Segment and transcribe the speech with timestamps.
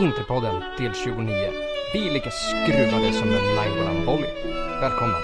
[0.00, 1.52] Interpodden del 29.
[1.92, 4.30] Vi är lika skruvade som en Nainggolan volley.
[4.80, 5.16] Välkomna!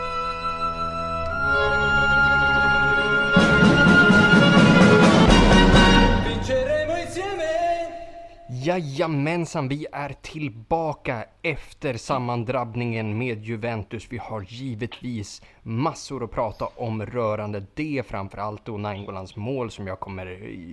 [8.48, 14.06] Jajamensan, vi är tillbaka efter sammandrabbningen med Juventus.
[14.10, 20.00] Vi har givetvis massor att prata om rörande det, framförallt då Naingolans mål som jag
[20.00, 20.26] kommer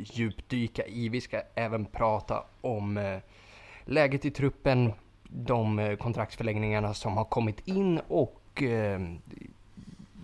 [0.03, 1.09] djupdyka i.
[1.09, 3.17] Vi ska även prata om eh,
[3.85, 9.01] läget i truppen, de eh, kontraktsförlängningarna som har kommit in och eh,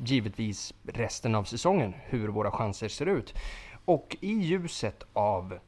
[0.03, 3.33] givetvis resten av säsongen, hur våra chanser ser ut.
[3.85, 5.59] Och i ljuset av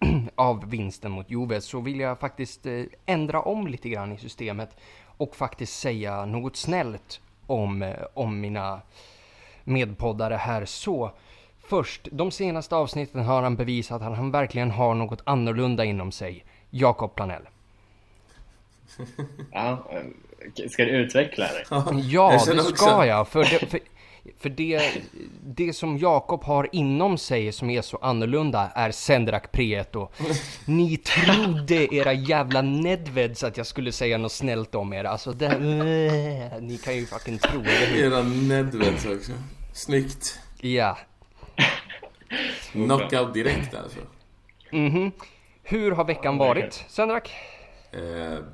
[0.34, 4.76] av vinsten mot Juve så vill jag faktiskt eh, ändra om lite grann i systemet
[5.04, 8.80] och faktiskt säga något snällt om, eh, om mina
[9.64, 10.64] medpoddare här.
[10.64, 11.10] Så
[11.58, 16.44] först, de senaste avsnitten har han bevisat att han verkligen har något annorlunda inom sig.
[16.70, 17.42] Jakob Planell.
[19.52, 19.90] Ja,
[20.70, 21.64] ska du utveckla det?
[22.00, 23.28] Ja, det ska jag.
[23.28, 23.80] För, det, för
[24.38, 25.02] för det,
[25.44, 30.08] det som Jakob har inom sig som är så annorlunda är Sendrak Prieto.
[30.64, 35.04] Ni trodde era jävla Nedveds att jag skulle säga något snällt om er.
[35.04, 37.98] Alltså det, äh, ni kan ju fucking tro det.
[37.98, 39.32] Era Nedveds också.
[39.72, 40.40] Snyggt.
[40.60, 40.98] Ja.
[42.72, 43.98] Knockout direkt alltså.
[44.72, 44.96] Mhm.
[44.96, 45.12] Mm
[45.62, 47.34] Hur har veckan varit, Sendrak?
[47.92, 48.00] Eh,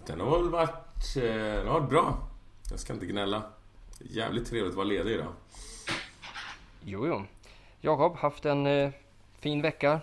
[0.07, 2.19] den har väl varit, eh, den har varit bra.
[2.71, 3.43] Jag ska inte gnälla.
[3.99, 5.33] Jävligt trevligt att vara ledig idag.
[6.85, 7.25] Jo, jo.
[7.81, 8.91] Jakob, haft en eh,
[9.41, 10.01] fin vecka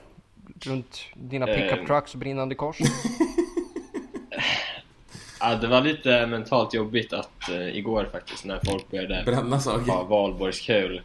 [0.62, 1.86] runt dina pickup eh.
[1.86, 2.78] trucks och brinnande kors?
[5.40, 9.92] ja, det var lite mentalt jobbigt att eh, igår faktiskt när folk började bränna saker.
[9.92, 11.02] ha valborgskul.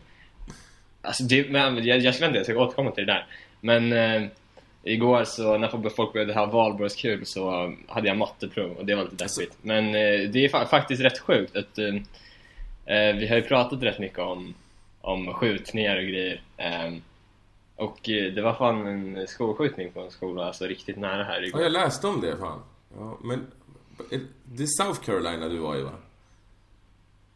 [1.03, 3.27] Alltså, det, men, jag, jag skulle inte, jag ska återkomma till det där.
[3.61, 4.29] Men eh,
[4.83, 9.25] igår så när folk började ha valborgskul så hade jag matteprov och det var lite
[9.25, 9.59] deppigt.
[9.63, 11.95] Men eh, det är fa faktiskt rätt sjukt att eh,
[12.97, 14.55] eh, vi har ju pratat rätt mycket om
[15.01, 16.43] om skjutningar och grejer.
[16.87, 17.03] Um,
[17.77, 21.61] och det var fan en skolskjutning på en skola, alltså riktigt nära här igår.
[21.61, 22.63] Ja, jag läste om det fan.
[22.97, 23.47] Ja, men
[24.45, 25.93] det är South Carolina du var i va?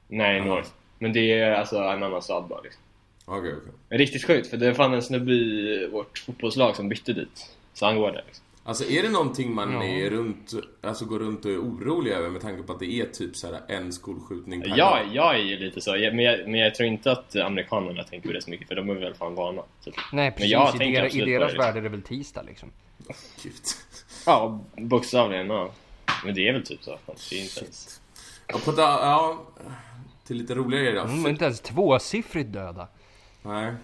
[0.09, 0.41] Nej.
[0.41, 0.71] North.
[0.99, 2.83] Men det är alltså en annan stad bara liksom.
[3.25, 3.53] Okej, okay.
[3.53, 3.99] Okay.
[3.99, 7.51] Riktigt sjukt, för det är fan en snubbe i vårt fotbollslag som bytte dit.
[7.75, 8.45] Så han går där liksom.
[8.65, 9.85] Alltså är det någonting man ja.
[9.85, 13.07] är runt, alltså går runt och är orolig över med tanke på att det är
[13.07, 15.91] typ så här en skolskjutning per Ja, jag är ju lite så.
[15.91, 18.91] Men jag, men jag tror inte att amerikanerna tänker på det så mycket för de
[18.91, 19.63] är väl fan vana.
[19.85, 19.95] Typ.
[20.13, 22.71] Nej precis, men jag i, deras, i deras värld är det väl tisdag liksom.
[23.43, 23.55] Gud.
[24.27, 25.73] Ja, bokstavligen ja.
[26.25, 26.99] Men det är väl typ så.
[27.31, 28.01] Det är inte ens...
[28.47, 29.43] Ja, på da, ja,
[30.27, 31.13] till lite roligare grejer då.
[31.13, 32.89] Mm, inte ens tvåsiffrigt döda.
[33.43, 33.75] Nej,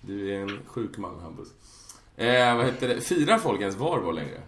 [0.00, 1.48] du är en sjuk man Hampus.
[2.16, 3.00] Eh, vad heter det?
[3.00, 4.42] Firar folk ens Valborg längre?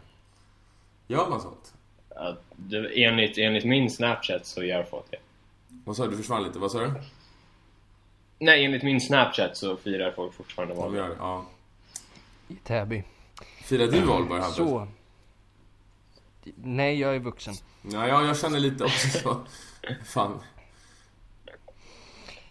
[1.07, 1.75] Gör man sånt?
[2.15, 5.17] Ja, det, enligt, enligt min Snapchat så gör folk det.
[5.85, 6.11] Vad sa du?
[6.11, 6.59] Du försvann lite.
[6.59, 6.93] Vad sa du?
[8.39, 11.09] Nej, enligt min Snapchat så firar folk fortfarande Valborg.
[11.09, 11.47] De ja.
[12.49, 13.05] I Täby.
[13.65, 14.57] Firar du Valborg, Hampus?
[14.57, 14.89] Så.
[16.55, 17.55] Nej, jag är vuxen.
[17.83, 19.41] Ja, jag känner lite också så.
[20.05, 20.41] Fan.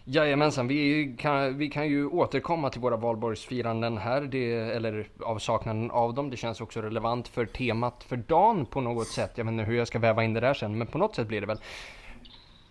[0.04, 6.14] Jajamensan, vi kan, vi kan ju återkomma till våra valborgsfiranden här, det, eller avsaknaden av
[6.14, 6.30] dem.
[6.30, 9.32] Det känns också relevant för temat för dagen på något sätt.
[9.34, 11.28] Jag vet inte hur jag ska väva in det där sen, men på något sätt
[11.28, 11.58] blir det väl.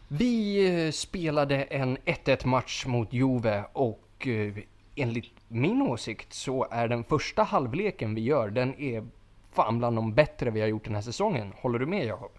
[0.07, 4.53] Vi eh, spelade en 1-1 match mot Juve och eh,
[4.95, 9.07] enligt min åsikt så är den första halvleken vi gör, den är
[9.51, 11.53] fan bland de bättre vi har gjort den här säsongen.
[11.61, 12.31] Håller du med Jakob?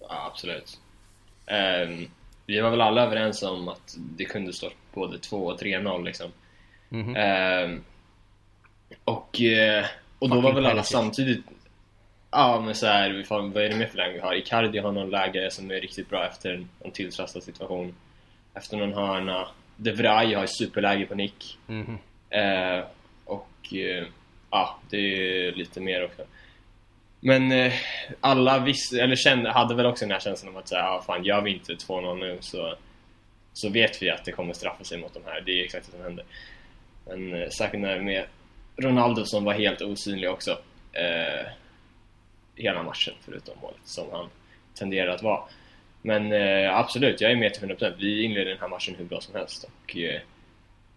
[0.00, 0.80] Ja, absolut.
[1.46, 2.08] Um
[2.50, 6.30] vi var väl alla överens om att det kunde stå både 2 och 3-0 liksom.
[6.90, 7.74] Mm -hmm.
[7.74, 7.78] eh,
[9.04, 9.84] och, eh,
[10.18, 11.44] och då var väl alla samtidigt
[12.30, 14.34] Ja men så här, vad är det mer för läge vi har?
[14.34, 17.94] Icardi har någon läge som är riktigt bra efter en, en tilltrasslad situation
[18.54, 22.78] Efter någon hörna De Vrij har ett superläge på nick mm -hmm.
[22.78, 22.84] eh,
[23.24, 23.74] Och
[24.50, 26.22] ja, det är lite mer också
[27.20, 27.72] men eh,
[28.20, 31.24] alla visste, eller kände, hade väl också den här känslan av att säga, ah, fan
[31.24, 32.74] gör vi inte 2-0 nu så,
[33.52, 35.40] så vet vi att det kommer straffa sig mot de här.
[35.40, 36.24] Det är exakt det som händer.
[37.06, 38.24] Men eh, särskilt när med
[38.76, 40.58] Ronaldo som var helt osynlig också.
[40.92, 41.46] Eh,
[42.56, 44.28] hela matchen förutom målet som han
[44.74, 45.42] tenderar att vara.
[46.02, 47.94] Men eh, absolut, jag är med till 100%.
[47.98, 50.20] Vi inledde den här matchen hur bra som helst och eh,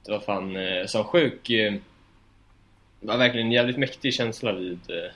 [0.05, 1.73] det var fan eh, som sjuk eh,
[2.99, 5.11] det var verkligen en jävligt mäktig känsla vid eh,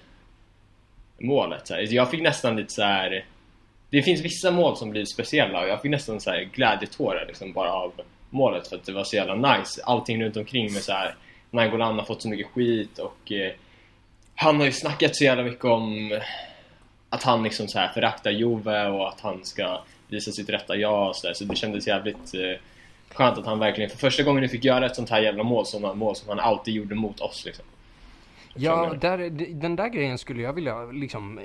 [1.19, 1.68] målet.
[1.68, 1.94] Så här.
[1.94, 3.25] Jag fick nästan lite så här.
[3.90, 7.54] Det finns vissa mål som blir speciella och jag fick nästan så här glädjetårar liksom
[7.54, 7.94] bara av
[8.30, 9.81] målet för att det var så jävla nice.
[9.84, 11.16] Allting runt omkring med så här
[11.52, 13.52] Nangolan har fått så mycket skit och eh,
[14.36, 16.19] han har ju snackat så jävla mycket om
[17.10, 21.10] att han liksom så här föraktar Jove och att han ska visa sitt rätta jag
[21.10, 21.34] och så där.
[21.34, 22.62] Så det kändes jävligt eh,
[23.14, 25.94] skönt att han verkligen för första gången fick göra ett sånt här jävla mål, sådana
[25.94, 27.66] mål som han alltid gjorde mot oss liksom.
[28.57, 31.39] Ja, där, den där grejen skulle jag vilja liksom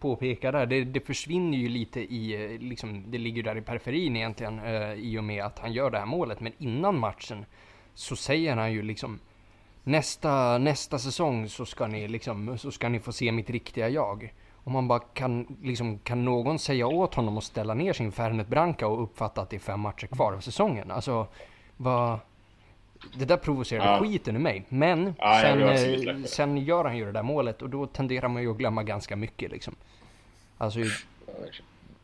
[0.00, 0.66] påpeka där.
[0.66, 5.18] Det, det försvinner ju lite i, liksom, det ligger där i periferin egentligen eh, i
[5.18, 6.40] och med att han gör det här målet.
[6.40, 7.44] Men innan matchen
[7.94, 9.18] så säger han ju liksom
[9.84, 14.34] nästa, nästa säsong så ska ni liksom, så ska ni få se mitt riktiga jag.
[14.64, 18.48] Om man bara kan, liksom, kan någon säga åt honom att ställa ner sin Fernet
[18.48, 20.90] Branca och uppfatta att det är fem matcher kvar av säsongen?
[20.90, 21.26] Alltså,
[21.76, 22.18] vad...
[23.14, 24.00] Det där provocerar ja.
[24.00, 24.64] skiten ur mig.
[24.68, 28.42] Men ja, sen, eh, sen gör han ju det där målet och då tenderar man
[28.42, 29.74] ju att glömma ganska mycket liksom.
[30.58, 30.80] Alltså,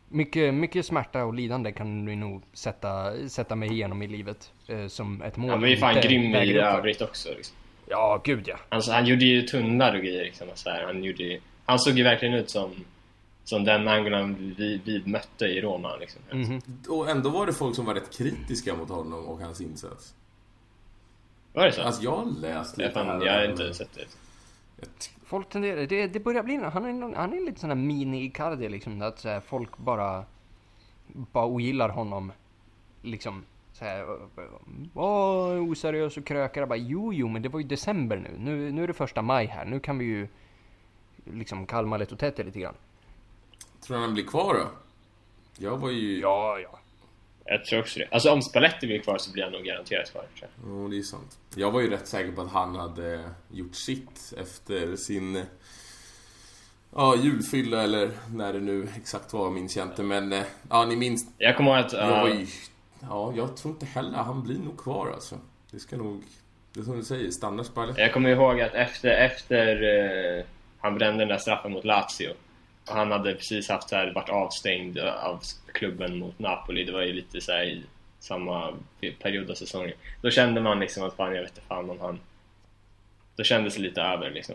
[0.09, 4.87] mycket, mycket smärta och lidande kan du nog sätta, sätta mig igenom i livet eh,
[4.87, 5.51] som ett mål.
[5.51, 7.29] Han var ju fan grym i övrigt också.
[7.37, 7.57] Liksom.
[7.89, 8.57] Ja, gud ja.
[8.69, 10.25] Alltså, han gjorde ju tunnlar och grejer.
[10.25, 10.85] Liksom, och så här.
[10.85, 12.71] Han, gjorde, han såg ju verkligen ut som,
[13.45, 15.97] som den Angolan vi, vi mötte i Roma.
[15.97, 16.23] Liksom.
[16.33, 16.89] Mm -hmm.
[16.89, 20.15] Och ändå var det folk som var rätt kritiska mot honom och hans insats.
[21.57, 21.83] Var det så?
[21.83, 22.99] Alltså jag har läst lite.
[22.99, 24.07] Jag, jag har inte sett det.
[25.25, 29.03] Folk tenderar, det, det börjar bli, han är, han är lite sån här mini-Icardi liksom.
[29.03, 30.25] Att så här, folk bara,
[31.07, 32.33] bara ogillar honom.
[33.03, 34.19] Liksom såhär,
[34.95, 36.67] åh, oseriös och krökare.
[36.67, 38.31] Bara, jo, jo, men det var ju december nu.
[38.39, 38.73] nu.
[38.73, 39.65] Nu är det första maj här.
[39.65, 40.29] Nu kan vi ju
[41.25, 42.75] liksom kalma lite och tätt lite grann.
[43.81, 44.69] Tror du han blir kvar då?
[45.59, 46.21] Jag var ju...
[46.21, 46.79] Ja, ja.
[47.47, 48.09] Jag tror också det.
[48.11, 50.25] Alltså om Spalletti blir kvar så blir han nog garanterat kvar.
[50.41, 51.39] Ja, oh, det är sant.
[51.55, 55.45] Jag var ju rätt säker på att han hade gjort sitt efter sin
[56.95, 60.03] ja, julfylla eller när det nu exakt var minns jag inte.
[60.03, 61.27] Men eh, ja, ni minns.
[61.39, 61.95] Jag kommer ihåg att...
[61.95, 62.01] Uh...
[62.01, 62.47] Jag var ju
[63.01, 65.39] Ja, jag tror inte heller han blir nog kvar alltså.
[65.71, 66.23] Det ska nog...
[66.73, 68.01] Det är som du säger, stanna Spalletti.
[68.01, 69.83] Jag kommer ihåg att efter, efter
[70.39, 70.45] eh,
[70.79, 72.35] han brände den där straffen mot Lazio
[72.87, 75.41] han hade precis haft så här, varit avstängd av
[75.73, 76.85] klubben mot Napoli.
[76.85, 77.83] Det var ju lite så i
[78.19, 78.73] samma
[79.23, 79.93] period av säsongen.
[80.23, 82.21] Då kände man liksom att fan, jag vet inte fan om han...
[83.37, 84.55] Då kändes det lite över liksom.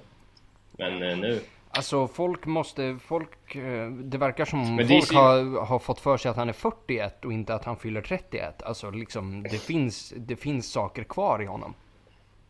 [0.72, 1.42] Men eh, nu...
[1.74, 6.32] Alltså folk måste, folk, eh, det verkar som Men folk har, har fått för sig
[6.32, 8.64] att han är 41 och inte att han fyller 31.
[8.64, 11.74] Alltså liksom, det finns, det finns saker kvar i honom.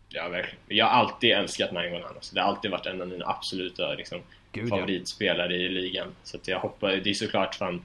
[0.10, 0.60] Ja, verkligen.
[0.68, 2.16] Jag har alltid älskat Nangolan.
[2.16, 4.20] Alltså, det har alltid varit en av mina absoluta liksom,
[4.52, 5.60] Gud, favoritspelare ja.
[5.60, 6.08] i ligan.
[6.24, 7.82] Så att jag hoppas, det är såklart fan,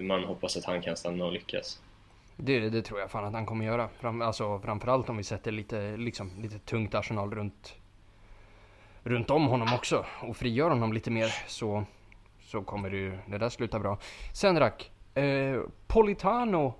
[0.00, 1.80] man hoppas att han kan stanna och lyckas.
[2.36, 3.88] Det, det tror jag fan att han kommer göra.
[4.00, 7.76] Fram, alltså, framförallt om vi sätter lite, liksom, lite tungt Arsenal runt
[9.04, 11.84] runt om honom också och frigör honom lite mer så,
[12.42, 13.98] så kommer det ju det där sluta bra.
[14.32, 16.74] Senrak, eh, Politano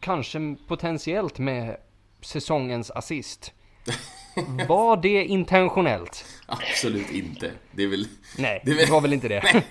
[0.00, 1.76] kanske potentiellt med
[2.20, 3.54] säsongens assist.
[4.68, 6.24] Var det intentionellt?
[6.46, 7.50] Absolut inte.
[7.72, 8.04] Det är väl...
[8.38, 8.86] Nej, det, är väl...
[8.86, 9.36] det var väl inte det.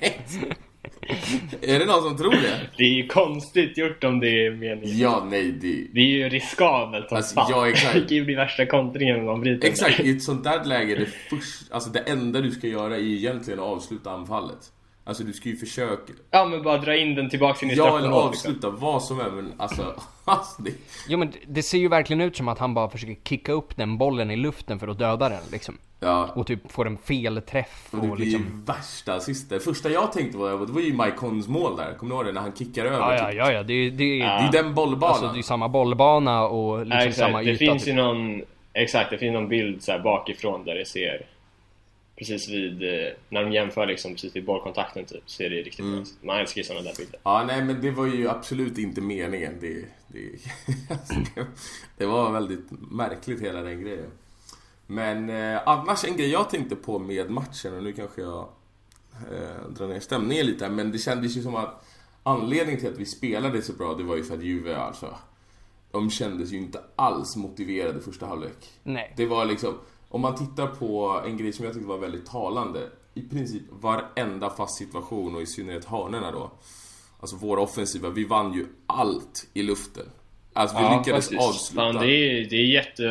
[1.62, 2.60] är det någon som tror det?
[2.78, 4.98] Det är ju konstigt gjort om det är meningen.
[4.98, 5.88] Ja, nej det...
[5.94, 7.48] Det är ju riskabelt som alltså, fan.
[7.50, 7.94] Ja, exakt.
[7.94, 10.96] Det kan ju bli värsta kontringen om de bryter Exakt, i ett sånt där läge,
[10.96, 14.72] det, först, alltså det enda du ska göra är egentligen att avsluta anfallet.
[15.10, 16.14] Alltså du ska ju försöka...
[16.32, 18.78] Ja men bara dra in den tillbaks in i Ja eller avsluta liksom.
[18.80, 19.94] vad som är men alltså...
[20.26, 20.72] alltså det...
[21.08, 23.98] Jo men det ser ju verkligen ut som att han bara försöker kicka upp den
[23.98, 25.78] bollen i luften för att döda den liksom.
[26.00, 26.30] Ja.
[26.36, 28.64] Och typ får en fel träff och, och det blir liksom...
[28.66, 29.60] värsta assisten.
[29.60, 31.94] Första jag tänkte på det var ju Maikons mål där.
[31.94, 32.32] Kommer du ihåg det?
[32.32, 33.38] När han kickar över Ja ja typ.
[33.38, 33.64] ja, ja.
[33.64, 34.50] Det, det, ja.
[34.52, 35.16] det är den bollbanan.
[35.16, 37.52] Alltså det är samma bollbana och liksom ja, samma yta.
[37.52, 37.94] Det finns typ.
[37.94, 38.42] ju någon...
[38.74, 41.26] Exakt, det finns någon bild så bakifrån där det ser
[42.20, 45.80] precis vid, eh, när de jämför liksom precis vid bollkontakten typ, så är det riktigt
[45.80, 45.96] mm.
[45.96, 46.06] bra.
[46.22, 47.20] Man älskar ju sådana där bilder.
[47.24, 49.58] Ja, nej men det var ju absolut inte meningen.
[49.62, 50.30] Det, det,
[51.98, 54.12] det var väldigt märkligt hela den grejen.
[54.88, 58.50] Men eh, annars en grej jag tänkte på med matchen, och nu kanske jag
[59.32, 61.86] eh, drar ner stämningen lite men det kändes ju som att
[62.24, 65.16] anledningen till att vi spelade så bra, det var ju för att Juve alltså,
[65.92, 68.70] de kändes ju inte alls motiverade första halvlek.
[68.84, 69.14] Nej.
[69.18, 69.74] Det var liksom,
[70.10, 72.90] om man tittar på en grej som jag tyckte var väldigt talande.
[73.14, 76.52] I princip varenda fast situation och i synnerhet hörnorna då.
[77.20, 80.06] Alltså våra offensiva, vi vann ju allt i luften.
[80.54, 81.50] Alltså vi ja, lyckades faktiskt.
[81.50, 81.82] avsluta.
[81.82, 83.04] Fan, det, är, det är jätte...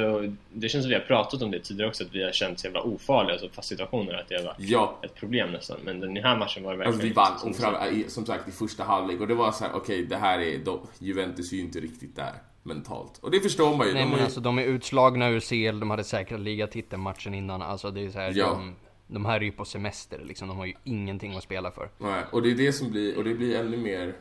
[0.53, 2.67] Det känns som vi har pratat om det tidigare också, att vi har känt så
[2.67, 4.99] jävla ofarliga alltså fast situationer, att det varit ja.
[5.03, 5.77] ett problem nästan.
[5.85, 6.95] Men den här matchen var det verkligen...
[6.95, 9.71] Alltså vi vann, och fram, som sagt i första halvlek, och det var så här:
[9.75, 10.59] okej okay, det här är...
[10.65, 12.33] Då, Juventus är ju inte riktigt där
[12.69, 13.19] mentalt.
[13.19, 13.93] Och det förstår man ju.
[13.93, 14.25] Nej de men är...
[14.25, 17.63] alltså de är utslagna ur CL, de hade säkrat ligatiteln matchen innan.
[17.63, 18.47] Alltså det är så här, ja.
[18.47, 18.75] de,
[19.07, 21.91] de här är ju på semester liksom, de har ju ingenting att spela för.
[21.99, 24.15] Nej, och det är det som blir, och det blir ännu mer...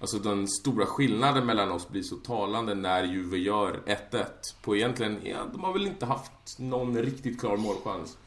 [0.00, 4.24] Alltså den stora skillnaden mellan oss blir så talande när Juve gör 1-1.
[4.62, 8.18] På egentligen, ja, de har väl inte haft någon riktigt klar målchans.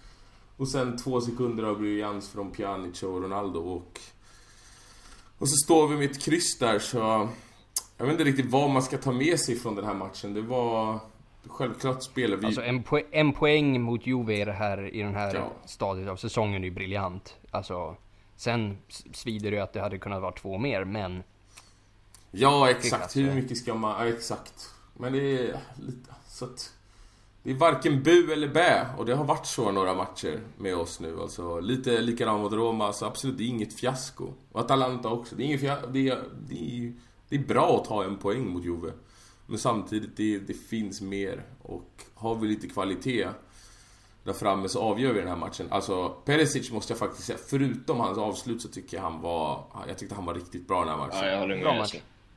[0.58, 4.00] Och sen två sekunder av briljans från Pjanic och Ronaldo och...
[5.38, 7.30] Och så står vi med ett kryss där så...
[8.04, 10.34] Jag vet inte riktigt vad man ska ta med sig från den här matchen.
[10.34, 11.00] Det var...
[11.48, 12.46] Självklart spelar vi...
[12.46, 15.52] Alltså en, po en poäng mot Juve här, i den här ja.
[15.66, 17.38] stadiet av säsongen är ju briljant.
[17.52, 17.96] Alltså...
[18.36, 18.78] Sen
[19.14, 21.24] svider det ju att det hade kunnat vara två mer, men...
[22.32, 23.16] Ja, exakt.
[23.16, 24.08] Hur mycket ska man...
[24.08, 24.70] Ja, exakt.
[24.94, 26.14] Men det är lite...
[26.28, 26.74] Så att...
[27.44, 31.00] Det är varken bu eller bä och det har varit så några matcher med oss
[31.00, 31.22] nu.
[31.22, 34.34] Alltså, lite likadant mot Roma, så absolut, det är inget fiasko.
[34.52, 35.36] Och Atalanta också.
[35.36, 36.94] Det är, inget fiasko, det är, det är,
[37.30, 38.92] det är bra att ta en poäng mot Juve.
[39.46, 41.44] Men samtidigt, det, det finns mer.
[41.62, 43.28] Och har vi lite kvalitet
[44.24, 45.68] där framme så avgör vi den här matchen.
[45.70, 49.64] Alltså, Perisic måste jag faktiskt säga, förutom hans avslut så tycker jag han var...
[49.88, 51.20] Jag tyckte han var riktigt bra den här matchen.
[51.22, 51.88] Ja, jag håller med.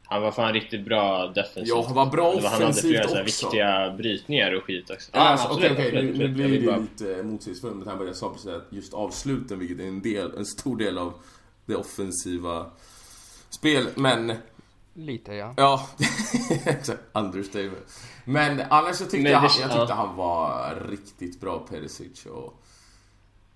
[0.08, 1.68] Han var fan riktigt bra defensivt.
[1.68, 3.22] Ja, han var bra offensivt Han hade flera också.
[3.22, 5.10] viktiga brytningar och skit också.
[5.14, 5.88] Ja, alltså, okej, okej.
[5.88, 6.76] Okay, nu, nu blir det bara...
[6.76, 10.36] lite motsägelsefullt med tanke på jag sa precis att just avsluten, vilket är en, del,
[10.36, 11.12] en stor del av
[11.66, 12.66] det offensiva
[13.50, 14.32] spel, men...
[14.96, 15.54] Lite ja.
[15.56, 15.88] Ja.
[17.12, 18.00] Understatement.
[18.24, 22.62] Men annars så tyckte men, jag, han, jag tyckte han var riktigt bra, Perisic och...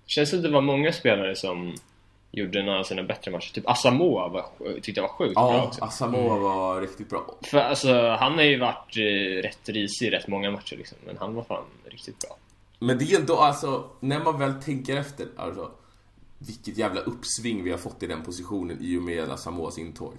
[0.07, 1.75] Känns det att det var många spelare som
[2.31, 3.53] gjorde några av sina bättre matcher.
[3.55, 4.45] Typ Asamoah var,
[4.81, 5.81] tyckte jag var sjukt ja, bra också.
[5.81, 7.35] Ja, Asamoah var riktigt bra.
[7.43, 10.99] För alltså, han har ju varit eh, rätt risig i rätt många matcher liksom.
[11.07, 12.37] Men han var fan riktigt bra.
[12.79, 15.71] Men det är ändå alltså, när man väl tänker efter, alltså.
[16.39, 20.15] Vilket jävla uppsving vi har fått i den positionen i och med Asamoahs intåg.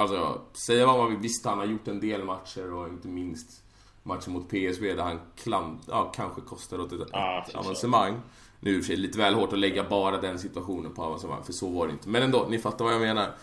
[0.00, 3.62] Alltså, säga vad man vill, visst han har gjort en del matcher och inte minst
[4.02, 8.12] matchen mot PSV där han klam, ja, kanske kostade åt ett, ah, ett avancemang.
[8.14, 8.20] Så.
[8.60, 11.68] Nu är det lite väl hårt att lägga bara den situationen på avancemang, för så
[11.68, 12.08] var det inte.
[12.08, 13.34] Men ändå, ni fattar vad jag menar.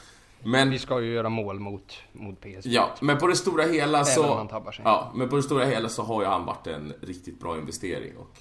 [0.43, 2.69] Men, vi ska ju göra mål mot, mot PSV.
[2.69, 4.47] Ja, men på det stora hela så...
[4.49, 4.85] Tabbar sig.
[4.85, 8.17] Ja, men på det stora hela så har ju han varit en riktigt bra investering
[8.17, 8.39] och...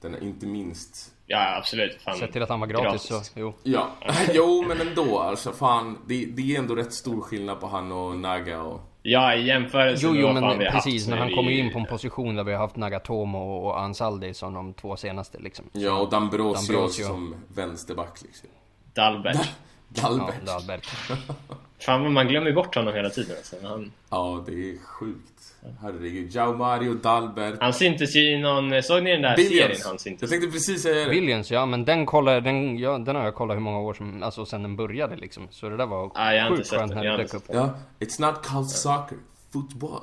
[0.00, 1.14] Den är inte minst...
[1.32, 2.02] Ja, absolut.
[2.02, 2.18] Fan.
[2.18, 3.26] Sett till att han var gratis, gratis.
[3.26, 3.54] så, jo.
[3.62, 3.90] Ja,
[4.34, 5.98] jo men ändå alltså fan.
[6.06, 8.80] Det, det är ändå rätt stor skillnad på han och Naga och...
[9.02, 11.78] Ja, i jämförelse jo, jo, med vad vi har precis, men han kommer in på
[11.78, 15.64] en position där vi har haft Nagatomo och Ansaldi som de två senaste liksom.
[15.72, 17.04] Ja, och Dambrosio, Dambrosio.
[17.04, 18.48] som vänsterback liksom.
[18.94, 19.50] Dalbert.
[19.88, 20.34] Dalbert.
[20.46, 20.86] Ja, Dalbert.
[21.80, 23.56] Fan, man glömmer bort honom hela tiden alltså.
[23.62, 23.92] Han...
[24.10, 25.39] Ja, det är sjukt.
[25.80, 26.34] Herregud.
[26.34, 27.54] Jao Mario Dalbert.
[27.60, 28.82] Han syntes ju i någon...
[28.82, 29.60] Såg ni den där Billions.
[29.60, 31.10] serien han syntes Jag tänkte precis säga det.
[31.10, 31.66] Billions, ja.
[31.66, 34.22] Men den kollar, den, ja, den har jag kollat hur många år som...
[34.22, 35.48] Alltså sen den började liksom.
[35.50, 37.44] Så det där var ah, jag sjukt skönt när det dök upp.
[37.46, 37.74] Ja.
[37.98, 39.18] It's not called soccer.
[39.52, 40.02] Football.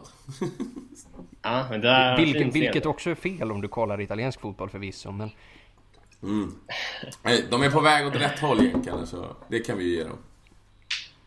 [1.42, 5.12] ja, men det är Vilken, vilket också är fel om du kollar italiensk fotboll förvisso,
[5.12, 5.30] men...
[6.24, 6.56] Mm.
[7.50, 10.18] De är på väg åt rätt håll egentligen, så det kan vi ju ge dem.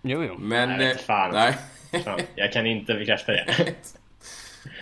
[0.03, 0.37] Jo, jo.
[0.39, 0.69] Men...
[0.69, 1.31] Nej, fan.
[1.33, 1.59] nej.
[2.05, 3.75] Fan, jag kan inte bekräfta det.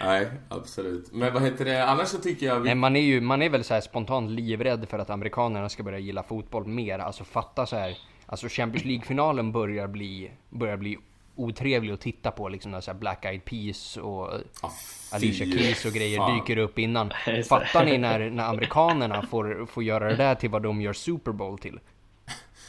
[0.00, 1.12] Nej, absolut.
[1.12, 2.60] Men vad heter det, annars så tycker jag...
[2.60, 2.64] Vi...
[2.64, 5.82] Nej, man är ju, man är väl så här spontant livrädd för att amerikanerna ska
[5.82, 6.98] börja gilla fotboll mer.
[6.98, 7.98] Alltså fatta så här.
[8.26, 10.98] Alltså Champions League-finalen börjar bli, börjar bli
[11.38, 14.28] otrevlig att titta på liksom när så Black Eyed Peas och
[14.62, 14.70] oh,
[15.12, 16.38] Alicia Keys och grejer fan.
[16.38, 17.10] dyker upp innan.
[17.48, 21.32] Fattar ni när, när amerikanerna får, får göra det där till vad de gör Super
[21.32, 21.80] Bowl till?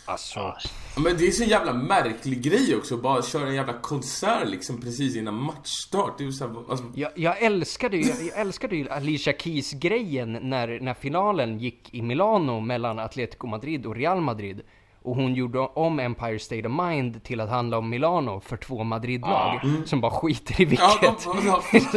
[0.10, 0.56] Alltså...
[0.96, 5.16] Men det är så jävla märklig grej också, bara köra en jävla konsert liksom precis
[5.16, 6.18] innan matchstart.
[6.18, 6.86] Det är så här, alltså...
[6.96, 12.02] jag, jag älskade ju, jag, jag älskade ju Alicia Keys-grejen när, när finalen gick i
[12.02, 14.62] Milano mellan Atletico Madrid och Real Madrid.
[15.02, 18.84] Och hon gjorde om Empire State of Mind till att handla om Milano för två
[18.84, 19.64] Madrid-lag.
[19.64, 19.86] Mm.
[19.86, 20.88] Som bara skiter i vilket.
[21.02, 21.92] Ja, de, de,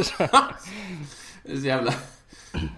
[1.45, 1.61] de.
[1.61, 1.92] så jävla...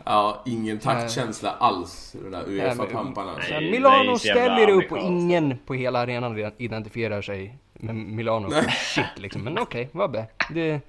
[0.04, 3.34] Ja, ingen taktkänsla alls, de där Uefa-pamparna.
[3.34, 3.60] Alltså.
[3.60, 8.50] Milano ställer upp och ingen på hela arenan identifierar sig med Milano.
[8.94, 10.26] Shit liksom, men okej, okay, vabbe.
[10.50, 10.80] Det...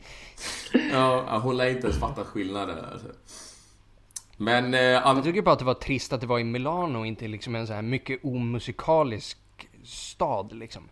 [0.91, 2.77] Ja, hon lär inte ens fatta skillnaden.
[2.91, 3.07] Alltså.
[4.37, 4.73] Men...
[4.73, 7.27] Eh, Jag tycker bara att det var trist att det var i Milano och inte
[7.27, 9.37] liksom en så här mycket omusikalisk
[9.83, 10.89] stad liksom.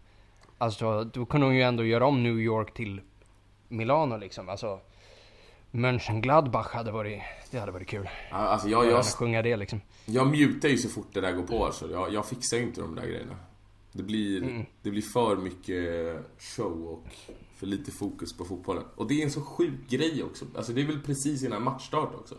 [0.57, 3.01] Alltså, då kunde hon ju ändå göra om New York till
[3.67, 4.49] Milano liksom.
[4.49, 4.79] Alltså,
[5.75, 8.09] Mönchengladbach hade varit, det hade varit kul.
[8.31, 9.81] Alltså jag, jag, sjunga det liksom.
[10.05, 11.91] Jag mutar ju så fort det där går på alltså.
[11.91, 13.35] Jag, jag fixar ju inte de där grejerna.
[13.91, 14.65] Det blir, mm.
[14.81, 17.07] det blir för mycket show och
[17.55, 18.83] för lite fokus på fotbollen.
[18.95, 20.45] Och det är en så sjuk grej också.
[20.55, 22.35] Alltså det är väl precis innan matchstart också?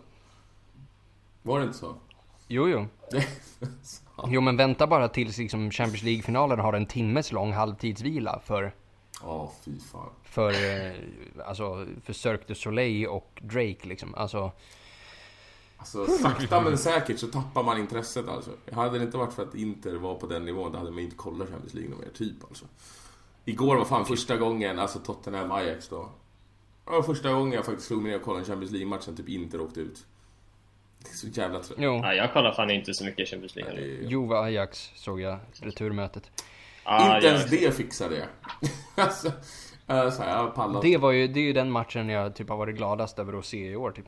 [1.42, 1.94] Var det inte så?
[2.48, 2.86] Jo, jo.
[4.28, 8.74] jo, men vänta bara tills liksom Champions League-finalen har en timmes lång halvtidsvila för...
[9.22, 10.10] Ja, oh, fy fan.
[10.22, 10.92] För, eh,
[11.46, 14.14] alltså, för Cirque du Soleil och Drake liksom.
[14.14, 14.52] Alltså...
[15.76, 18.50] Alltså sakta men säkert så tappar man intresset alltså.
[18.72, 21.16] Hade det inte varit för att Inter var på den nivån, då hade man inte
[21.16, 22.64] kollat Champions League mer, typ alltså.
[23.44, 26.08] Igår var fan första gången, alltså Tottenham-Ajax då.
[26.84, 29.16] Det var första gången jag faktiskt slog mig ner och kollade en Champions League-match sen
[29.16, 30.04] typ Inter åkte ut.
[30.98, 31.78] Det är så jävla trött.
[31.80, 33.74] Jo, Ja, jag kollar fan inte så mycket Champions League.
[33.74, 33.88] Heller.
[33.88, 36.44] är- Juve Ajax såg jag returmötet.
[36.84, 38.26] Ja, Inte jag- ens det fixar det.
[39.02, 39.32] alltså,
[40.16, 40.82] så här, jag.
[40.82, 43.44] Det var ju, det är ju den matchen jag typ har varit gladast över att
[43.46, 44.04] se i år typ.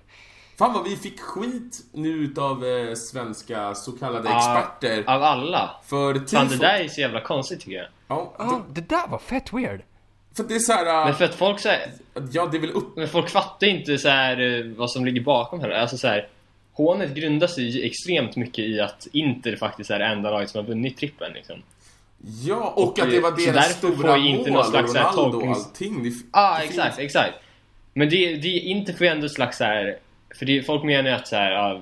[0.58, 5.04] Fan vad vi fick skit nu utav eh, svenska så kallade Ja, experter.
[5.14, 5.70] Av alla.
[5.84, 6.44] För Fan, tifo.
[6.44, 7.86] det där är så jävla konstigt tycker jag.
[8.08, 9.80] Ja, Ja, det där var fett weird.
[10.36, 10.84] för det är så här.
[10.84, 11.92] Men äh, för att folk så här,
[12.32, 12.96] Ja, det är väl upp...
[12.96, 15.74] men folk fattar inte så här eh, vad som ligger bakom heller.
[15.74, 16.28] Alltså så här,
[16.72, 20.68] hånet grundar sig extremt mycket i att Inter faktiskt är det enda laget som har
[20.68, 21.62] vunnit trippen liksom.
[22.18, 25.46] Ja, och, Och, att det var så deras stora ju inte mål slags Ronaldo och
[25.46, 26.02] allting.
[26.02, 27.34] Det, ah, det exakt, finns- exakt.
[27.92, 29.96] Men det, det inte får ju ändå slags så här,
[30.34, 31.80] för det, folk menar ju att så här, ja,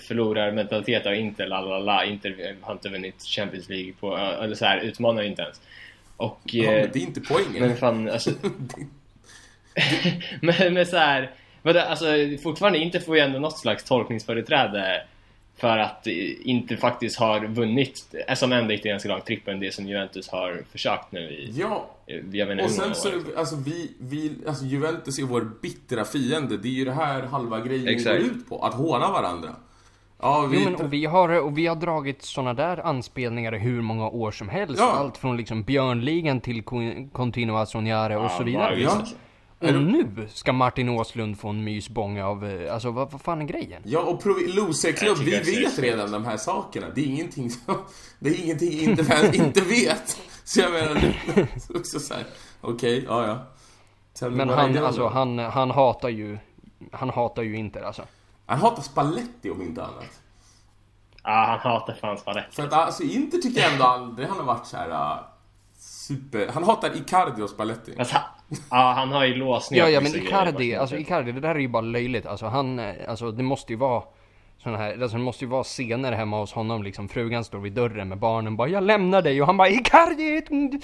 [0.00, 4.54] förlorar mentalitet av Inter, la la la, Inter har inte vunnit Champions League på, eller
[4.54, 5.60] så här, utmanar inte ens.
[6.16, 6.40] Och...
[6.44, 7.62] Ja, eh, men det är inte poängen.
[7.62, 8.30] Men fan, alltså...
[10.40, 11.30] men, men så här,
[11.62, 12.06] alltså
[12.42, 15.02] fortfarande inte får ju ändå något slags tolkningsföreträde
[15.58, 16.06] för att
[16.42, 21.12] inte faktiskt har vunnit eh, som enda italienska lag trippen det som Juventus har försökt
[21.12, 21.86] nu i, Ja,
[22.32, 23.14] jag inte och sen så, år.
[23.36, 26.56] alltså vi, vi, alltså Juventus är vår bittra fiende.
[26.56, 28.18] Det är ju det här halva grejen Exakt.
[28.18, 28.58] går ut på.
[28.64, 29.48] Att håna varandra.
[30.20, 30.58] Ja, vi...
[30.58, 34.08] Jo, men, och, vi har, och vi har dragit såna där anspelningar i hur många
[34.08, 34.78] år som helst.
[34.80, 34.92] Ja.
[34.92, 38.80] Allt från liksom Björnligan till Con- Continua Sognare och så vidare.
[38.80, 39.04] Ja.
[39.60, 39.76] Alltså.
[39.76, 43.44] Och nu ska Martin Åslund få en mysbång av, eh, alltså vad, vad fan är
[43.44, 43.82] grejen?
[43.84, 46.86] Ja, och loserklubb, vi vet redan de här sakerna.
[46.94, 47.74] Det är ingenting som...
[48.18, 50.20] Det är ingenting inte fans inte vet.
[50.44, 50.94] Så jag menar,
[51.34, 52.24] det också så här.
[52.60, 53.46] Okej, ja ja.
[54.18, 56.38] Tell me Men han, alltså han, han hatar ju,
[56.92, 58.02] han hatar ju inte alltså.
[58.46, 60.20] Han hatar Spalletti om inte annat.
[61.22, 62.56] Ja, han hatar fan Spalletti.
[62.56, 65.20] För att alltså Inter tycker jag ändå aldrig han har varit så här uh,
[65.78, 66.48] super...
[66.54, 67.94] Han hatar Icardi och Spalletti.
[67.98, 68.06] Han,
[68.70, 71.68] ja, han har ju låsningar Ja, ja men Icardi, alltså Icardi, det där är ju
[71.68, 72.26] bara löjligt.
[72.26, 74.02] Alltså han, eh, alltså det måste ju vara
[74.62, 77.08] såna här, alltså det måste ju vara scener hemma hos honom liksom.
[77.08, 80.80] Frugan står vid dörren med barnen bara 'Jag lämnar dig' och han bara 'Icardi!'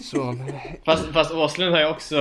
[0.00, 0.36] Så,
[0.84, 2.16] Fast, fast Åslund har ju också,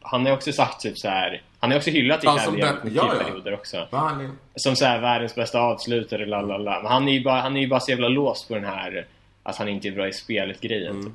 [0.00, 1.42] han har ju också sagt typ så här.
[1.60, 3.24] Han har ju också hyllat Ja, Icardi den- i ja, ja.
[3.24, 3.86] perioder också.
[3.90, 4.30] Men han är...
[4.56, 6.80] Som så här världens bästa avslutare, la la la.
[6.82, 9.06] Men han är ju bara, han är ju bara så jävla låst på den här
[9.42, 11.02] att han inte är bra i spelet grejen.
[11.02, 11.12] Typ.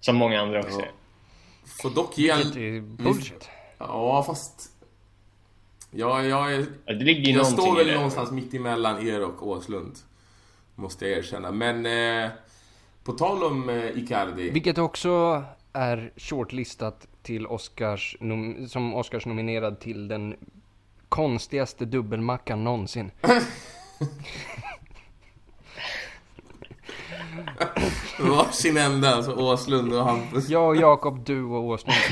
[0.00, 0.86] Som många andra också Ja.
[1.82, 2.96] Får dock ge det är en...
[2.96, 3.48] bullshit.
[3.78, 4.70] Ja, fast...
[5.90, 6.66] Ja, jag är...
[6.84, 9.92] Ja, Det ligger Jag står väl någonstans mitt emellan er och Åslund.
[10.74, 11.52] Måste jag erkänna.
[11.52, 11.86] Men...
[12.24, 12.30] Eh,
[13.04, 14.50] på tal om eh, Icardi.
[14.50, 20.36] Vilket också är shortlistat till Oscars, nom- som Oscars nominerad till den
[21.08, 23.10] konstigaste dubbelmackan någonsin.
[28.18, 30.48] Varsin ända, alltså Åslund och Hampus.
[30.48, 31.96] Jag, Jakob, du och Åslund.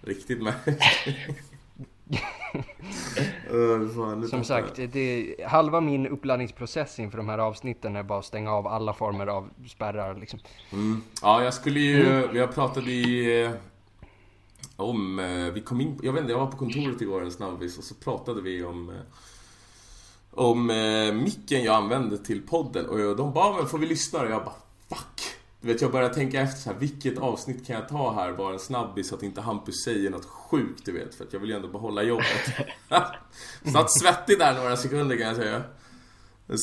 [0.00, 0.82] Riktigt märkligt.
[4.30, 8.66] Som sagt, det, halva min uppladdningsprocess inför de här avsnitten är bara att stänga av
[8.66, 10.38] alla former av spärrar liksom.
[10.72, 11.02] Mm.
[11.22, 12.28] Ja, jag skulle ju...
[12.32, 13.42] Vi har pratat i...
[13.42, 13.50] eh,
[14.76, 15.18] Om...
[15.18, 16.00] eh, Vi kom in...
[16.02, 18.92] Jag vet inte, jag var på kontoret igår en snabbis och så pratade vi om...
[20.30, 24.20] Om eh, micken jag använde till podden och jag- de bara, men får vi lyssna?
[24.20, 24.54] Och jag bara,
[24.88, 25.20] fuck!
[25.60, 28.32] Du vet, jag började tänka efter så här, vilket avsnitt kan jag ta här?
[28.32, 31.14] Bara en snabbis så att inte Hampus säger något sjukt, du vet.
[31.14, 32.26] För att jag vill ju ändå behålla jobbet.
[33.72, 35.62] Satt svettig där några sekunder kan jag säga.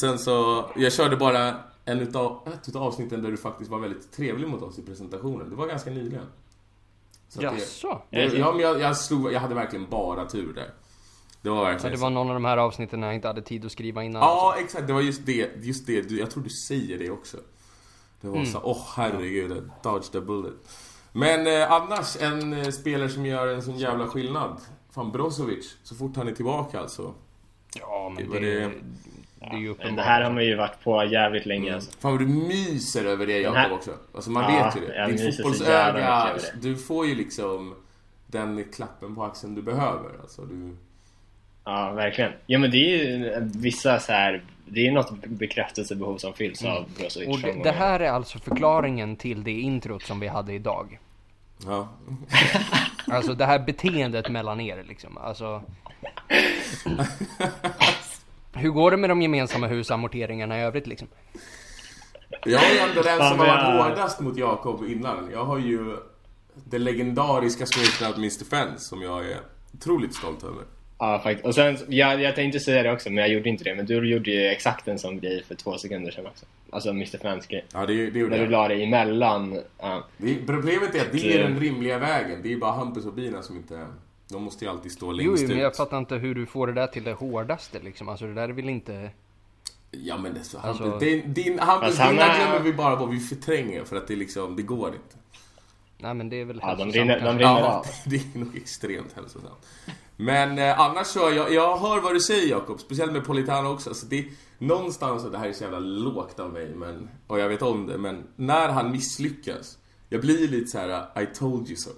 [0.01, 4.11] Sen så, jag körde bara en utav, ett utav avsnitten där du faktiskt var väldigt
[4.11, 5.49] trevlig mot oss i presentationen.
[5.49, 6.25] Det var ganska nyligen.
[7.29, 8.01] Så Jaså?
[8.09, 10.73] Det ja, men jag, jag, slog, jag hade verkligen bara tur där.
[11.41, 12.03] Det var Så verkligen det så.
[12.03, 14.21] var någon av de här avsnitten när jag inte hade tid att skriva innan?
[14.21, 14.63] Ja, alltså.
[14.63, 14.87] exakt.
[14.87, 15.49] Det var just det.
[15.61, 16.11] Just det.
[16.11, 17.37] Jag tror du säger det också.
[18.21, 20.53] Det var så, åh herregud, jag dodged the bullet.
[21.11, 24.57] Men eh, annars, en eh, spelare som gör en sån jävla skillnad.
[24.91, 25.77] Fan, Brozovic.
[25.83, 27.13] Så fort han är tillbaka alltså.
[27.79, 28.71] Ja, men Det det, det-
[29.39, 29.95] det är ju uppenbart.
[29.95, 31.91] det här har man ju varit på jävligt länge alltså.
[31.99, 33.91] Fan vad du myser över det här- Jakob också.
[34.15, 35.07] Alltså man Ja, vet ju det.
[35.11, 37.75] Ditt fotbollsöga, över du får ju liksom
[38.27, 40.09] den klappen på axeln du behöver.
[40.21, 40.75] Alltså du...
[41.67, 42.31] Ja, verkligen.
[42.45, 44.43] Ja, men det är ju vissa så här.
[44.65, 47.29] Det är något bekräftelsebehov som fylls av Brozovic.
[47.29, 50.99] Och det, det här är alltså förklaringen till det introt som vi hade idag.
[51.65, 51.89] Ja.
[53.11, 55.17] Alltså det här beteendet mellan er liksom.
[55.17, 55.63] Alltså...
[58.53, 61.07] Hur går det med de gemensamma husamorteringarna i övrigt liksom?
[62.45, 65.29] Jag är ändå den som har varit hårdast mot Jakob innan.
[65.31, 65.97] Jag har ju
[66.53, 68.45] det legendariska smeknamnet Mr.
[68.49, 69.39] Fence som jag är
[69.73, 70.63] otroligt stolt över.
[70.99, 71.45] Ja, faktiskt.
[71.45, 73.75] Och sen, jag, jag tänkte säga det också, men jag gjorde inte det.
[73.75, 76.45] Men du gjorde ju exakt en sån grej för två sekunder sedan också.
[76.69, 77.17] Alltså Mr.
[77.17, 77.65] Fans grej.
[77.73, 78.51] Ja, det, det gjorde När du jag.
[78.51, 79.59] la det emellan.
[79.79, 80.03] Ja.
[80.17, 82.39] Det, problemet är att det är den rimliga vägen.
[82.43, 83.87] Det är bara Hampus och Bina som inte
[84.31, 85.49] De måste ju alltid stå längst jo, ut.
[85.49, 88.09] men jag fattar inte hur du får det där till det hårdaste liksom.
[88.09, 89.09] Alltså det där är väl inte...
[89.91, 92.73] Ja men det är så, Alltså- Hampus, din, din, Hampus, han dina är- glömmer vi
[92.73, 95.17] bara bort, vi förtränger för att det liksom, det går inte.
[95.97, 99.13] Nej men det är väl Ja, de rinner, de rinner Ja, det är nog extremt
[99.13, 99.65] hälsosamt.
[100.15, 103.89] Men eh, annars så, jag, jag hör vad du säger Jakob, speciellt med Politano också.
[103.89, 104.25] Alltså, det,
[104.57, 107.87] någonstans, och det här är så jävla lågt av mig, men, och jag vet om
[107.87, 109.77] det, men när han misslyckas,
[110.09, 111.89] jag blir lite så här: I told you so.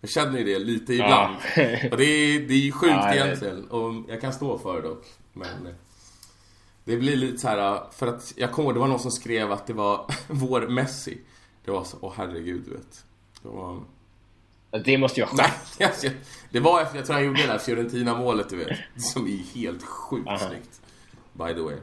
[0.00, 1.36] Jag känner ju det lite ibland.
[1.90, 4.88] Och det är, det är ju sjukt Ja, egentligen, och jag kan stå för det
[4.88, 5.06] dock.
[5.32, 5.74] Men eh,
[6.84, 9.66] det blir lite så här, för att jag kommer det var någon som skrev att
[9.66, 11.18] det var vår Messi.
[11.64, 13.04] Det var så, åh herregud du vet.
[13.42, 13.82] Det var...
[14.84, 16.06] Det måste ju vara Nej, alltså,
[16.50, 18.78] det var efter, jag tror han gjorde det där Fiorentina-målet du vet.
[18.96, 20.38] Som är helt sjukt Aha.
[20.38, 20.80] snyggt.
[21.32, 21.76] By the way.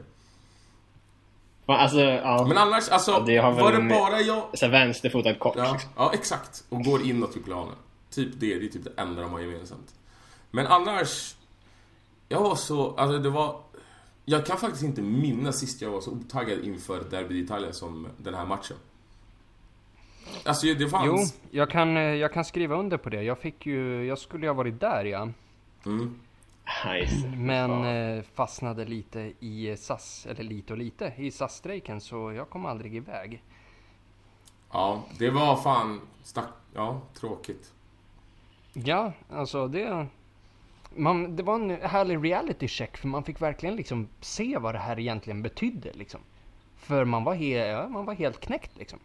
[1.66, 2.46] Fan, Alltså, ja.
[2.48, 4.58] Men annars, alltså, Ja, var det bara jag...
[4.58, 5.54] Så vänsterfotad kort.
[5.56, 5.90] Ja, liksom.
[5.96, 6.64] ja, exakt.
[6.68, 7.74] Och går inåt i planen.
[8.10, 9.94] Typ det, det är typ det enda de har gemensamt.
[10.50, 11.34] Men annars...
[12.28, 13.60] Jag var så, alltså det var...
[14.24, 18.34] Jag kan faktiskt inte minnas sist jag var så otaggad inför Derby d'Italia som den
[18.34, 18.76] här matchen.
[20.44, 21.40] Alltså det Jo, fanns...
[21.50, 23.22] jag kan, eh, jag kan skriva under på det.
[23.22, 25.28] Jag fick ju, jag skulle ju ha varit där ja.
[25.86, 26.20] Mm.
[26.86, 27.28] Nice.
[27.36, 32.66] Men eh, fastnade lite i SAS, eller lite och lite, i SAS-strejken så jag kom
[32.66, 33.42] aldrig iväg.
[34.72, 36.00] Ja, det var fan...
[36.22, 37.72] Stack, ja, tråkigt.
[38.72, 40.06] Ja, alltså det...
[40.96, 44.78] Man, det var en härlig reality check för man fick verkligen liksom se vad det
[44.78, 46.20] här egentligen betydde liksom.
[46.76, 48.98] För man var, he, ja, man var helt knäckt liksom.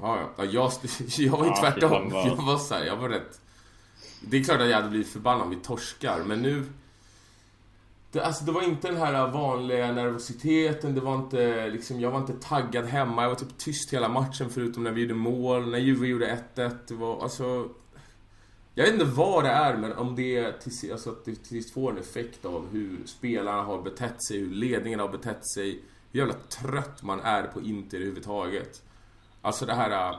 [0.00, 0.30] Ja, ja.
[0.36, 0.72] ja jag,
[1.18, 2.10] jag var ju Ja, tvärtom.
[2.12, 3.40] Jag var så här, jag var rätt...
[4.20, 6.64] Det är klart att jag hade blivit förbannad om vi torskar, men nu...
[8.12, 12.18] Det, alltså, det var inte den här vanliga nervositeten, det var inte liksom, jag var
[12.18, 15.78] inte taggad hemma, jag var typ tyst hela matchen förutom när vi gjorde mål, när
[15.78, 17.68] Juve gjorde 1-1, det var alltså...
[18.74, 21.74] Jag vet inte vad det är, men om det, till, alltså, att det till sist
[21.74, 25.80] får en effekt av hur spelarna har betett sig, hur ledningen har betett sig,
[26.12, 28.82] hur jävla trött man är på Inter överhuvudtaget.
[29.44, 30.10] Alltså det här...
[30.10, 30.18] äh,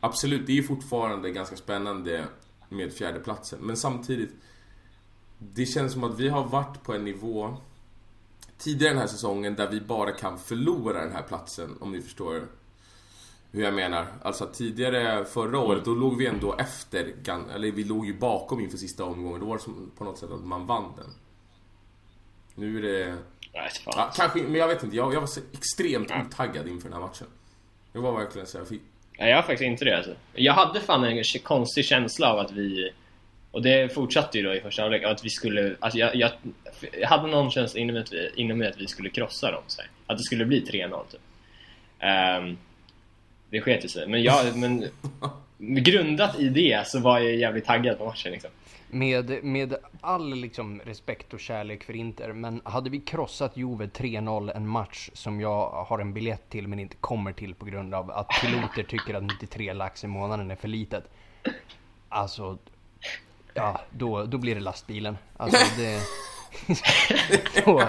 [0.00, 2.24] Absolut, det är ju fortfarande ganska spännande
[2.68, 3.58] med fjärdeplatsen.
[3.62, 4.30] Men samtidigt...
[5.38, 7.56] Det känns som att vi har varit på en nivå
[8.58, 12.48] tidigare den här säsongen där vi bara kan förlora den här platsen, om ni förstår
[13.50, 14.06] hur jag menar.
[14.22, 17.14] Alltså tidigare, förra året, då låg vi ändå efter,
[17.54, 19.40] eller vi låg ju bakom inför sista omgången.
[19.40, 21.10] Då var det som på något sätt att man vann den.
[22.54, 23.16] Nu är det...
[23.54, 23.70] Nej.
[23.86, 24.96] Ja, kanske, men jag vet inte.
[24.96, 27.26] Jag, jag var så extremt otaggad inför den här matchen.
[27.92, 28.82] Det var verkligen så fick...
[29.18, 30.14] Nej, jag har faktiskt inte det alltså.
[30.34, 32.92] Jag hade fan en konstig känsla av att vi...
[33.50, 35.76] Och det fortsatte ju då i första halvlek, att vi skulle...
[35.80, 36.30] Alltså jag, jag,
[37.00, 39.62] jag hade någon känsla inom att vi, inom att vi skulle krossa dem.
[39.66, 39.90] Så här.
[40.06, 41.20] Att det skulle bli 3-0 typ.
[41.98, 42.58] Ehm,
[43.50, 44.08] det sket sig.
[44.08, 44.84] Men, jag, men
[45.58, 48.50] grundat i det så var jag jävligt taggad på matchen liksom.
[48.90, 54.52] Med, med all liksom respekt och kärlek för Inter, men hade vi krossat Juve 3-0
[54.56, 58.10] en match som jag har en biljett till men inte kommer till på grund av
[58.10, 61.04] att piloter tycker att 93 lax i månaden är för litet.
[62.08, 62.58] Alltså,
[63.54, 65.16] ja, då, då blir det lastbilen.
[65.36, 66.00] Alltså det...
[67.64, 67.82] så,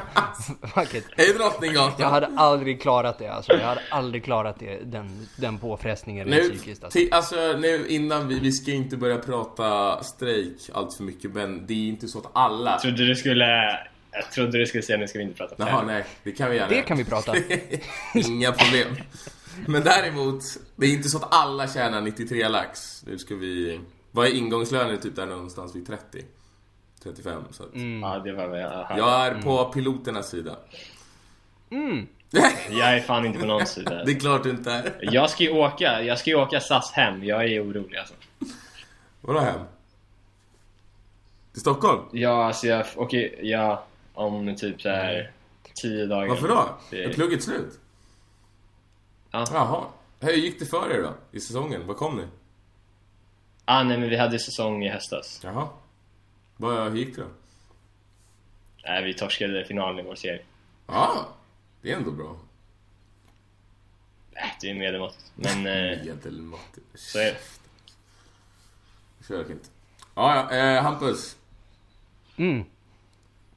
[0.74, 1.04] fuck.
[1.17, 1.95] Hej Drottninggatan!
[1.98, 3.54] Jag hade aldrig klarat det alltså.
[3.54, 7.00] Jag hade aldrig klarat det, den, den påfrestningen Nu, psykiskt alltså.
[7.12, 11.74] alltså nu innan vi, vi ska inte börja prata strejk allt för mycket men det
[11.74, 12.72] är inte så att alla...
[12.72, 13.80] Jag trodde du skulle...
[14.12, 15.88] Jag trodde du skulle säga nu ska vi inte prata Jaha, fem.
[15.88, 17.36] nej, det kan vi gärna Det kan vi prata.
[18.13, 18.95] Inga problem.
[19.67, 20.43] Men däremot,
[20.76, 23.04] det är inte så att alla tjänar 93 lax.
[23.08, 23.80] Nu ska vi...
[24.12, 26.24] Vad är ingångslönen typ där någonstans vid 30?
[27.03, 27.69] 35, så att...
[28.01, 28.59] Ja, det var vad
[28.97, 30.55] jag är på piloternas sida.
[32.69, 34.03] Jag är fan inte på någon sida.
[34.03, 34.99] Det är klart du inte är.
[35.01, 37.23] Jag ska ju åka, jag ska ju åka SAS hem.
[37.23, 38.13] Jag är orolig alltså.
[39.21, 39.59] Vadå hem?
[41.51, 42.01] Till Stockholm?
[42.12, 43.83] Ja, alltså jag åker, ja,
[44.13, 45.31] om typ så här
[45.81, 46.27] 10 dagar.
[46.27, 46.69] Varför då?
[46.89, 47.79] Det- Är plugget slut?
[49.31, 49.45] Ja.
[49.53, 49.83] Jaha.
[50.19, 51.13] Hur gick det för er då?
[51.31, 51.88] I säsongen?
[51.88, 52.23] Vad kom ni?
[53.65, 55.41] Ah, nej men vi hade säsong i höstas.
[55.43, 55.67] Jaha.
[56.62, 57.28] Vad, gick det då?
[58.86, 60.41] Nej, vi torskade finalen i vår serie.
[60.88, 61.28] Ja,
[61.82, 62.38] det är ändå bra.
[64.32, 65.32] Äh, det är medelmåttigt.
[65.36, 66.86] Men eh, Medelmåttigt.
[66.93, 67.38] så är det.
[69.17, 69.69] Försök inte.
[70.15, 70.58] Ja, ja.
[70.58, 71.38] Eh, Hampus.
[72.38, 72.63] Mm.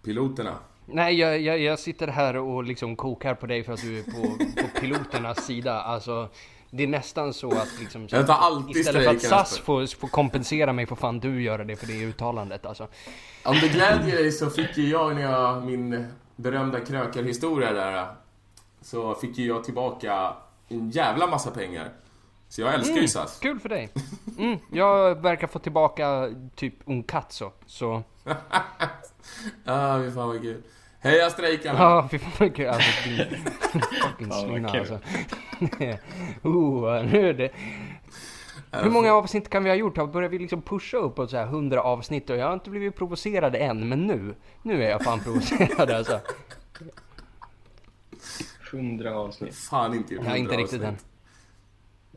[0.02, 0.58] Piloterna.
[0.86, 4.02] Nej, jag, jag, jag sitter här och liksom kokar på dig för att du är
[4.02, 4.22] på,
[4.62, 5.82] på piloternas sida.
[5.82, 6.28] Alltså,
[6.74, 8.08] det är nästan så att liksom...
[8.08, 11.42] Så Jag tar alltid istället för att SAS får, får kompensera mig får fan du
[11.42, 12.88] göra det för det uttalandet alltså.
[13.44, 16.06] Om det glädjer dig så fick ju jag när jag, min
[16.36, 18.06] berömda krökarhistoria där,
[18.80, 20.34] så fick ju jag tillbaka
[20.68, 21.88] en jävla massa pengar.
[22.48, 23.38] Så jag älskar ju SAS.
[23.38, 23.90] Kul för dig.
[24.38, 28.02] Mm, jag verkar få tillbaka typ un cazzo, så...
[29.64, 30.62] ah, fy fan vad kul.
[31.02, 31.78] Heja strejkarna!
[31.78, 32.68] Ja, fy fan vad kul.
[32.68, 33.16] Alltså, din
[34.02, 34.66] fucking kul.
[34.66, 34.98] alltså.
[36.48, 37.50] oh, nu är det...
[38.72, 40.12] Hur många avsnitt kan vi ha gjort?
[40.12, 43.54] Börjar vi liksom pusha uppåt så här 100 avsnitt och jag har inte blivit provocerad
[43.54, 46.20] än, men nu, nu är jag fan provocerad alltså.
[48.72, 49.54] 100 avsnitt.
[49.54, 50.96] Fan inte gjort Jag har inte 100 riktigt än.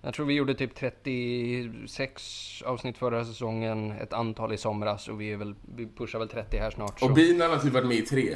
[0.06, 5.32] Jag tror vi gjorde typ 36 avsnitt förra säsongen, ett antal i somras och vi,
[5.32, 7.00] är väl, vi pushar väl 30 här snart.
[7.00, 7.06] Så.
[7.06, 8.36] Och bilen har typ varit med i tre.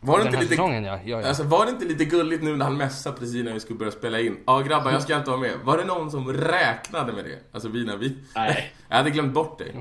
[0.00, 0.98] Var det, inte lite, säsongen ja.
[1.04, 1.28] ja, ja.
[1.28, 3.92] alltså, var det inte lite gulligt nu när han messade precis när vi skulle börja
[3.92, 4.36] spela in?
[4.46, 5.52] Ja grabbar, jag ska inte vara med.
[5.64, 7.38] Var det någon som räknade med det?
[7.52, 8.16] Alltså vi när vi...
[8.34, 8.72] Nej.
[8.88, 9.72] Jag hade glömt bort dig.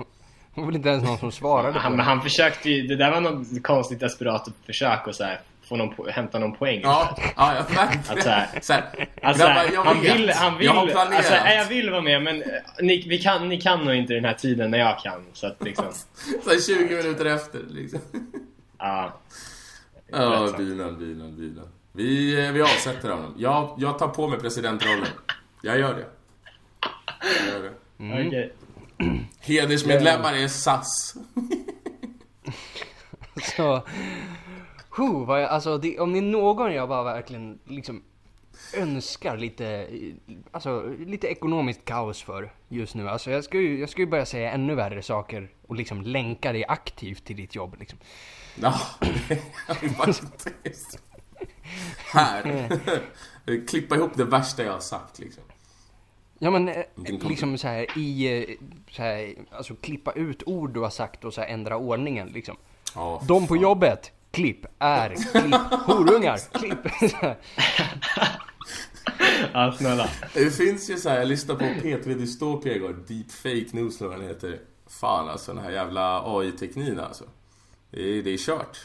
[0.56, 2.04] Det var väl inte ens någon som svarade på Han, det.
[2.04, 5.94] han försökte ju, det där var något konstigt desperat försök att så här, få någon,
[5.96, 6.80] po- hämta någon poäng.
[6.84, 8.62] Ja, ja jag märkte Att så här- det.
[8.66, 11.18] Så här, Alltså, grabbar, jag han vill, han vill, jag har planerat.
[11.18, 12.48] alltså, jag vill vara med men eh,
[12.82, 15.26] ni, vi kan, ni kan nog inte den här tiden när jag kan.
[15.34, 15.86] Så att liksom,
[16.44, 18.00] Så här 20 minuter efter liksom.
[18.80, 19.14] ja.
[20.12, 21.68] Ja, bilen, bilen, bilen.
[21.92, 23.34] Vi, eh, vi avsätter honom.
[23.38, 25.08] Jag, jag tar på mig presidentrollen.
[25.62, 26.06] Jag gör det.
[27.22, 28.28] Jag gör det.
[28.28, 28.54] Okej.
[29.40, 31.16] Hedersmedlemmar är SAS.
[33.56, 33.84] Så...
[34.98, 38.04] Huh, vad jag, alltså, det, om det är någon jag bara verkligen liksom
[38.74, 39.88] önskar lite,
[40.52, 43.10] alltså, lite ekonomiskt kaos för just nu.
[43.10, 46.52] Alltså, jag ska ju, jag ska ju börja säga ännu värre saker och liksom länka
[46.52, 47.76] dig aktivt till ditt jobb.
[47.80, 48.00] Liksom.
[48.56, 48.72] Ja,
[49.98, 51.00] fantastiskt.
[52.14, 52.70] Här.
[53.68, 55.44] Klippa ihop det värsta jag har sagt liksom.
[56.40, 56.84] Ja men eh,
[57.30, 58.56] liksom så här i, eh,
[58.92, 62.58] så här, alltså klippa ut ord du har sagt och så här ändra ordningen liksom.
[62.96, 66.80] Ja, De på jobbet, klipp, är, klipp, horungar, klipp.
[69.54, 70.10] Ja, snälla.
[70.34, 74.10] Det finns ju så här, jag lyssnade på P3 Dystopia igår, Deep Fake News eller
[74.10, 74.60] vad den heter.
[74.88, 77.24] Fan alltså, den här jävla AI-tekniken alltså.
[77.92, 78.78] Det är, det är kört.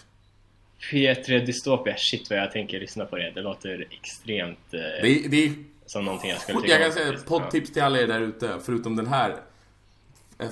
[0.90, 3.30] P3 Dystopia, shit vad jag tänker lyssna på det.
[3.30, 5.52] Det låter extremt eh, Det det är
[5.86, 8.96] som någonting jag skulle tycka Jag kan säga poddtips till alla er där ute, förutom
[8.96, 9.36] den här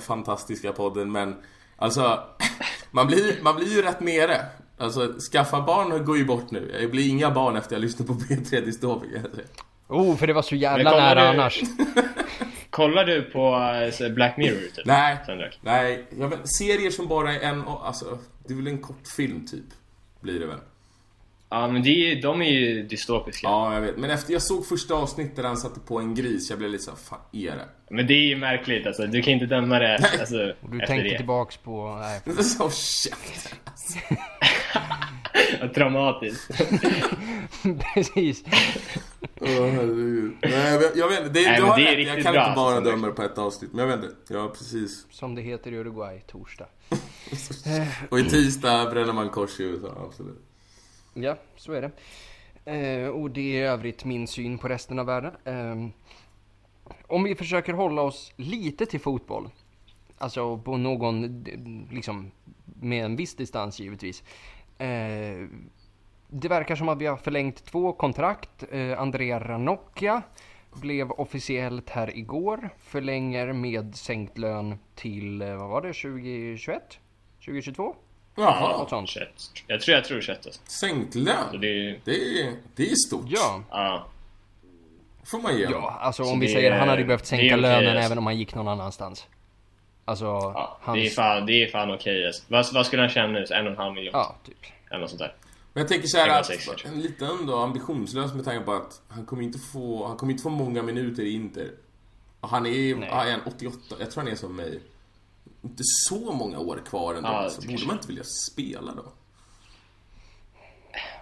[0.01, 1.35] fantastiska podden, men
[1.75, 2.23] alltså
[2.91, 4.45] man blir, man blir ju rätt nere.
[4.79, 6.71] Alltså, skaffa barn går ju bort nu.
[6.81, 9.09] Det blir inga barn efter jag lyssnat på P3 Dystopia.
[9.87, 9.97] jag.
[9.97, 11.61] Oh, för det var så jävla nära du- annars.
[11.77, 11.85] Ja.
[12.69, 13.55] Kollar du på
[14.01, 14.85] eh, Black Mirror typ?
[14.85, 15.17] Nej,
[15.61, 16.05] nej.
[16.19, 19.65] Jag vet, serier som bara är en, alltså, det är väl en kortfilm typ.
[20.21, 20.57] Blir det väl.
[21.51, 23.47] Ja, men det är, de är ju dystopiska.
[23.47, 23.97] Ja, jag vet.
[23.97, 26.83] Men efter jag såg första avsnittet där han satte på en gris, jag blev lite
[26.83, 27.65] så här, fan är det?
[27.89, 29.07] Men det är ju märkligt alltså.
[29.07, 31.17] Du kan inte döma det alltså, Du efter tänkte det.
[31.17, 32.21] tillbaks på, nej.
[32.43, 33.55] Så käft.
[35.61, 36.51] Ja, Traumatiskt.
[37.93, 38.43] Precis.
[39.41, 40.33] Åh, herregud.
[40.41, 41.29] Nej, jag vet- jag vet inte.
[41.39, 42.07] Det, Nej, du har det är rätt.
[42.07, 43.73] Jag kan bra, inte bara alltså, döma det på ett avsnitt.
[43.73, 44.33] Men jag vet inte.
[44.33, 45.05] Ja, precis.
[45.11, 46.65] Som det heter i Uruguay, torsdag.
[48.09, 50.45] Och i tisdag bränner man kors i USA, absolut.
[51.13, 51.91] Ja, så är det.
[52.71, 55.33] Eh, och det är i övrigt min syn på resten av världen.
[55.45, 55.89] Eh,
[57.07, 59.49] om vi försöker hålla oss lite till fotboll,
[60.17, 61.43] alltså på någon,
[61.91, 62.31] liksom
[62.81, 64.23] med en viss distans givetvis.
[64.77, 65.47] Eh,
[66.27, 68.63] det verkar som att vi har förlängt två kontrakt.
[68.71, 70.21] Eh, Andrea Ranocchia
[70.73, 72.69] blev officiellt här igår.
[72.77, 76.99] Förlänger med sänkt lön till, eh, vad var det, 2021?
[77.45, 77.95] 2022?
[78.39, 78.77] Jaha.
[78.77, 79.09] Något sånt.
[79.09, 79.51] Kött.
[79.67, 80.61] Jag tror jag tror kött alltså.
[80.65, 81.61] Sänkt Så lön.
[81.61, 81.99] det är.
[82.05, 83.25] Det är, det är stort.
[83.27, 84.05] Ja, Ja.
[85.25, 85.63] får man ge.
[85.63, 88.05] Ja, alltså Så om vi det säger han hade ju behövt sänka okej, lönen alltså.
[88.05, 89.27] även om han gick någon annanstans.
[90.05, 90.95] Alltså, ja hans...
[90.99, 92.43] det, är fan, det är fan okej alltså.
[92.47, 93.45] vad, vad skulle han tjäna nu?
[93.51, 94.11] En och en halv miljon?
[94.13, 94.57] Ja, typ.
[94.89, 95.33] Eller något sånt där.
[95.73, 98.73] Men jag tänker så här Det var att, en lite ändå ambitionslös med tanke på
[98.73, 101.71] att han kommer inte få, han kommer inte få många minuter i Inter.
[102.41, 103.09] Han är, Nej.
[103.11, 104.79] ja, är han 88, jag tror han är som mig.
[105.63, 109.03] Inte så många år kvar ändå, Ja, så borde man inte vilja spela då?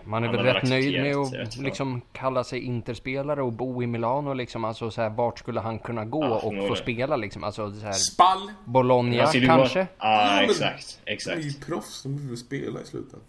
[0.03, 3.88] Man är Ja, väl rätt nöjd med att liksom kalla sig Interspelare och bo i
[3.88, 4.65] Milano liksom.
[4.65, 7.43] Alltså så här, vart skulle han kunna gå Ja, och få spela liksom?
[7.43, 8.51] Alltså så här, Spall!
[8.65, 9.88] Bologna ju kanske?
[9.99, 10.99] Ja, men- exakt.
[11.06, 11.45] Han är Exakt.
[11.45, 13.21] ju proffs, de behöver spela i slutändan.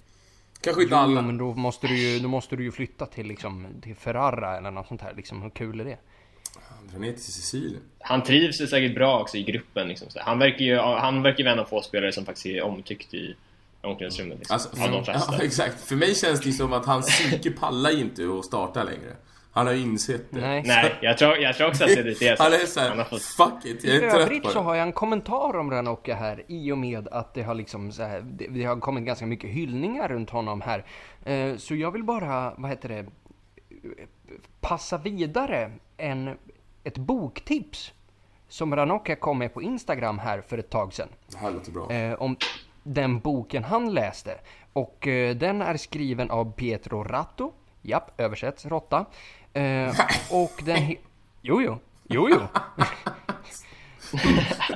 [0.61, 1.23] Kanske inte Jo, alla.
[1.23, 4.71] men då måste du ju, då måste du ju flytta till liksom, till Ferrara eller
[4.71, 5.43] något sånt här liksom.
[5.43, 5.99] Hur kul är det?
[6.93, 7.83] Han drar ner till Sicilien.
[8.01, 10.11] Han trivs ju säkert bra också i gruppen liksom.
[10.11, 13.15] Så Han verkar ju han verkar vara en av få spelare som faktiskt är omtyckt
[13.15, 13.37] i
[13.81, 14.39] omklädningsrummet.
[14.39, 14.55] Liksom.
[14.55, 15.35] Alltså, av de flesta.
[15.39, 15.81] ja, exakt.
[15.81, 19.17] För mig känns det som att hans psyke pallar ju inte att starta längre.
[19.53, 20.41] Han har ju insett det.
[20.41, 20.63] Nej.
[20.67, 22.43] Nej, jag tror, jag tror också att det är lite så.
[22.43, 23.23] Han är såhär, Han har fått...
[23.23, 24.65] fuck it, jag I är trött övrigt på så det.
[24.65, 28.03] har jag en kommentar om Ranocchia här i och med att det har liksom så
[28.03, 30.85] här, det, det har kommit ganska mycket hyllningar runt honom här.
[31.25, 33.07] Eh, så jag vill bara, vad heter det,
[34.61, 36.37] passa vidare en,
[36.89, 37.93] ett boktips
[38.49, 41.09] som Ranocchia kom med på Instagram här för ett tag sedan.
[41.31, 41.91] Det här låter bra.
[41.93, 42.37] Eh, om
[42.83, 44.39] den boken han läste.
[44.73, 47.53] Och eh, den är skriven av Pietro Ratto.
[47.83, 49.05] Japp, översätts råtta.
[49.53, 49.89] Eh,
[50.31, 50.77] och den...
[50.77, 50.99] he-
[51.43, 51.79] Jo, jo.
[52.05, 52.39] Jo, jo.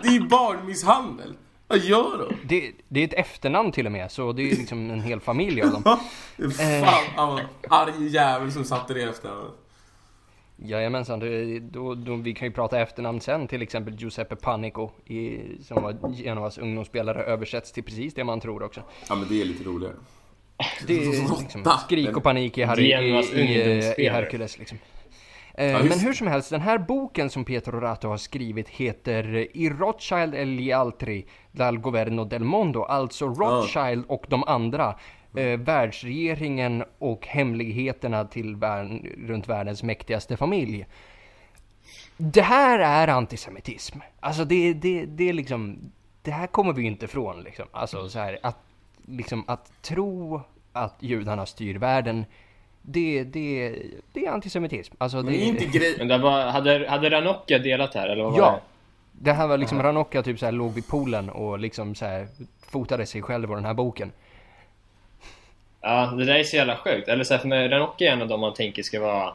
[0.02, 1.34] Det är ju barnmisshandel!
[1.66, 2.36] Vad gör de?
[2.44, 5.62] Det, det är ett efternamn till och med, så det är liksom en hel familj
[5.62, 5.82] av dem.
[6.84, 9.50] Fan, var arg jävel som satte det efter honom.
[10.64, 15.40] Jajamensan, det, då, då, vi kan ju prata efternamn sen, till exempel Giuseppe Panico, i,
[15.62, 18.82] som var Genovas ungdomsspelare, översätts till precis det man tror också.
[19.08, 19.94] Ja men det är lite roligare.
[20.86, 24.08] Det är liksom skrik och panik i, Harry, i, i.
[24.08, 24.78] Hercules liksom.
[25.54, 29.48] Eh, just men hur som helst, den här boken som Pietro Rato har skrivit heter
[29.56, 34.94] I Rothschild e gli altri dal governo del mondo, alltså Rothschild och de andra,
[35.36, 40.86] eh, världsregeringen och hemligheterna till världen, runt världens mäktigaste familj.
[42.16, 43.98] Det här är antisemitism.
[44.20, 45.78] Alltså det, det, det är liksom,
[46.22, 47.66] det här kommer vi inte ifrån liksom.
[47.72, 48.58] Alltså så här, att,
[49.06, 50.40] liksom att tro
[50.72, 52.24] att judarna styr världen,
[52.82, 53.76] det, det,
[54.12, 54.94] det är antisemitism.
[54.98, 55.94] Alltså Men det, är inte grej...
[55.98, 58.50] Men det var, hade, hade Ranocchia delat här eller vad var Ja!
[58.52, 58.60] det?
[59.24, 62.28] Det här var liksom Ranocchia typ så här låg vid poolen och liksom så här
[62.66, 64.12] fotade sig själv och den här boken.
[65.82, 67.08] Ja, det där är så jävla sjukt.
[67.08, 69.32] Eller så här, för mig, Ranocchia är en av dem man tänker ska vara...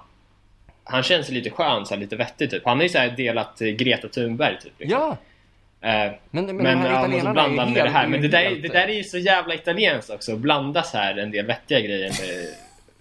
[0.83, 2.65] Han känns lite skön, så här, lite vettig typ.
[2.65, 4.73] Han har ju så här delat eh, Greta Thunberg typ.
[4.79, 4.99] liksom.
[4.99, 5.17] Ja!
[5.89, 8.07] Eh, Men, men, men de ja, och så italienarna blandar är han med det här.
[8.07, 10.33] Men det där, är- det där är ju så jävla italienskt också.
[10.33, 12.47] Att blanda så här en del vettiga grejer med...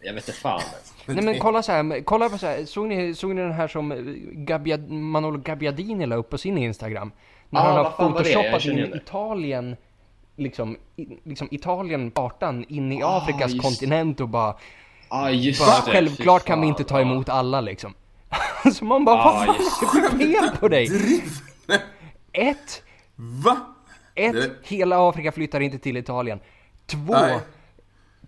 [0.00, 0.94] Jag vet inte fan alltså.
[1.06, 3.68] Nej men kolla så här, kolla på så här, såg ni, såg ni den här
[3.68, 3.98] som eh,
[4.32, 7.12] Gabbia, Manolo Gabbiadini la upp på sin Instagram?
[7.50, 7.66] När Ja,
[7.98, 8.94] han har känner in.
[8.94, 9.76] Italien,
[10.36, 14.56] liksom, i, liksom Italien, kartan, in i Ah, Afrikas just- kontinent och bara,
[15.10, 15.92] Ja, just bara det.
[15.92, 17.94] självklart kan vi inte ta emot alla liksom.
[18.74, 20.88] så man bara, Ja, vad fan är det fel på dig?
[22.32, 22.82] Ett,
[23.16, 23.56] Va?
[24.14, 26.40] ett, Det- hela Afrika flyttar inte till Italien.
[26.86, 27.38] Två, Nej.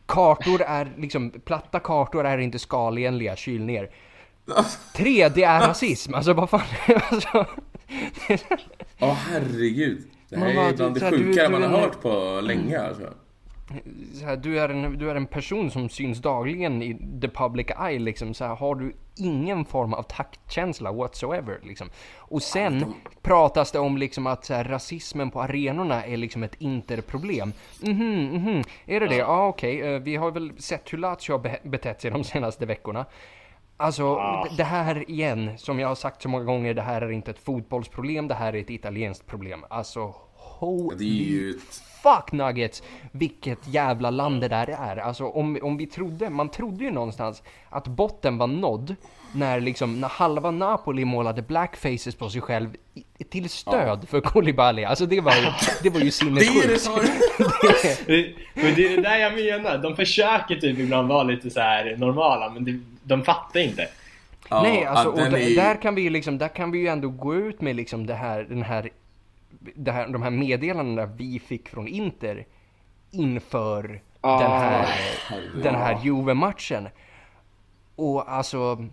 [0.06, 3.90] kartor är liksom, platta kartor är inte skalenliga, kyl ner.
[4.96, 6.14] Tre, det är rasism.
[6.14, 6.60] Alltså vad fan,
[7.10, 7.46] alltså,
[9.00, 10.04] Åh herregud.
[10.28, 12.80] Det här Man är bland det sjukare du man är har en- hört på länge
[12.80, 13.02] alltså.
[14.14, 17.66] så här, du, är en, du är en person som syns dagligen i the public
[17.88, 18.34] eye liksom.
[18.34, 21.88] Så här, har du ingen form av taktkänsla whatsoever liksom.
[22.16, 26.54] Och sen pratas det om liksom att så här, rasismen på arenorna är liksom ett
[26.58, 27.52] interproblem.
[27.82, 28.62] Mhm, mhm.
[28.86, 29.16] Är det det?
[29.16, 29.80] Ja, okej.
[29.94, 33.04] Eh, vi har väl sett hur Lazio har be- betett sig de senaste veckorna.
[33.80, 37.10] Alltså, d- det här igen, som jag har sagt så många gånger, det här är
[37.10, 39.64] inte ett fotbollsproblem, det här är ett italienskt problem.
[39.70, 41.56] Alltså, holy ett...
[42.02, 44.96] fuck nuggets, vilket jävla land det där är.
[44.96, 48.96] Alltså om, om vi trodde, man trodde ju någonstans att botten var nådd
[49.34, 52.70] när liksom, när halva Napoli målade blackfaces på sig själv
[53.18, 54.84] i, till stöd för Koulibaly.
[54.84, 55.46] Alltså det var ju,
[55.82, 56.80] det var ju Det är det sinnessjukt.
[56.80, 56.94] som...
[58.06, 59.78] Det- Men det är det där jag menar.
[59.78, 63.88] De försöker typ ibland vara lite så här normala, men det, de fattar inte.
[64.50, 67.08] Ja, Nej, alltså, och är där kan vi ju liksom, där kan vi ju ändå
[67.08, 68.90] gå ut med liksom det här, den här,
[69.74, 72.46] det här de här meddelandena vi fick från Inter
[73.10, 74.86] inför Ah, den här,
[75.28, 75.62] herregud.
[75.64, 76.88] den här Juve-matchen.
[77.96, 78.86] Och alltså,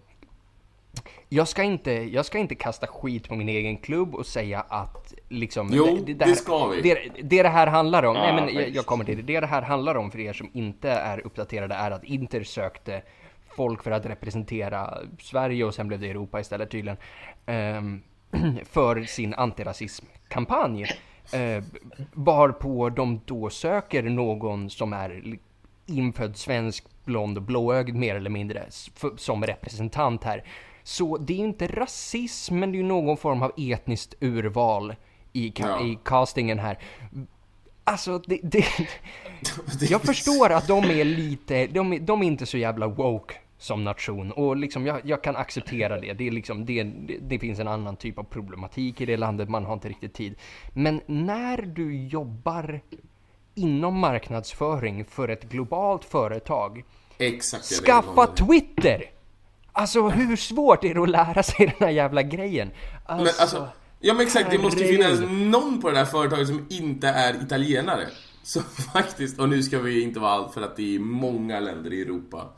[1.29, 5.13] jag ska, inte, jag ska inte kasta skit på min egen klubb och säga att
[5.29, 5.69] liksom...
[5.73, 6.81] Jo, det här- ska vi.
[6.81, 9.33] Det, det det här handlar om, Ja, nej men jag, jag kommer till det.
[9.33, 13.01] Det det här handlar om för er som inte är uppdaterade är att Inter sökte
[13.55, 16.97] folk för att representera Sverige och sen blev det Europa istället tydligen.
[17.45, 18.01] ehm,
[18.65, 20.85] för sin antirasismkampanj.
[21.35, 21.63] Uh,
[22.13, 25.37] varpå de då söker någon som är
[25.85, 28.65] infödd svensk, blond och blåögd mer eller mindre
[29.17, 30.43] som representant här.
[30.83, 34.95] Så det är ju inte rasism, men det är ju någon form av etniskt urval
[35.33, 35.81] i, Ja.
[35.85, 36.77] i castingen här.
[37.83, 38.65] Alltså, det, det,
[39.89, 44.31] jag förstår att de är lite, de, de är inte så jävla woke som nation
[44.31, 46.13] och liksom jag, jag kan acceptera det.
[46.13, 46.83] Det, är liksom, det,
[47.21, 50.35] det, finns en annan typ av problematik i det landet, man har inte riktigt tid.
[50.73, 52.81] Men när du jobbar
[53.55, 56.83] inom marknadsföring för ett globalt företag,
[57.17, 58.27] Exakt skaffa.
[58.27, 59.03] Twitter!
[59.71, 62.71] Alltså hur svårt är det att lära sig den här jävla grejen?
[63.07, 63.67] Men alltså,
[63.99, 67.43] ja men exakt, det måste ju finnas någon på det där företaget som inte är
[67.43, 68.07] italienare.
[68.43, 68.61] Så
[68.93, 72.01] faktiskt, och nu ska vi inte vara allt för att det är många länder i
[72.01, 72.49] Europa.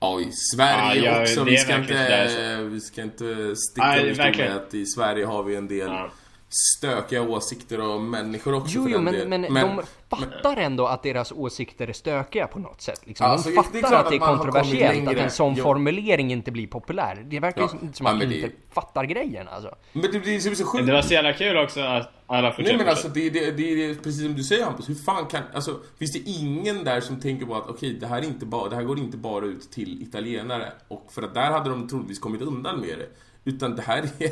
[0.00, 1.44] Ja, i Sverige Ja, också.
[1.44, 4.52] Vi ska, inte, vi ska inte sticka under verkligen.
[4.56, 6.10] att i Sverige har vi en del Ja.
[6.48, 9.40] Stökiga åsikter och människor också Jo, jo, men, delen.
[9.52, 9.82] men, de
[10.16, 13.00] fattar ändå att deras åsikter är stökiga på något sätt.
[13.04, 13.26] Liksom.
[13.26, 15.62] Alltså, de det är fattar att det att man är kontroversiellt, att en sån Jo.
[15.62, 17.24] formulering inte blir populär.
[17.30, 17.78] Det verkar ju Ja.
[17.82, 19.74] inte som att de men det- inte fattar grejen alltså.
[19.92, 20.86] Men det blir så, så sjukt.
[20.86, 22.78] Det var så jävla kul också att alla Nej fortsätter.
[22.78, 25.80] men alltså det, det, det är precis som du säger Hampus, hur fan kan, alltså
[25.98, 28.76] finns det ingen där som tänker på att okej det här är inte bara, det
[28.76, 32.42] här går inte bara ut till italienare och för att där hade de troligtvis kommit
[32.42, 33.08] undan med det.
[33.50, 34.30] Utan det här är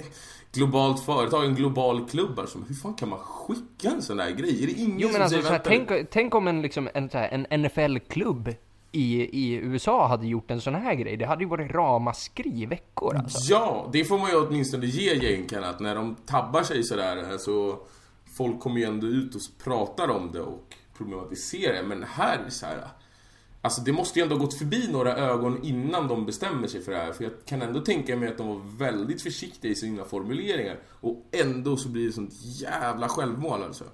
[0.54, 2.58] globalt företag, en global klubb alltså.
[2.68, 4.62] Hur fan kan man skicka en sån här grej?
[4.62, 6.88] Är det ingen Jo som men alltså, säger så här, tänk, tänk om en, liksom,
[6.94, 8.54] en, så här, en NFL-klubb
[8.92, 11.16] i, i USA hade gjort en sån här grej.
[11.16, 13.52] Det hade ju varit ramaskri i veckor alltså.
[13.52, 17.78] Ja, det får man ju åtminstone ge jänkarna att när de tabbar sig sådär så
[18.36, 21.82] folk kommer ju ändå ut och pratar om det och problematiserar det.
[21.82, 22.88] Men här är så här.
[23.64, 26.92] Alltså det måste ju ändå ha gått förbi några ögon innan de bestämmer sig för
[26.92, 27.12] det här.
[27.12, 30.76] För jag kan ändå tänka mig att de var väldigt försiktiga i sina formuleringar.
[31.00, 33.84] Och ändå så blir det sånt jävla självmål alltså.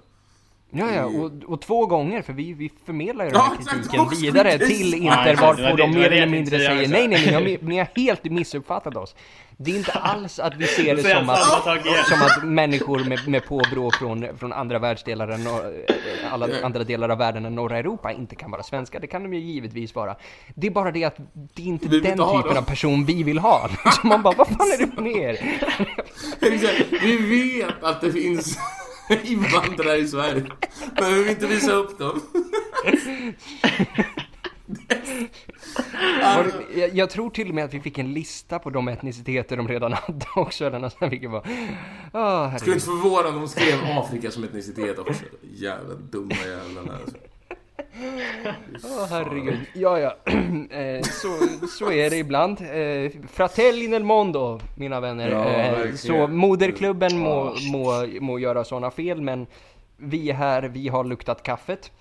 [0.69, 3.91] Ja, ja, och, och två gånger, för vi, vi förmedlar ju den Ja, här exakt,
[3.91, 7.67] kritiken vidare till Inter, varpå de mer eller mindre säger säga nej, nej, ni har,
[7.67, 9.15] ni har helt missuppfattat oss.
[9.63, 13.45] Det är inte alls att vi ser det som att, som att människor med, med
[13.45, 15.85] påbrå från, från andra världsdelar än nor-
[16.31, 18.99] alla andra delar av världen än norra Europa inte kan vara svenska.
[18.99, 20.15] Det kan de ju givetvis vara.
[20.55, 23.39] Det är bara det att det är inte Vi den typen av person vi vill
[23.39, 23.69] ha.
[24.01, 25.39] Så man bara, vad fan är det med er?
[27.01, 27.17] Vi
[27.61, 28.57] vet att det finns
[29.23, 30.45] invandrare i Sverige.
[31.01, 32.21] Men vi vill inte visa upp dem.
[36.35, 38.87] Var det- Jag, jag tror till och med att vi fick en lista på de
[38.87, 40.89] etniciteter de redan hade också.
[40.99, 41.43] Sen fick jag bara...
[42.13, 45.23] Åh, Skulle inte förvåna om de skrev Afrika som etnicitet också.
[45.53, 47.17] Jävla dumma jävlarna alltså.
[48.83, 49.59] Åh, herregud.
[49.73, 50.15] Ja, ja.
[50.71, 52.61] Eh, så, så är det ibland.
[52.61, 55.29] Eh, Fratelli nel mondo, mina vänner.
[55.85, 59.47] Eh, så moderklubben må, må, må göra sådana fel, men
[59.97, 61.91] vi här, vi har luktat kaffet.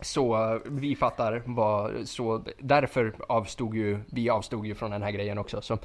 [0.00, 5.38] Så vi fattar vad, så därför avstod ju, vi avstod ju från den här grejen
[5.38, 5.62] också.
[5.62, 5.78] Så.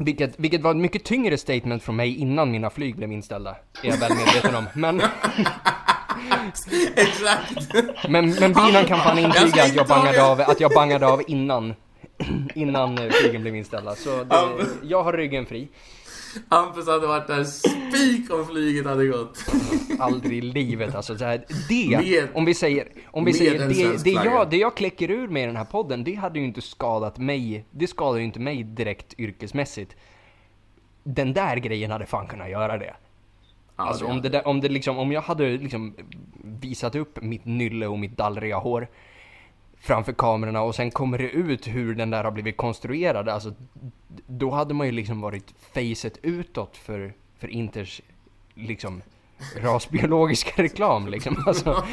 [0.00, 3.56] Vilket, vilket var ett mycket tyngre statement från mig innan mina flyg blev inställda.
[3.82, 4.64] Är jag väl medveten om.
[4.74, 5.02] Men,
[6.96, 7.74] Exakt!
[8.08, 11.74] men, men bilen kan fan intyga att jag bangade av, att jag bangade av innan.
[12.54, 13.94] Innan flygen blev inställda.
[13.94, 14.48] Så det, Ja,
[14.82, 15.68] jag har ryggen fri.
[16.48, 19.44] Hampus hade varit där spik om flyget hade gått.
[19.98, 21.18] Aldrig i livet alltså.
[21.18, 24.76] Så här, det, Med- om vi säger, om vi säger det, det, jag, det jag
[24.76, 27.64] kläcker ur med i den här podden, det hade ju inte skadat mig.
[27.70, 29.96] Det skadar ju inte mig direkt yrkesmässigt.
[31.04, 32.94] Den där grejen hade fan kunnat göra det.
[33.76, 35.94] Alltså om det, där, om det liksom, om jag hade liksom
[36.44, 38.88] visat upp mitt nylle och mitt dallriga hår
[39.86, 43.54] framför kamerorna och sen kommer det ut hur den där har blivit konstruerad, alltså
[44.26, 48.00] då hade man ju liksom varit facet utåt för, för Inters
[48.54, 49.02] liksom
[49.56, 51.44] rasbiologiska reklam liksom.
[51.46, 51.64] Alltså,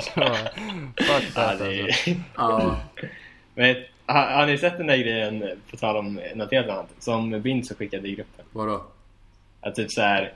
[0.00, 0.24] så,
[0.96, 1.60] fuck that,
[2.34, 2.76] alltså.
[3.54, 3.76] Men,
[4.06, 7.74] har, har ni sett den där grejen, på tal om något helt annat, som Binzo
[7.74, 8.44] skickade i gruppen?
[8.52, 8.82] Vadå?
[9.60, 10.32] Att typ såhär,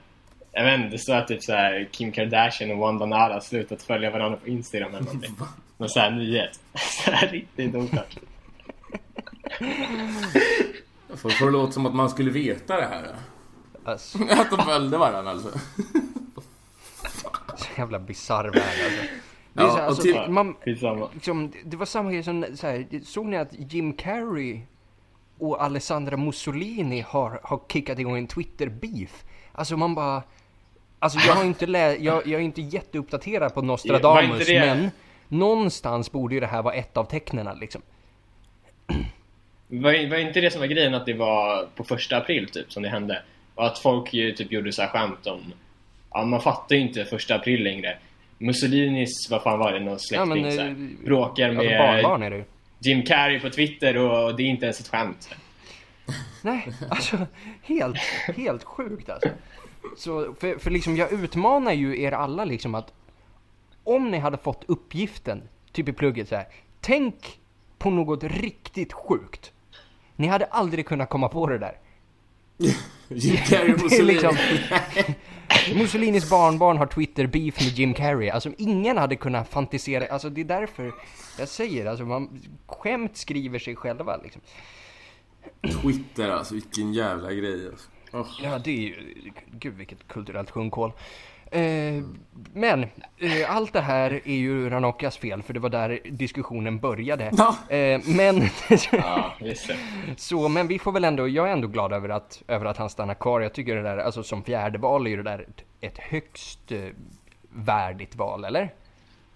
[0.58, 3.82] jag vet inte, det står att typ såhär Kim Kardashian och Wanda Nara har slutat
[3.82, 5.34] följa varandra på Instagram eller någonting.
[5.76, 6.60] Någon sån här nyhet.
[7.04, 8.16] Såhär riktigt oklart.
[11.16, 13.14] Får får det låta som att man skulle veta det här.
[13.84, 15.58] Alltså, Att de följde varandra alltså.
[17.56, 18.54] så jävla bisarr värld
[18.84, 19.02] alltså.
[19.52, 23.26] Det Ja, så, alltså, till- man, liksom, det var samma grej som, så här, såg
[23.26, 24.60] ni att Jim Carrey
[25.38, 29.24] och Alessandra Mussolini har, har kickat igång en Twitter-beef?
[29.52, 30.22] Alltså man bara...
[30.98, 34.90] Alltså jag har inte lä- jag, jag är inte jätteuppdaterad på Nostradamus, det- men
[35.28, 37.82] någonstans borde ju det här vara ett av tecknen liksom.
[39.68, 42.82] Var, var inte det som var grejen att det var på första april typ som
[42.82, 43.22] det hände?
[43.54, 45.52] Och att folk ju typ gjorde så här skämt om...
[46.10, 47.98] Ja, man fattar ju inte första april längre.
[48.38, 50.72] Mussolinis, vad fan var det, någon släkting men, så eh,
[51.04, 52.44] bråkar Alltså med barnbarn är det ju.
[52.78, 55.34] Jim Carrey på Twitter och det är inte ens ett skämt.
[56.42, 57.16] Nej, alltså
[57.62, 57.96] helt,
[58.36, 59.28] helt sjukt alltså.
[59.96, 62.92] Så, för, för liksom jag utmanar ju er alla liksom att
[63.84, 66.48] om ni hade fått uppgiften, typ i plugget så här.
[66.80, 67.40] Tänk
[67.78, 69.52] på något riktigt sjukt.
[70.16, 71.78] Ni hade aldrig kunnat komma på det där.
[73.08, 74.12] Jim Carrey och Mussolini.
[74.12, 74.36] liksom,
[75.78, 78.30] Mussolinis barnbarn har Twitter-beef med Jim Carrey.
[78.30, 80.92] Alltså ingen hade kunnat fantisera, alltså det är därför
[81.38, 84.42] jag säger, alltså man, skämt skriver sig själva liksom.
[85.82, 87.88] Twitter alltså, vilken jävla grej alltså.
[88.12, 88.26] Åh.
[88.42, 89.12] Ja, det är ju...
[89.52, 90.92] Gud, vilket kulturellt sjungkål.
[91.50, 92.02] Eh,
[92.52, 92.82] men
[93.18, 97.30] eh, allt det här är ju Ranocchias fel för det var där diskussionen började.
[97.36, 97.76] Ja.
[97.76, 98.42] Eh, men,
[98.92, 99.34] Ja,
[100.16, 102.90] så, men vi får väl ändå, jag är ändå glad över att, över att han
[102.90, 103.40] stannar kvar.
[103.40, 106.72] Jag tycker det där, alltså som fjärde val är ju det där ett, ett högst
[106.72, 106.80] eh,
[107.50, 108.74] värdigt val, eller?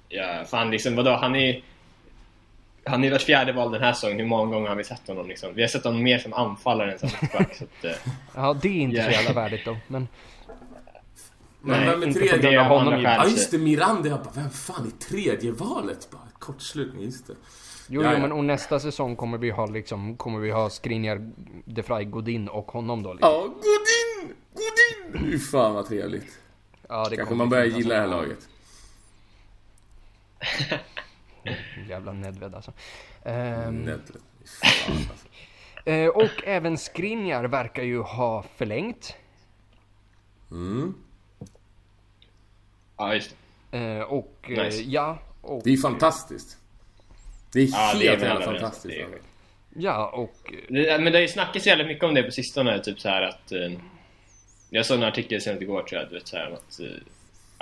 [0.09, 1.63] Ja, fan liksom vadå, han är
[2.85, 5.09] han har ju varit fjärde val den här säsongen, hur många gånger har vi sett
[5.09, 5.55] honom liksom?
[5.55, 7.91] Vi har sett honom mer som anfallare än som mittback, så att, eh,
[8.35, 9.13] Ja, det är inte så Ja.
[9.13, 10.09] jävla värdigt då, men...
[11.65, 12.51] Men Nej, vem är inte på tredje?
[12.51, 13.05] grund av Av honom ju.
[13.05, 14.09] Ja just det, Miranda.
[14.09, 16.09] Jag bara, vem fan är tredje valet?
[16.11, 17.35] Bara, kortslutning, just det.
[17.89, 21.31] Jo, Ja, jo men och nästa säsong kommer vi ha liksom, kommer vi ha Skriniar,
[21.65, 23.31] De Vrij, Godin och honom då liksom.
[23.33, 24.35] Ja, Godin!
[24.55, 25.31] Godin!
[25.31, 26.39] Fy fan vad trevligt.
[26.89, 28.19] Ja, det Kanske kommer man börjar gilla det här alltså.
[28.21, 28.49] laget.
[31.89, 32.73] Jävla Nedved alltså.
[33.25, 34.13] Ehm, Nedlet.
[34.63, 35.27] Fan, alltså.
[35.91, 39.17] eh, och även Skriniar verkar ju ha förlängt.
[40.51, 40.95] Mm.
[42.97, 43.37] ja, just
[43.71, 43.79] det.
[43.79, 44.83] Eh, och eh, Nice.
[44.83, 46.59] ja, och, Det är fantastiskt.
[47.53, 48.83] Det är Ja, helt det är jävla fantastiskt.
[48.95, 49.19] Det är- alltså.
[49.77, 53.01] ja, och Det, men det har ju snackats jävligt mycket om det på sistone, typ
[53.01, 53.53] så här att...
[53.53, 53.73] Eh,
[54.71, 56.81] jag såg en artikel senast igår tror jag, du vet så här att...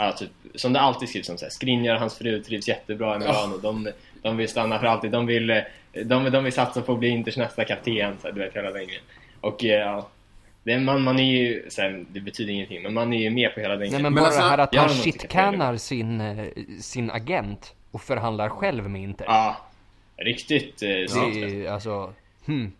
[0.00, 3.16] Ja, typ, som det alltid skrivs om så här, Skriniar och hans fru trivs jättebra
[3.16, 3.88] i Milano, de,
[4.22, 5.62] de vill stanna för alltid, de vill,
[6.04, 8.70] de, de vill satsa på att bli Inters nästa kapten, så här, du vet hela
[8.70, 9.02] den grejen.
[9.40, 10.08] Och eh, ja,
[10.62, 13.54] det, man, man är ju, så här, det betyder ingenting, men man är ju med
[13.54, 14.02] på hela den nej grejen.
[14.02, 16.46] men, Men bara alltså, det här att han shitcannar sin, eh,
[16.80, 19.24] sin agent och förhandlar själv med Inter.
[19.28, 19.56] Ja,
[20.16, 22.14] riktigt eh, det är alltså,
[22.46, 22.72] hmm.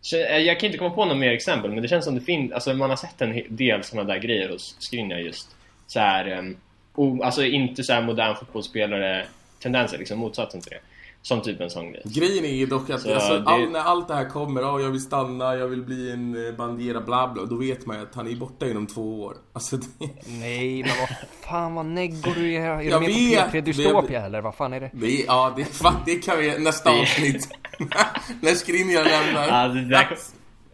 [0.00, 2.20] Så, eh, Jag kan inte komma på något mer exempel, men det känns som det
[2.20, 5.57] finns, alltså man har sett en del sådana där grejer hos Skriniar just.
[5.88, 6.56] Så här, um,
[6.94, 9.26] o, alltså inte så här modern fotbollsspelare
[9.62, 10.80] tendenser, liksom motsatsen till det.
[11.22, 12.02] Som typ en sån grej.
[12.04, 14.80] Grejen är ju dock att Så alltså, det- all, när allt det här kommer, ja
[14.80, 18.02] jag vill stanna, jag vill bli en eh, bandiera, bla bla, då vet man ju
[18.02, 19.34] att han är borta inom två år.
[19.52, 21.08] Alltså det, Nej men vad
[21.50, 22.60] fan vad neggor du är.
[22.60, 24.90] Är Jag du med vet, på P3 det- Dystopia eller vad fan är det?
[24.92, 27.48] det ja det, fan, det kan vi, nästa avsnitt.
[28.40, 29.48] när Skriniar lämnar.
[29.48, 30.08] Ja, det, där,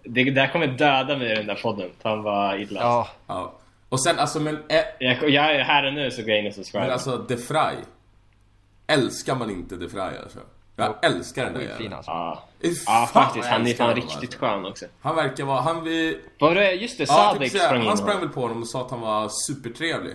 [0.04, 1.90] det där kommer döda mig i den där podden.
[2.02, 2.80] Fan vad illa.
[2.80, 3.52] Ja, Ja.
[3.94, 6.46] Och sen alltså men, eh, Jag, jag är här och nu så går jag in
[6.46, 6.84] och subscribe.
[6.84, 7.76] men alltså De Vrij.
[8.86, 10.38] Älskar man inte De Vrij alltså?
[10.76, 11.92] Jag älskar den där jäveln.
[11.92, 12.10] alltså.
[12.10, 12.44] ja.
[12.86, 13.48] Ja, faktiskt.
[13.48, 14.38] Han är fan honom, riktigt alltså.
[14.38, 14.86] skön också.
[15.00, 16.18] Han verkar vara, han vi...
[16.38, 18.60] Var det, just det, Ja, Sadek typ såhär, sprang in han sprang väl på honom
[18.62, 20.14] och sa att han var supertrevlig.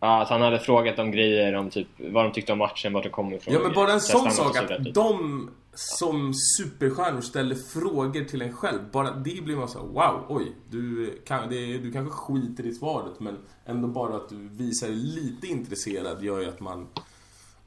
[0.00, 3.02] Ja, att han hade frågat om grejer om typ vad de tyckte om matchen, vart
[3.02, 3.54] de kom ifrån.
[3.54, 4.94] Ja men bara en Så sån sak att ut.
[4.94, 8.78] de som superstjärnor ställer frågor till en själv.
[8.92, 10.52] Bara det blir man så här, wow, oj.
[10.70, 14.96] Du, kan, det, du kanske skiter i svaret men ändå bara att du visar dig
[14.96, 16.86] lite intresserad gör ju att man...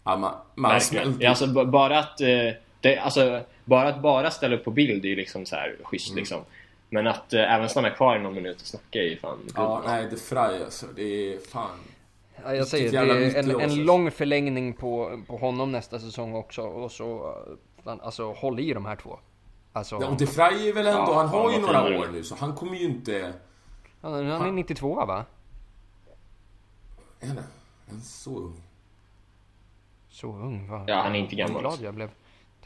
[0.03, 1.27] Ja, man, man smälter.
[1.27, 2.21] Alltså bara att...
[2.21, 2.27] eh,
[2.81, 6.09] Det, alltså, bara att bara ställa upp på bild är ju liksom så här schysst
[6.09, 6.17] Mm.
[6.19, 6.41] liksom.
[6.89, 9.75] Men att eh, även stanna kvar i någon minut och snacka är ju fan Ja,
[9.75, 9.83] good.
[9.85, 10.85] nej, det fraj alltså.
[10.95, 11.69] Det är fan...
[12.43, 16.61] Ja, jag säger det är en, en lång förlängning på, på honom nästa säsong också
[16.61, 17.53] och så eh,
[17.85, 19.19] alltså håll i de här två.
[19.73, 22.13] Alltså, Ja, och De Frey är väl ändå, Ja, han har ju några år han
[22.13, 23.33] nu så han kommer ju inte...
[24.01, 25.25] han, han är 92 va?
[27.19, 27.37] Är han
[27.89, 28.61] han så ung?
[30.09, 30.83] Så ung va?
[30.87, 31.61] Ja, han är inte gammal.
[31.61, 32.09] glad jag blev.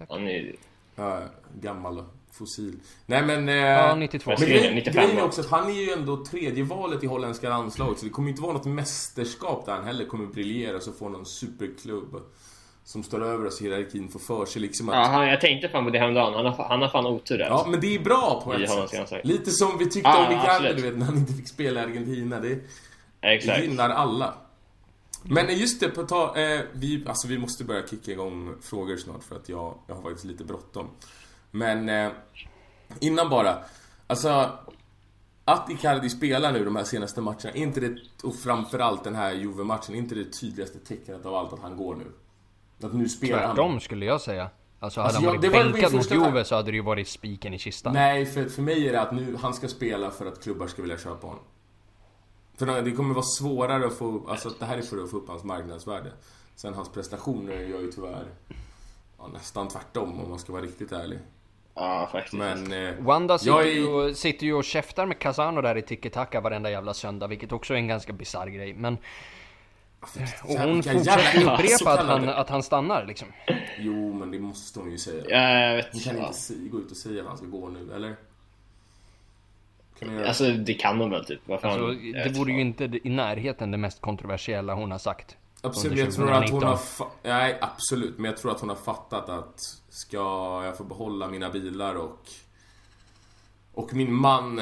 [0.09, 0.55] Han är,
[0.95, 1.22] Ja,
[1.61, 2.80] gammal och fossil.
[3.05, 3.49] Nej men...
[3.49, 4.32] Eh, Ja, 92.
[4.39, 7.49] Men grejen, 95 grejen är också att han är ju ändå tredje valet i holländska
[7.49, 11.09] landslaget så det kommer inte vara något mästerskap där han heller kommer briljera så får
[11.09, 12.22] någon superklubb
[12.86, 14.95] som står över oss i hierarkin få för sig liksom att...
[14.95, 16.34] ja, han, jag tänkte fan på det häromdagen.
[16.34, 17.45] Han har, han har fan otur där.
[17.45, 19.25] Ja, men det är bra på ett sätt.
[19.25, 20.77] Lite som vi tyckte Ja, om absolut.
[20.77, 22.39] du vet, när han inte fick spela i Argentina.
[22.39, 22.61] Det, det
[23.21, 23.63] Exakt.
[23.63, 24.34] gynnar alla.
[25.23, 29.23] Men just det, på ta, eh, vi, alltså vi måste börja kicka igång frågor snart
[29.23, 30.88] för att jag, jag har faktiskt lite bråttom.
[31.51, 32.11] Men eh,
[32.99, 33.57] innan bara,
[34.07, 34.49] alltså
[35.45, 39.95] att Icardi spelar nu de här senaste matcherna, inte det, och framförallt den här Juve-matchen,
[39.95, 42.05] inte det tydligaste tecknet av allt att han går nu?
[42.84, 43.55] Att nu spelar han.
[43.55, 44.49] Tvärtom skulle jag säga.
[44.80, 46.76] Alltså hade Alltså, han jag- varit det var min bänkad mot Juve så hade det
[46.76, 47.93] ju varit spiken i kistan.
[47.93, 50.82] Nej, för, för mig är det att nu, han ska spela för att klubbar ska
[50.82, 51.43] vilja köpa honom.
[52.57, 55.28] För det kommer vara svårare att få, alltså det här är för att få upp
[55.30, 56.11] hans marknadsvärde.
[56.55, 58.26] Sen hans prestationer gör ju tyvärr
[59.17, 61.19] ja, nästan tvärtom om man ska vara riktigt ärlig.
[61.76, 62.34] Ja, faktiskt.
[62.34, 62.74] Men...
[62.74, 65.82] Eh, Wanda sitter, Jag är- ju, och, sitter ju och käftar med Casano där i
[65.82, 68.74] tiki-taka varenda jävla söndag, vilket också är en ganska bisarr grej.
[68.74, 68.97] Men,
[70.43, 73.28] och hon fortsätter upprepa att han, att han stannar liksom.
[73.80, 75.24] Jo, men det måste hon ju säga.
[75.30, 75.88] Ja, jag vet.
[75.93, 76.28] Hon kan Ja.
[76.28, 78.16] inte si- gå ut och säga att han ska gå nu, eller?
[79.99, 81.39] Kan hon göra Alltså det kan de väl typ.
[81.45, 81.72] Vad fan.
[81.72, 85.38] Alltså, jag det vore ju inte i närheten det mest kontroversiella hon har sagt.
[85.62, 87.08] Absolut, jag tror att hon 2019.
[87.24, 87.30] har...
[87.30, 88.18] Nej, absolut.
[88.18, 90.18] Men jag tror att hon har fattat att ska
[90.66, 92.20] jag få behålla mina bilar och...
[93.74, 94.62] Och min man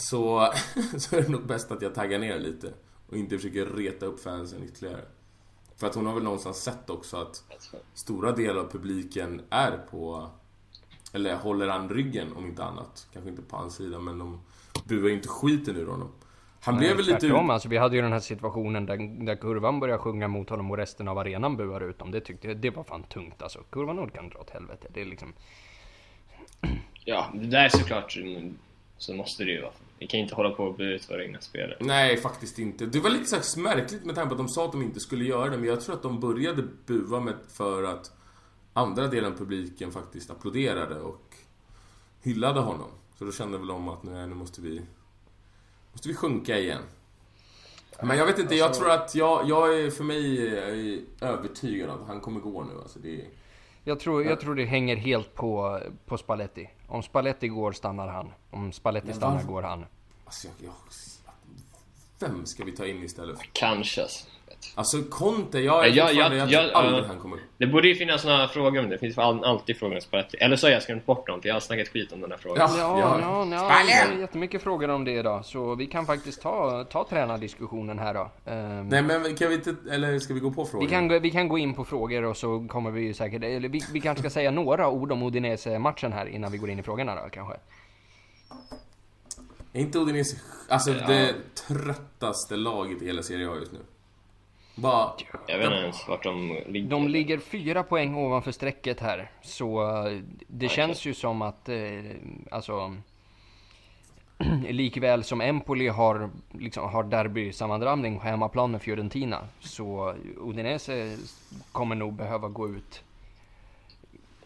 [0.00, 0.52] så,
[0.98, 2.72] så är det nog bäst att jag taggar ner lite.
[3.08, 5.04] Och inte försöker reta upp fansen ytterligare.
[5.76, 7.44] För att hon har väl någonstans sett också att
[7.94, 10.30] stora delar av publiken är på...
[11.12, 13.06] Eller håller han ryggen om inte annat.
[13.12, 14.40] Kanske inte på hans sida men de
[14.84, 16.12] buar inte skiten ur honom.
[16.60, 17.20] Han Nej, blev väl lite...
[17.20, 20.70] tvärtom, alltså, vi hade ju den här situationen där, där kurvan började sjunga mot honom
[20.70, 22.10] och resten av arenan buar ut dem.
[22.10, 23.62] Det tyckte jag, det var fan tungt alltså.
[23.70, 24.88] Kurvan Nord kan dra åt helvete.
[24.94, 25.32] Det är liksom...
[27.04, 28.16] Ja, det där är såklart
[28.98, 29.72] så måste det ju vara.
[29.98, 31.76] Vi kan inte hålla på och bua ut våra egna spelare.
[31.80, 32.86] Nej, faktiskt inte.
[32.86, 35.24] Det var lite så märkligt med tanke på att de sa att de inte skulle
[35.24, 38.12] göra det, men jag tror att de började bua med för att
[38.72, 41.34] andra delen av publiken faktiskt applåderade och
[42.22, 42.90] hyllade honom.
[43.18, 44.82] Så då kände väl de att nej, nu måste vi,
[45.92, 46.82] måste vi sjunka igen.
[48.02, 52.06] Men jag vet inte, jag tror att jag, jag är för mig är övertygad att
[52.06, 52.80] han kommer gå nu.
[52.82, 53.24] Alltså det.
[53.88, 56.70] Jag tror, jag tror det hänger helt på, på Spalletti.
[56.86, 58.32] Om Spalletti går stannar han.
[58.50, 59.86] Om Spalletti stannar går han.
[60.24, 60.72] Alltså, jag,
[62.18, 63.38] jag, vem ska vi ta in istället?
[63.52, 64.26] Kanske alltså.
[64.74, 67.08] Alltså Conte, jag är Ja, jag- fortfarande, jag, jag- tror jag- aldrig ja.
[67.08, 67.38] han kommer.
[67.58, 68.94] Det borde ju finnas några frågor om det.
[68.94, 70.36] Det finns all, alltid frågor om Spalletti.
[70.40, 72.38] Eller så har jag skrämt bort dem, för jag har snackat skit om den här
[72.38, 72.70] frågan.
[72.78, 72.98] Ja.
[73.00, 75.44] Ja, ja, ja, det är jättemycket frågor om det idag.
[75.44, 78.30] Så vi kan faktiskt ta, ta tränardiskussionen här då.
[78.50, 80.86] Ehm, Nej men kan vi inte, eller ska vi gå på frågan?
[80.86, 83.44] vi, kan, gå- vi kan gå in på frågor och så kommer vi ju säkert,
[83.44, 86.78] eller vi, vi kanske ska säga några ord om Udinese-matchen här innan vi går in
[86.78, 87.54] i frågorna då kanske.
[89.72, 90.36] Är inte Udinese
[90.68, 91.34] alltså det
[91.68, 93.78] tröttaste laget i hela Serie A just nu?
[94.82, 95.12] Bara...
[95.46, 96.90] Jag vet inte ens vart de ligger.
[96.90, 99.30] De ligger fyra poäng ovanför strecket här.
[99.42, 99.90] Så
[100.46, 101.76] det känns ju som att, eh,
[102.50, 102.94] alltså...
[104.68, 109.40] Likväl som Empoli har, liksom, har derby-sammandrabbning på hemmaplan med Fiorentina.
[109.60, 111.16] Så Udinese
[111.72, 113.02] kommer nog behöva gå ut.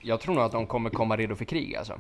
[0.01, 1.99] Jag tror nog att de kommer komma redo för krig alltså.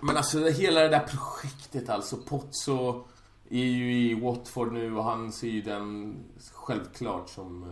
[0.00, 2.16] Men alltså det- hela det där projektet alltså.
[2.16, 3.04] Pozzo
[3.50, 6.16] är ju i Watford nu och han ser ju den
[6.54, 7.68] självklart som eh,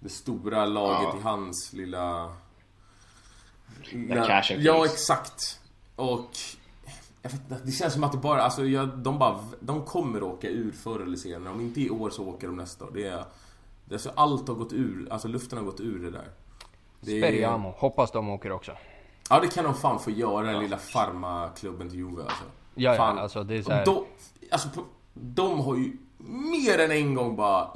[0.00, 1.18] det stora laget Ja.
[1.18, 2.32] i hans lilla...
[3.92, 5.60] Där cashen Ja, exakt.
[5.96, 6.30] Och...
[7.24, 10.72] Inte, det känns som att det bara, alltså jag, de bara, de kommer åka ur
[10.72, 11.52] förr eller senare.
[11.52, 12.90] Om inte i år så åker de nästa år.
[12.94, 13.24] Det är,
[13.84, 16.28] det är så allt har gått ur, alltså luften har gått ur det där.
[17.00, 18.72] Det Speriamo, hoppas de åker också.
[19.30, 22.44] Ja, det kan de fan få göra, den lilla farma-klubben till Juve alltså.
[22.74, 24.04] Ja, ja, alltså det är så här- de,
[24.50, 25.92] alltså, på- de har ju
[26.28, 27.70] mer än en gång bara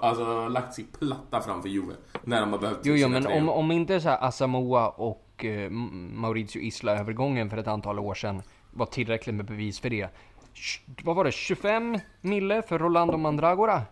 [0.00, 1.94] alltså, lagt sig platta framför Juve.
[2.24, 5.70] När de har behövt Jo, jo, men om, om inte så här Asamoah och eh,
[5.70, 10.08] Maurizio Isla-övergången för ett antal år sedan var tillräckligt med bevis för det.
[11.04, 11.32] Vad var det?
[11.32, 13.82] 25 mille för Rolando Mandragora?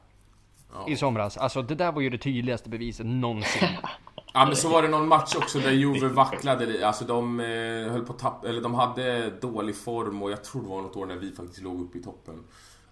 [0.89, 1.37] I somras.
[1.37, 3.69] Alltså det där var ju det tydligaste beviset någonsin.
[4.33, 6.87] Ja men så var det någon match också där Juve vacklade.
[6.87, 10.63] Alltså de eh, höll på att tappa, eller de hade dålig form och jag tror
[10.63, 12.45] det var något år när vi faktiskt låg uppe i toppen.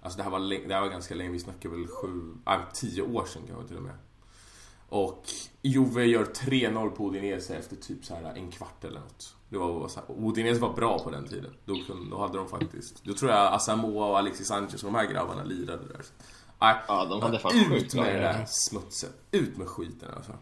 [0.03, 3.03] Alltså det här var, det här var ganska länge, vi snackar väl sju, äh, tio
[3.03, 3.95] år sedan kanske till och med.
[4.89, 5.25] Och
[5.63, 9.35] Juve gör 3-0 på Udinese efter typ så här en kvart eller något.
[9.49, 11.55] Det var så här, Udinese var bra på den tiden.
[11.65, 13.05] Då, kunde, då hade de faktiskt...
[13.05, 16.01] Då tror jag Asamoah och Alexis Sanchez och de här grabbarna lirade där.
[16.61, 19.11] Nej, Ja, de hade fan ut med det där smutsen.
[19.31, 20.33] Ut med skiten alltså.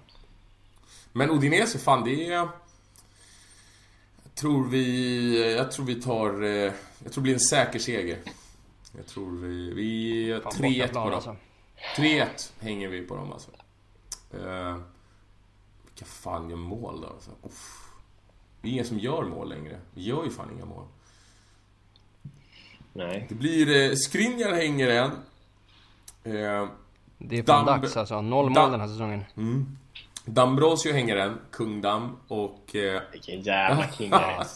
[1.17, 2.33] Men Udinese, fan det är...
[2.33, 2.49] Jag
[4.35, 5.55] tror vi...
[5.57, 6.43] Jag tror vi tar...
[6.43, 6.73] eh, Jag
[7.13, 8.19] tror det blir en säker seger.
[8.97, 9.71] Jag tror vi...
[9.75, 10.41] Vi...
[10.43, 11.15] Fan, 3-1 på dem.
[11.15, 11.37] alltså.
[11.97, 12.27] 3-1
[12.61, 13.51] hänger vi på dem alltså.
[14.35, 14.77] Uh,
[15.85, 17.07] vilka fan gör mål då?
[17.09, 17.31] Alltså?
[17.43, 17.89] Uff.
[18.61, 19.81] Det är ingen som gör mål längre.
[19.95, 20.85] Vi gör ju fan inga mål.
[22.93, 23.27] Nej.
[23.29, 23.91] Det blir...
[23.91, 25.11] Eh, Skriniar hänger en.
[26.35, 26.69] Eh,
[27.19, 28.21] Det är fan Damb- dags alltså.
[28.21, 29.25] Noll mål den här säsongen.
[30.25, 31.39] Dambrosio hänger en.
[31.53, 32.75] Kung Dam och...
[32.77, 34.47] Eh, Vilken jävla king det är.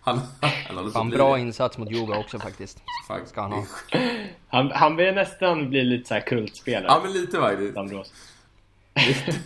[0.00, 2.82] han, han Fan bli bra insats mot Juve också faktiskt.
[3.26, 3.64] Ska han ha.
[4.48, 6.86] Han, han vill nästan bli lite så här kultspelare.
[6.88, 7.74] Ja men lite faktiskt.
[7.74, 8.10] Dambrose.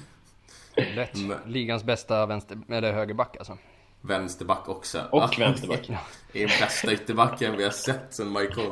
[0.95, 1.19] Lätt.
[1.47, 3.59] Ligans bästa vänster, eller högerback alltså.
[4.01, 5.03] Vänsterback också.
[5.11, 5.91] Och vänsterback.
[6.33, 8.71] Det är bästa ytterbacken vi har sett sen Michael.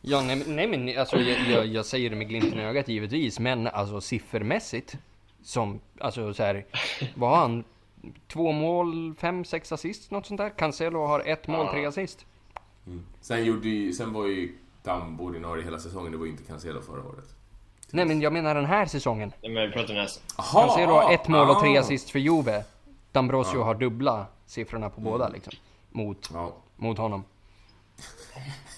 [0.00, 2.88] Ja, nej, men- nej men alltså jag, jag, jag säger det med glimten i ögat
[2.88, 4.96] givetvis, men alltså siffermässigt
[5.46, 6.66] som, alltså så här,
[7.14, 7.64] vad har han?
[8.28, 10.50] Två mål, fem, sex assist, något sånt där.
[10.50, 12.26] Cancelo har ett mål, tre assist.
[13.20, 16.12] Sen, gjorde ju, sen var ju Dam ordinarie hela säsongen.
[16.12, 17.34] Det var ju inte Cancelo förra året.
[17.90, 19.32] Nej men jag menar den här säsongen.
[19.42, 20.42] Nej, men vi pratar om nästa.
[20.42, 21.80] Aha, Cancelo har ett mål och tre ah.
[21.80, 22.64] assist för Juve.
[23.12, 25.52] Dambrosio har dubbla siffrorna på båda liksom.
[25.90, 26.52] Mot, Ja.
[26.76, 27.24] mot honom.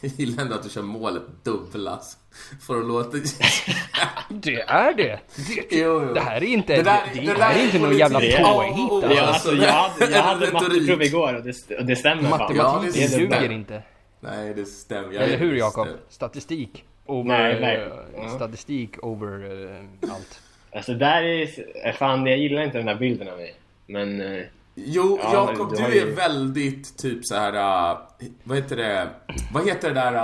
[0.01, 2.19] Jag gillar ändå att du kör målet dubblas.
[2.67, 3.17] För att låta...
[4.31, 5.21] Det är det!
[5.37, 6.15] Det, Jo, jo.
[6.15, 8.19] det här är inte, Det det, där- det, det där är är inte någon jävla
[8.21, 9.51] påhitt oh, Ja, alltså.
[9.51, 12.23] alltså, jag hade, jag hade matteprov igår och det, och det stämmer.
[12.23, 13.83] Matematik Ja, det ljuger inte.
[14.21, 15.13] Nej, det stämmer.
[15.15, 15.89] Jag Eller hur Jakob?
[16.09, 16.85] Statistik.
[17.07, 17.77] over, Nej, nej.
[17.77, 18.29] eh, Ja.
[18.29, 19.45] statistik over
[19.75, 20.41] eh, allt.
[20.73, 21.93] Alltså där är...
[21.93, 23.55] Fan, jag gillar inte den där bilden av mig.
[23.87, 24.21] Men...
[24.21, 24.43] eh,
[24.87, 27.53] Jo, Ja, Jakob, du är ju- väldigt typ så här.
[27.93, 27.99] Uh,
[28.45, 29.09] vad heter det?
[29.53, 30.15] Vad heter det där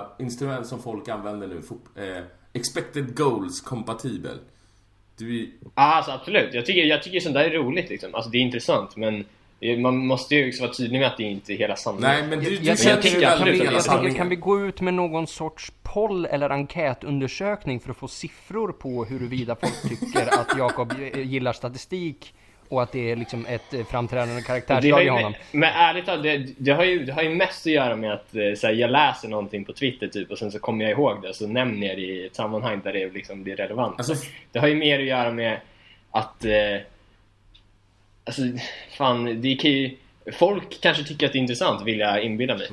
[0.00, 1.60] uh, instrument som folk använder nu?
[2.16, 4.38] Eh, expected goals kompatibel.
[5.18, 5.46] Du är...
[5.62, 6.54] Ja, alltså absolut.
[6.54, 8.14] Jag tycker, jag tycker sånt där är roligt liksom.
[8.14, 9.24] Alltså det är intressant men
[9.60, 12.10] eh, man måste ju också vara tydlig med att det inte är hela sanningen.
[12.10, 14.14] Nej, men du, du Jag, känner ju väldigt hela jag sanningen.
[14.14, 19.04] kan vi gå ut med någon sorts poll eller enkätundersökning för att få siffror på
[19.04, 22.34] huruvida folk tycker att Jakob eh, gillar statistik
[22.74, 25.34] och att det är liksom ett eh, framträdande karaktärsdrag i honom?
[25.52, 28.34] men ärligt talat, det, det, har ju, det har ju mest att göra med att
[28.36, 31.22] eh, så här, jag läser någonting på Twitter typ och sen så kommer jag ihåg
[31.22, 33.94] det och så nämner jag det i ett sammanhang där det är, liksom, är relevant.
[33.98, 34.14] Alltså,
[34.52, 35.60] Det har ju mer att göra med
[36.10, 36.44] att...
[36.44, 36.80] Eh,
[38.24, 38.42] alltså,
[38.96, 39.96] fan, det kan ju...
[40.32, 42.68] Folk kanske tycker att det är intressant, vill jag inbilla mig.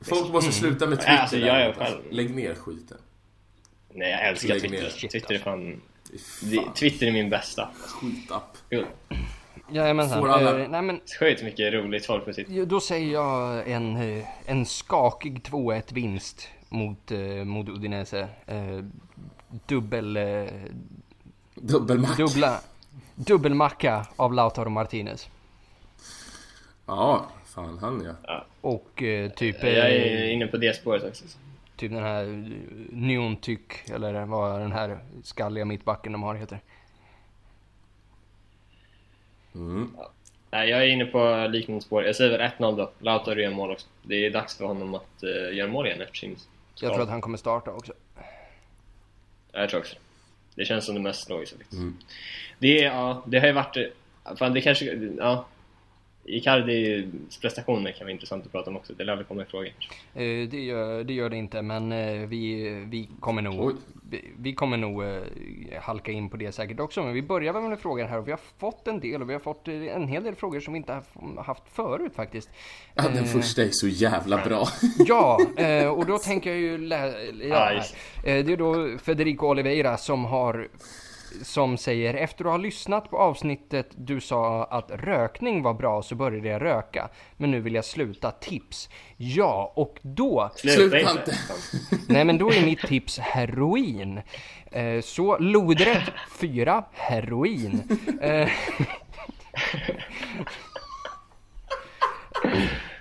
[0.00, 1.16] folk måste sluta med Twitter.
[1.16, 2.98] Alltså, jag är däremot, själv- Lägg ner skiten.
[3.94, 5.08] Nej, jag älskar Twitter.
[5.08, 5.80] Twitter är fan...
[6.42, 7.68] Det- Twitter är min bästa.
[7.86, 8.56] skitapp.
[9.70, 10.18] Jajamensan.
[10.20, 12.64] Får alla- Eh, nej men Sjukt mycket roligt folk på Twitter.
[12.66, 18.28] Då säger jag en, eh, en skakig 2-1 vinst mot, eh, mot Udinese.
[18.46, 18.84] Eh,
[19.66, 20.44] dubbel, eh,
[21.54, 22.16] Dubbelmack.
[22.16, 22.60] dubbla,
[23.14, 25.28] dubbelmacka av Lautaro Martinez.
[26.86, 28.46] Ja, fan han ja.
[28.60, 31.24] Och eh, typ, Jag är inne på det spåret också.
[31.76, 32.28] Typ den här eh,
[32.90, 36.60] Neontyck, eller vad den här skalliga mittbacken de har heter.
[39.54, 39.96] Mm.
[40.50, 42.04] Nej, jag är inne på liknande spår.
[42.04, 42.90] Jag säger väl 1-0 då.
[42.98, 43.86] Lautaro gör mål också.
[44.02, 46.36] Det är dags för honom att uh, göra mål igen efter sin
[46.80, 47.92] Jag tror att han kommer starta också.
[49.52, 49.96] Ja, Jag tror också
[50.54, 50.64] det.
[50.64, 51.80] Känns som det mest logiska faktiskt.
[51.80, 51.96] Mm.
[52.58, 53.76] Det, är, ja, det har ju varit...
[54.36, 54.84] Fan, det kanske...
[55.18, 55.46] Ja.
[56.28, 58.92] Icardis prestationer kan vara intressant att prata om också.
[58.92, 59.66] Det lär väl komma i fråga.
[60.14, 63.72] Eh, det, gör, det gör det inte, men eh, vi, vi kommer nog,
[64.10, 65.20] vi, vi kommer nog eh,
[65.82, 67.02] halka in på det säkert också.
[67.02, 69.32] Men vi börjar väl med frågor här och vi har fått en del och vi
[69.32, 72.50] har fått en hel del frågor som vi inte har haft förut faktiskt.
[72.94, 73.02] ja.
[73.02, 74.66] Den Eh, första är så jävla bra.
[75.06, 75.38] Ja,
[75.96, 76.78] och då tänker jag ju...
[76.78, 77.82] Lä- ja,
[78.24, 80.68] det är då Federico Oliveira som har...
[81.42, 86.14] Som säger, efter att ha lyssnat på avsnittet du sa att rökning var bra så
[86.14, 87.08] började jag röka.
[87.36, 88.30] Men nu vill jag sluta.
[88.30, 88.88] Tips?
[89.16, 90.50] Ja, och då...
[90.54, 91.34] Sluta inte.
[92.08, 94.20] Nej men då är mitt tips heroin.
[94.72, 96.10] Eh, så lodrätt
[96.40, 97.98] 4, heroin.
[98.20, 98.48] Eh,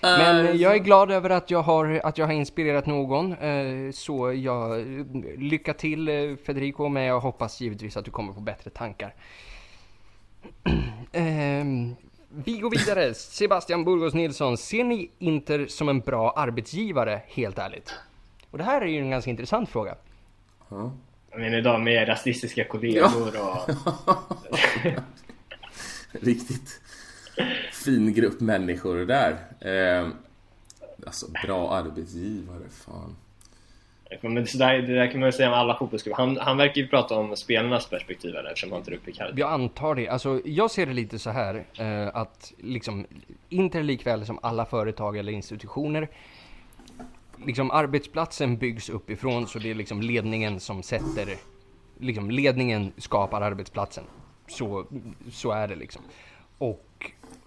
[0.00, 3.32] Men jag är glad över att jag har, att jag har inspirerat någon.
[3.32, 4.86] Eh, så jag,
[5.38, 9.14] lycka till eh, Federico, men jag hoppas givetvis att du kommer på bättre tankar.
[11.12, 11.96] Ehm,
[12.28, 13.14] vi går vidare.
[13.14, 17.94] Sebastian Burgos Nilsson, ser ni Inter som en bra arbetsgivare, helt ärligt?
[18.50, 19.94] Och det här är ju en ganska intressant fråga.
[20.68, 20.92] Ja.
[21.30, 23.70] Jag menar idag med rasistiska kollegor och...
[26.22, 26.80] Riktigt
[27.72, 29.36] fin grupp människor där.
[29.60, 30.08] Eh,
[31.06, 33.16] alltså bra arbetsgivare, fan.
[34.20, 36.18] Men så där, det där kan man väl säga om alla fotbollsklubbar.
[36.18, 39.40] Han, han verkar ju prata om spelarnas perspektiv här, eftersom han tar upp Icardi.
[39.40, 40.08] Jag antar det.
[40.08, 43.06] Alltså, jag ser det lite så här eh, att liksom
[43.48, 46.08] Inter likväl som alla företag eller institutioner
[47.46, 51.36] liksom arbetsplatsen byggs uppifrån så det är liksom ledningen som sätter
[52.00, 54.04] liksom ledningen skapar arbetsplatsen.
[54.48, 54.86] Så,
[55.30, 56.02] så är det liksom.
[56.58, 56.86] Och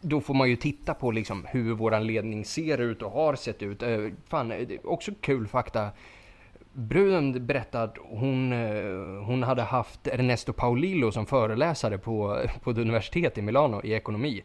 [0.04, 3.62] då får man ju titta på liksom hur våran ledning ser ut och har sett
[3.62, 3.84] ut.
[3.84, 5.90] Eh, fan, eh, det är också kul fakta.
[6.74, 12.78] Bruden berättade att hon, eh, hon hade haft Ernesto Paulillo som föreläsare på, på ett
[12.78, 14.44] universitet i Milano i ekonomi.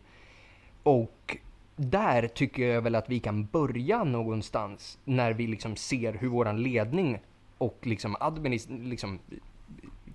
[0.82, 1.36] Och
[1.76, 6.62] där tycker jag väl att vi kan börja någonstans när vi liksom ser hur våran
[6.62, 7.18] ledning
[7.58, 8.68] och liksom administ...
[8.68, 9.18] liksom,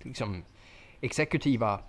[0.02, 0.42] liksom
[1.00, 1.80] exekutiva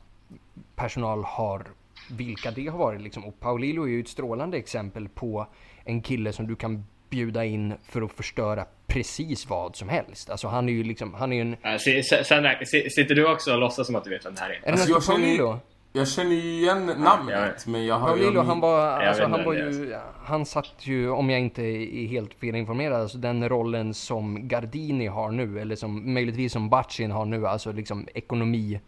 [0.75, 1.65] personal har
[2.09, 3.25] vilka det har varit liksom.
[3.25, 5.47] Och Paulillo är ju ett strålande exempel på
[5.83, 10.29] en kille som du kan bjuda in för att förstöra precis vad som helst.
[10.29, 11.53] Alltså han är ju liksom, han är ju en...
[11.53, 14.67] Äh, sitter du också och låtsas som att du vet vem det här är?
[14.67, 15.57] Är Alltså, jag känner ju-?
[15.95, 19.95] Jag känner ju igen namnet, men jag har Paulillo, han var, alltså, han var ju,
[20.23, 25.31] han satt ju, om jag inte är helt felinformerad, alltså den rollen som Gardini har
[25.31, 28.79] nu, eller som möjligtvis som Bacin har nu, alltså liksom ekonomi,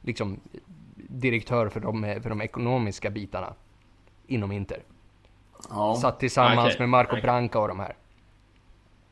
[0.00, 0.40] liksom
[1.20, 3.54] direktör för de, för de ekonomiska bitarna
[4.26, 4.78] inom Inter.
[5.70, 5.94] Ja.
[5.94, 7.22] Satt tillsammans Okej, med Marco okej.
[7.22, 7.96] Branca och de här.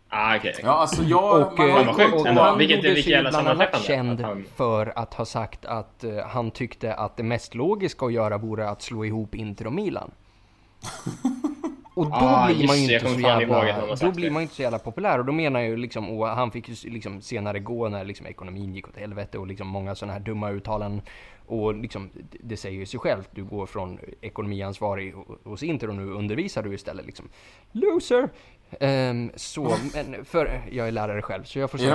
[0.08, 0.54] Ah, okej.
[0.62, 1.40] ja, alltså jag...
[1.52, 2.40] Och, man gått- ändå.
[2.40, 3.44] och han Vilket- gjorde sig bland annat
[3.84, 8.12] sammanträffande, känd för att ha sagt att eh, han tyckte att det mest logiska att
[8.12, 10.10] göra vore att slå ihop Inter och Milan.
[11.94, 14.62] Och då Ah, blir man ju inte så jävla, då blir man ju inte så
[14.62, 17.88] jävla populär och då menar jag ju liksom, och han fick ju liksom senare gå
[17.88, 21.02] när liksom ekonomin gick åt helvete och liksom många sådana här dumma uttalanden
[21.46, 25.14] och liksom, det- säger ju sig självt, du går från ekonomiansvarig
[25.44, 27.28] hos Inter och nu undervisar du istället liksom.
[27.72, 28.28] Loser!
[28.80, 31.88] Ehm, så, men för, jag är lärare själv så jag får säga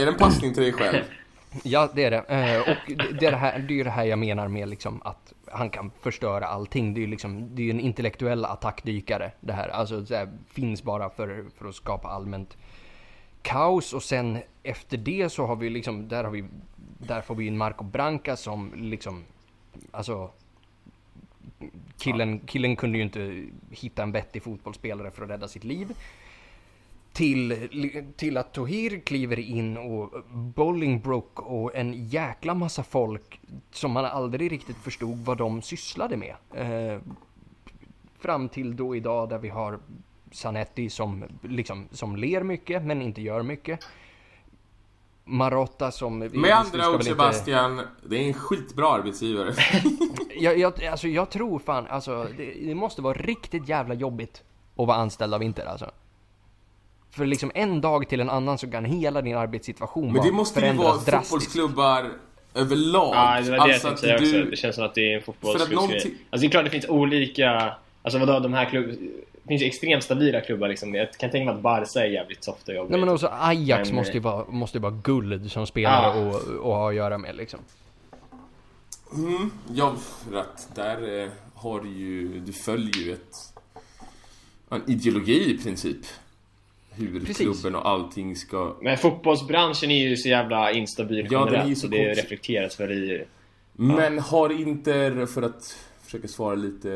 [0.00, 1.04] är det en passning till dig själv?
[1.62, 2.16] Ja, det är det.
[2.18, 5.32] Eh, och det, är det, här, det är det här jag menar med liksom att
[5.50, 6.94] han kan förstöra allting.
[6.94, 9.68] Det är ju liksom, det är ju en intellektuell attackdykare det här.
[9.68, 12.56] Alltså det här finns bara för, för att skapa allmänt
[13.42, 16.44] kaos och sen efter det så har vi liksom, där har vi,
[16.98, 19.24] där får vi in Marco Branca som liksom,
[19.90, 20.30] alltså
[21.98, 25.94] killen, killen kunde ju inte hitta en vettig fotbollsspelare för att rädda sitt liv
[27.16, 27.68] till,
[28.16, 33.40] till att Tohir kliver in och Bolingbrook och en jäkla massa folk
[33.70, 36.34] som man aldrig riktigt förstod vad de sysslade med.
[36.54, 37.00] Eh,
[38.18, 39.78] fram till då idag där vi har
[40.30, 43.80] Sanetti som, liksom, som ler mycket men inte gör mycket.
[45.28, 46.18] Marotta som...
[46.18, 49.54] Med andra ord inte- Sebastian, det är en skitbra arbetsgivare.
[50.38, 54.42] Jag, jag, alltså, jag tror fan, alltså, det, det måste vara riktigt jävla jobbigt
[54.76, 55.90] att vara anställd av Inter alltså.
[57.10, 60.60] För liksom en dag till en annan så kan hela din arbetssituation Men det måste
[60.60, 61.30] ju förändras vara drastiskt.
[61.30, 62.10] fotbollsklubbar
[62.54, 63.14] överlag.
[63.14, 64.50] Ja, det var det jag Alltså tänkte att säga du- också.
[64.50, 65.76] Det känns som att det är en För att fotbollsklubbsgrej.
[65.76, 67.74] någonting- Alltså det är klart det finns olika...
[68.02, 68.96] Alltså vadå, de här klubbarna...
[69.46, 70.94] Det finns ju extremt stabila klubbar liksom.
[70.94, 72.90] Jag kan tänka mig att Barca är jävligt soft och jobbigt.
[72.90, 76.42] Nej men också Ajax Men, måste ju vara, måste ju vara guld som spelare och,
[76.42, 77.60] och ha att göra med liksom.
[79.14, 83.54] Mm, ja, för att där eh, har du ju, du följer ju ett,
[84.70, 86.06] en ideologi i princip.
[86.90, 87.36] Hur Precis.
[87.36, 88.76] klubben och allting ska...
[88.80, 92.24] Men fotbollsbranschen är ju så jävla instabil Ja, den är generellt, så så det konstig.
[92.24, 93.24] reflekteras väl i...
[93.72, 96.88] Men har Inter, för att försöka svara lite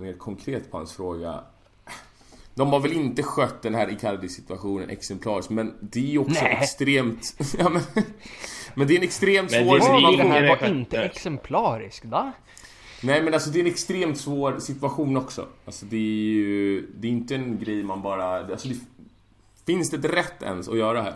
[0.00, 1.40] mer konkret på hans fråga.
[2.56, 6.58] De har väl inte skött den här Icardi-situationen exemplariskt, men det är ju också Nej.
[6.62, 7.36] extremt...
[7.58, 7.82] ja, men,
[8.74, 10.30] men det är en extremt Men svår i det situation.
[10.30, 11.10] här var inte skönt.
[11.16, 12.32] exemplariskt va?
[13.02, 15.46] Nej men alltså det är en extremt svår situation också.
[15.64, 16.86] Alltså det är ju...
[16.96, 18.38] Det är inte en grej man bara...
[18.38, 18.76] Alltså det,
[19.66, 21.14] finns det ett rätt ens att göra här?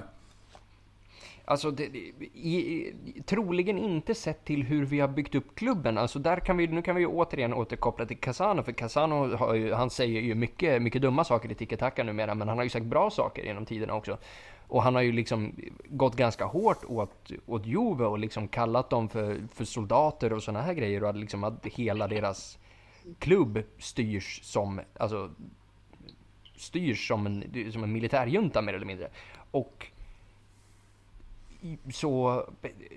[1.51, 2.57] Alltså, det, i,
[3.05, 5.99] i, troligen inte sett till hur vi har byggt upp klubben.
[5.99, 9.55] Alltså där kan vi, nu kan vi ju återigen återkoppla till Casano, för Casano har
[9.55, 12.71] ju, han säger ju mycket, mycket dumma saker i tiki-taka numera, men han har ju
[12.71, 14.19] sagt bra saker genom tiderna också.
[14.69, 19.09] Och han har ju liksom gått ganska hårt åt, åt Juve och liksom kallat dem
[19.09, 22.59] för, för soldater och sådana här grejer och att liksom att hela deras
[23.19, 25.31] klubb styrs som, alltså
[26.57, 29.11] styrs som en, som en militärjunta mer eller mindre.
[29.51, 29.90] Och
[31.93, 32.45] så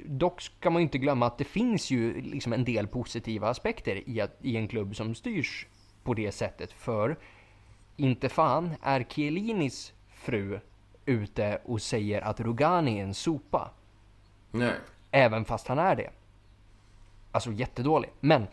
[0.05, 4.21] dock ska man inte glömma att det finns ju liksom en del positiva aspekter i,
[4.21, 5.67] att, i en klubb som styrs
[6.03, 6.71] på det sättet.
[6.71, 7.17] För
[7.97, 10.59] inte fan är Chiellinis fru
[11.05, 13.71] ute och säger att Rugani är en sopa.
[14.51, 14.73] Nej.
[15.11, 16.09] Även fast han är det.
[17.31, 18.09] Alltså jättedålig.
[18.19, 18.47] Men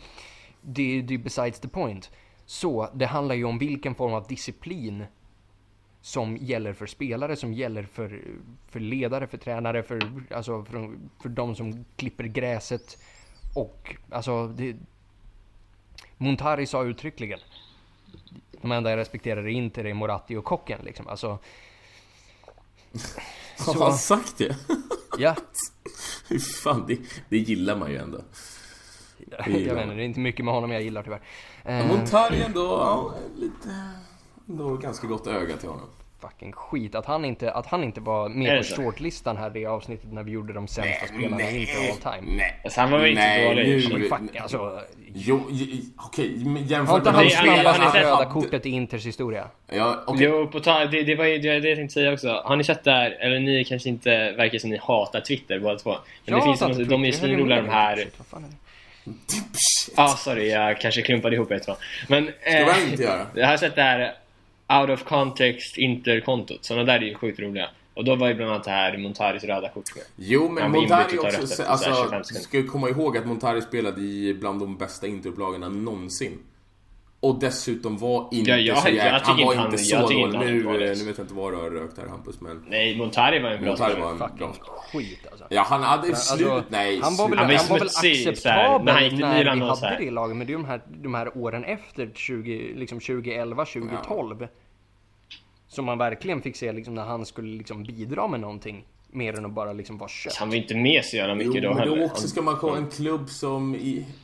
[0.61, 2.11] det, det är besides the point.
[2.47, 5.05] Så det handlar ju om vilken form av disciplin
[6.03, 8.21] som gäller för spelare, som gäller för,
[8.69, 10.91] för ledare, för tränare, för, alltså för,
[11.23, 12.99] för de som klipper gräset.
[13.55, 14.77] Och alltså, det,
[16.17, 17.39] Montari sa uttryckligen
[18.63, 21.09] de enda jag respekterar är inte det är Moratti och kocken liksom.
[21.09, 21.29] Alltså,
[23.59, 24.57] Har Så- han sagt det?
[25.19, 25.37] ja.
[26.63, 26.99] Fan, det,
[27.29, 28.19] det gillar man ju ändå.
[29.31, 31.21] Jag vet inte, det är inte mycket med honom jag gillar tyvärr.
[31.65, 33.91] Men Eh, Montari ändå, lite...
[34.49, 35.87] Ändå ganska gott öga till honom.
[36.21, 36.95] fucking skit.
[36.95, 40.31] Att han inte, att han inte var med på shortlistan här det avsnittet när vi
[40.33, 42.37] gjorde de sämsta spelarna inte all time.
[42.37, 42.61] nej.
[42.65, 44.09] Alltså, han var väl inte Nej, dålig i nu-.
[44.09, 44.81] Fuck, alltså,
[45.15, 45.41] Jo,
[45.97, 49.49] okej, har jämfört inte med han det- han- sett- röda kortet i Inters historia?
[49.67, 50.27] Ja, okej.
[50.27, 52.43] Jo, på ta- det, det var ju det, det jag tänkte säga också.
[52.45, 55.97] Har ni sett där, eller ni kanske inte verkar som ni hatar Twitter båda två.
[56.27, 57.07] Men det finns på de är.
[57.07, 57.97] Jag svinroliga de här...
[57.97, 58.07] Det?
[59.97, 61.77] Ja, ah, sorry, jag kanske klumpade ihop ett två.
[62.09, 62.25] Men...
[62.41, 63.27] Ska Eh, man inte göra?
[63.35, 64.15] jag har sett det här
[64.71, 66.65] out of context interkontot.
[66.65, 67.69] Sådana där är ju sjukt roliga.
[67.95, 70.05] Och då var ju bland annat det här Montaris röda kort med.
[70.17, 71.27] Jo, men Han Montari också...
[71.29, 72.49] efter här Alltså, 25 sekunder.
[72.49, 76.39] ska komma ihåg att Montari spelade i bland de bästa interupplagorna någonsin.
[77.23, 79.19] Och dessutom var inte Ja, jag- så jag jävla...
[79.25, 80.39] Han var inte han- så dålig.
[80.39, 80.81] Nu, dålig.
[80.99, 82.65] nu vet jag inte vad du har rökt här Hampus, men...
[82.69, 84.55] Nej, Montari var ju en bra Montari var en bra...
[84.93, 85.47] Skit alltså.
[85.51, 86.65] Ja, han hade i Alltså, slut...
[86.69, 89.45] Nej, han var väl, Han var han var väl acceptabel när han gick till när
[89.55, 89.99] vi hade här.
[90.01, 90.37] det laget.
[90.37, 94.47] Men det är ju de här, de här åren efter 20, liksom 2011, 2012.
[95.69, 99.45] Som man verkligen fick se liksom när han skulle liksom bidra med någonting Mer än
[99.45, 100.35] att bara liksom vara kött.
[100.37, 101.97] Han var inte med så jävla mycket jo, då men heller.
[101.97, 103.77] då också ska man komma en klubb som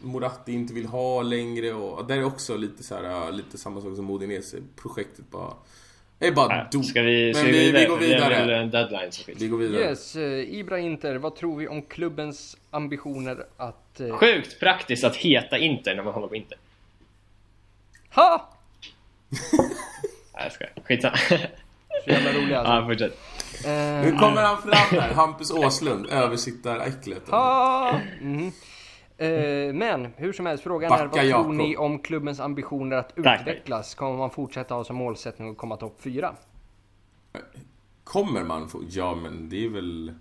[0.03, 3.97] Moratti inte vill ha längre och där är också lite så här, lite samma sak
[3.97, 4.57] som Modinese.
[4.83, 5.53] Projektet bara
[6.19, 6.85] är bara dog.
[6.85, 8.57] Ska vi, ska Men vi, vi, vi går Det vidare.
[8.57, 9.35] en deadline som.
[9.39, 9.83] Vi går vidare.
[9.83, 14.01] Yes, eh, Ibra Inter, vad tror vi om klubbens ambitioner att...
[14.01, 16.59] eh, Sjukt praktiskt att heta Inter när man håller på Inter.
[18.15, 18.51] Ha!
[20.35, 20.73] Nej jag skojar.
[20.85, 21.17] Skitsamma.
[22.05, 22.73] Så jävla rolig alltså.
[22.73, 23.19] ja, fortsätt.
[23.65, 27.29] Eh, Nu kommer han fram där, Hampus Åslund, översittaräcklet.
[27.29, 28.01] ha!
[28.21, 28.53] Mhm.
[29.19, 31.55] Eh, men hur som helst, frågan är Backa, vad tror Jakob.
[31.55, 33.41] ni om klubbens ambitioner att Tack.
[33.41, 33.95] utvecklas?
[33.95, 36.35] Kommer man fortsätta ha som målsättning att komma topp 4?
[38.05, 38.83] Kommer man få...
[38.89, 40.15] Ja, men det är väl...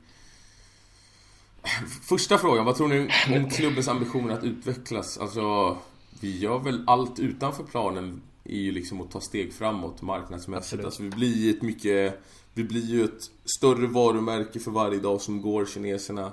[2.10, 5.18] Första frågan, vad tror ni om klubbens ambitioner att utvecklas?
[5.18, 5.78] Alltså,
[6.22, 10.58] vi gör väl allt utanför planen är ju liksom att ta steg framåt marknadsmässigt.
[10.66, 10.86] Absolut.
[10.86, 12.22] Alltså vi blir ett mycket...
[12.58, 16.32] Vi blir ju ett större varumärke för varje dag som går, kineserna.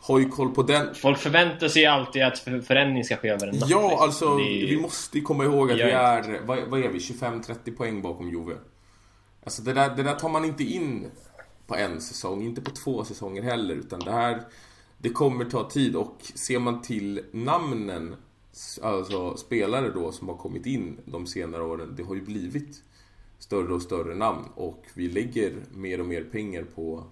[0.00, 0.94] Har ju koll på den.
[0.94, 3.70] Folk förväntar sig alltid att för- förändring ska ske över en natt.
[3.70, 4.02] Ja, liksom.
[4.02, 6.98] alltså ju- vi måste ju komma ihåg att vi är är, vad, vad är vi,
[6.98, 8.54] 25-30 poäng bakom Juve.
[9.44, 11.06] Alltså det där, det där tar man inte in
[11.66, 14.42] på en säsong, inte på två säsonger heller, utan det här,
[14.98, 18.16] det kommer ta tid och ser man till namnen,
[18.82, 22.82] alltså spelare då som har kommit in de senare åren, det har ju blivit
[23.38, 27.04] större och större namn och vi lägger mer och mer pengar på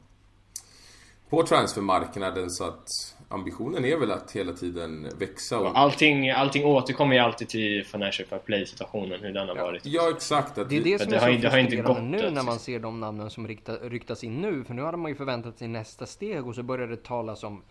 [1.28, 2.88] på transfermarknaden så att
[3.28, 8.28] ambitionen är väl att hela tiden växa och Allting, allting återkommer ju alltid till Financial
[8.28, 9.86] Fair Play situationen, hur den har varit.
[9.86, 10.58] Ja, exakt.
[10.58, 12.26] Att Det är det som det är har så inte- det har inte gått nu
[12.26, 14.64] att- när man ser de namnen som rykta, ryktas in nu.
[14.64, 17.62] För nu hade man ju förväntat sig nästa steg och så började det talas om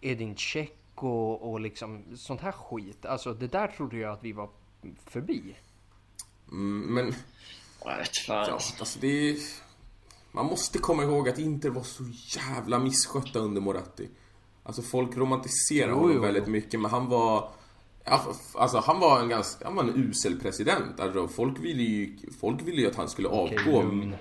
[0.00, 3.06] Edin Dzeko och, och liksom sånt här skit.
[3.06, 4.48] Alltså det där trodde jag att vi var
[5.06, 5.42] förbi.
[6.52, 7.12] mm, men
[7.86, 8.46] Jag vet fan.
[8.48, 9.36] ja, alltså det är,
[10.32, 12.04] Man måste komma ihåg att Inter var så
[12.38, 14.08] jävla misskötta under Moratti.
[14.62, 16.50] Alltså folk romantiserar Jo, honom jo, väldigt jo.
[16.52, 17.50] mycket, men han var...
[18.04, 21.00] ja, Alltså han var en ganska, han var en usel president.
[21.00, 23.82] Alltså folk ville ju, folk ville ju att han skulle avgå.
[23.82, 24.14] lugn.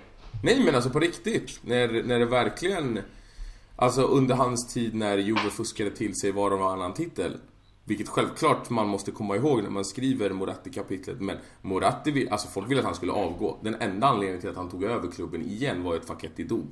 [0.43, 1.59] Nej men alltså på riktigt.
[1.63, 2.99] När, när det verkligen...
[3.77, 7.37] Alltså under hans tid när Juve fuskade till sig var och varannan titel.
[7.87, 11.21] Vilket självklart man måste komma ihåg när man skriver Moratti-kapitlet.
[11.21, 13.57] Men Moratti, vill- alltså folk ville att han skulle avgå.
[13.63, 16.71] Den enda anledningen till att han tog över klubben igen var att Facchetti dog.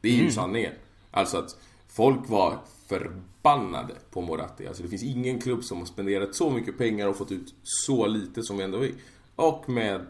[0.00, 0.72] Det är ju sanningen.
[1.10, 1.56] Alltså att
[1.88, 4.66] folk var förbannade på Moratti.
[4.66, 8.06] Alltså det finns ingen klubb som har spenderat så mycket pengar och fått ut så
[8.06, 8.92] lite som vi ändå är.
[9.36, 10.06] Och med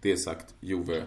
[0.00, 1.04] det sagt, Juve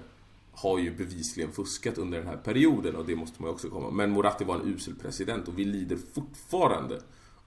[0.54, 3.92] har ju bevisligen fuskat under den här perioden och det måste man ju också komma.
[3.92, 7.02] Men Moratti var en usel president och vi lider fortfarande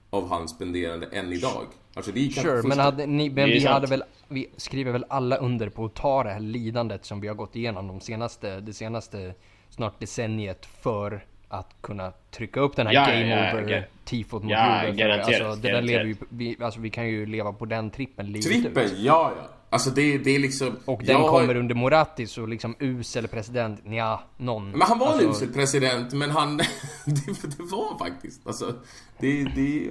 [0.09, 1.63] av hans spenderande än idag.
[1.93, 5.35] Alltså det kanske Sure, men, hade ni, men vi hade väl, vi skriver väl alla
[5.37, 8.73] under på att ta det här lidandet som vi har gått igenom de senaste, det
[8.73, 9.33] senaste
[9.69, 13.83] snart decenniet för att kunna trycka upp den här Ja, game ja, ja, over gar-
[14.05, 15.85] tifot mot Ja, garanterat, Alltså, det där garanterat.
[15.85, 18.93] lever ju, vi, alltså vi kan ju leva på den trippen livet Trippel, ut.
[18.97, 19.49] ja ja.
[19.69, 20.77] Alltså det, det är liksom...
[20.85, 24.71] Och den jag kommer under Moratti så liksom usel president, ja någon.
[24.71, 26.57] Men han var alltså, en usel president, men han...
[27.05, 28.47] det, det var faktiskt.
[28.47, 28.75] Alltså,
[29.19, 29.43] det...
[29.43, 29.89] det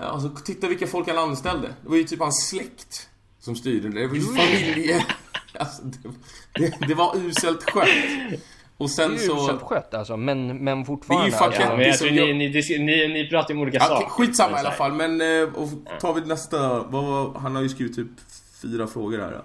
[0.00, 1.68] alltså, titta vilka folk han anställde.
[1.82, 3.08] Det var ju typ hans släkt
[3.40, 3.88] som styrde.
[3.88, 5.06] Det var ju familje...
[5.58, 6.08] Alltså, det,
[6.54, 7.88] det, det var uselt skött.
[8.82, 9.58] Och Det sen är ju så...
[9.58, 11.26] skött alltså, men, men Det fortfarande.
[11.26, 13.78] är ju fucking- Ja, men jag tror ni, ni, ni, ni pratar ju om olika
[13.78, 14.06] Ja, saker.
[14.06, 15.20] skitsamma i alla fall, men...
[15.20, 15.68] eh, Och
[16.00, 16.82] tar vi nästa...
[16.82, 18.06] Vad, han har ju skrivit typ
[18.62, 19.32] fyra frågor här.
[19.32, 19.42] Ja.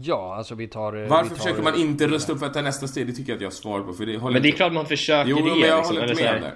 [0.00, 1.02] Ja, alltså vi tar...
[1.02, 3.06] eh, Varför vi tar, försöker man inte rösta upp för att ta nästa steg?
[3.06, 4.86] Det tycker jag att jag har svar på, för det Men det är klart man
[4.86, 5.42] försöker Jo, det.
[5.42, 6.54] men jag liksom, håller eller inte med här.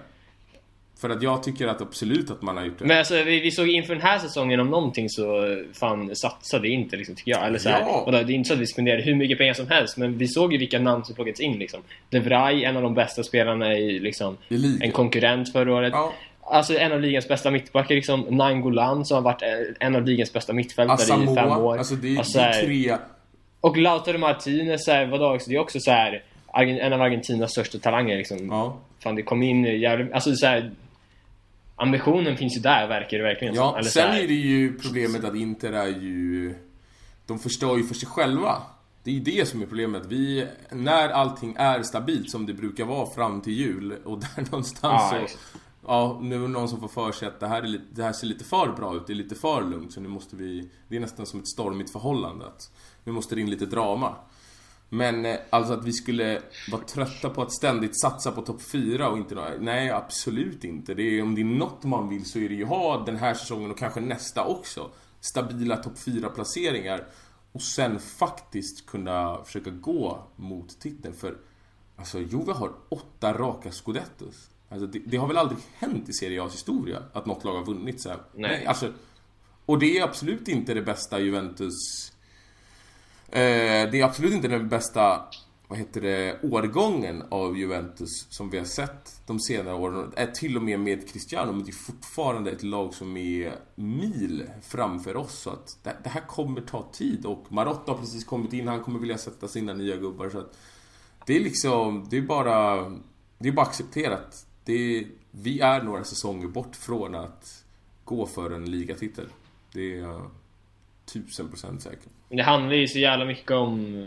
[1.00, 2.84] För att jag tycker att absolut att man har gjort det.
[2.84, 6.96] Men alltså, vi, vi såg inför den här säsongen om någonting så fan satsade inte
[6.96, 7.46] liksom, tycker jag.
[7.46, 8.02] Eller så här, Ja.
[8.06, 10.18] och då, det är inte så att vi spenderade hur mycket pengar som helst, men
[10.18, 11.80] vi såg ju vilka namn som plockats in liksom.
[12.10, 15.92] De Vrij, en av de bästa spelarna i liksom, I en konkurrent förra året.
[15.92, 16.12] Ja.
[16.50, 18.20] Alltså en av ligans bästa mittbackar liksom.
[18.20, 19.48] Nainggolan som har varit eh,
[19.86, 21.78] en av ligans bästa mittfältare i fem Asamoah, år.
[21.78, 22.96] alltså det Alltså, det är tre...
[23.60, 26.22] Och Lautaro Martinez, så här, vadå, också, det är också så här,
[26.54, 28.48] en av Argentinas största talanger liksom.
[28.50, 28.76] Ja.
[29.02, 30.70] Fan det kom in jävligt, alltså så här,
[31.78, 33.54] Ambitionen finns ju där verkar det verkligen.
[33.54, 36.54] Ja, Eller sen är det ju problemet att Inter är ju...
[37.26, 38.62] De förstör ju för sig själva.
[39.02, 40.02] Det är ju det som är problemet.
[40.06, 45.02] Vi, när allting är stabilt som det brukar vara fram till jul och där någonstans
[45.02, 45.16] Ja, så...
[45.16, 45.38] exakt.
[45.86, 48.02] Ja, nu är det någon som får för sig att det här, är lite, det
[48.02, 50.70] här ser lite för bra ut, det är lite för lugnt så nu måste vi...
[50.88, 52.46] Det är nästan som ett stormigt förhållande.
[52.46, 52.70] Att
[53.04, 54.14] nu måste det in lite drama.
[54.88, 59.08] Men eh, alltså att vi skulle vara trötta på att ständigt satsa på topp 4
[59.08, 60.94] och inte nå- Nej, absolut inte.
[60.94, 63.34] Det är, om det är något man vill så är det ju ha den här
[63.34, 64.90] säsongen och kanske nästa också.
[65.20, 67.04] Stabila topp 4-placeringar.
[67.52, 71.14] Och sen faktiskt kunna försöka gå mot titeln.
[71.14, 71.36] För
[71.98, 74.50] Alltså Juve har åtta raka scudettos.
[74.68, 77.64] Alltså, det, det, har väl aldrig hänt i Serie A's historia att något lag har
[77.64, 78.18] vunnit så här.
[78.34, 78.50] Nej.
[78.50, 78.92] Nej alltså,
[79.66, 81.74] och det är absolut inte det bästa Juventus...
[83.28, 85.28] Eh, det är absolut inte den bästa
[85.68, 90.12] vad heter det, årgången av Juventus som vi har sett de senare åren.
[90.16, 94.50] Är till och med med Cristiano, men det är fortfarande ett lag som är mil
[94.62, 95.38] framför oss.
[95.38, 98.82] Så att det, det här kommer ta tid och Marotta har precis kommit in, han
[98.82, 100.30] kommer vilja sätta sina nya gubbar.
[100.30, 100.58] Så att
[101.26, 102.76] det är liksom, det är bara,
[103.38, 104.46] det är bara accepterat.
[104.64, 107.64] Det är, vi är några säsonger bort från att
[108.04, 109.26] gå för en ligatitel.
[109.72, 110.20] Det är
[111.12, 111.98] tusen procent säker.
[112.28, 114.06] Det handlar ju så jävla mycket om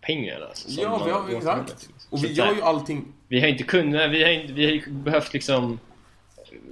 [0.00, 1.88] pengar alltså, Ja, vi har, exakt.
[2.10, 3.12] Och vi gör ju allting...
[3.28, 5.78] Vi har inte kunnat, vi har, inte, vi har behövt liksom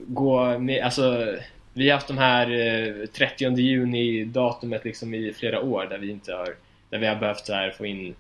[0.07, 1.37] gå med, alltså
[1.73, 6.11] vi har haft de här eh, 30 juni datumet liksom i flera år där vi
[6.11, 6.55] inte har,
[6.91, 8.15] där vi har behövt så här, få in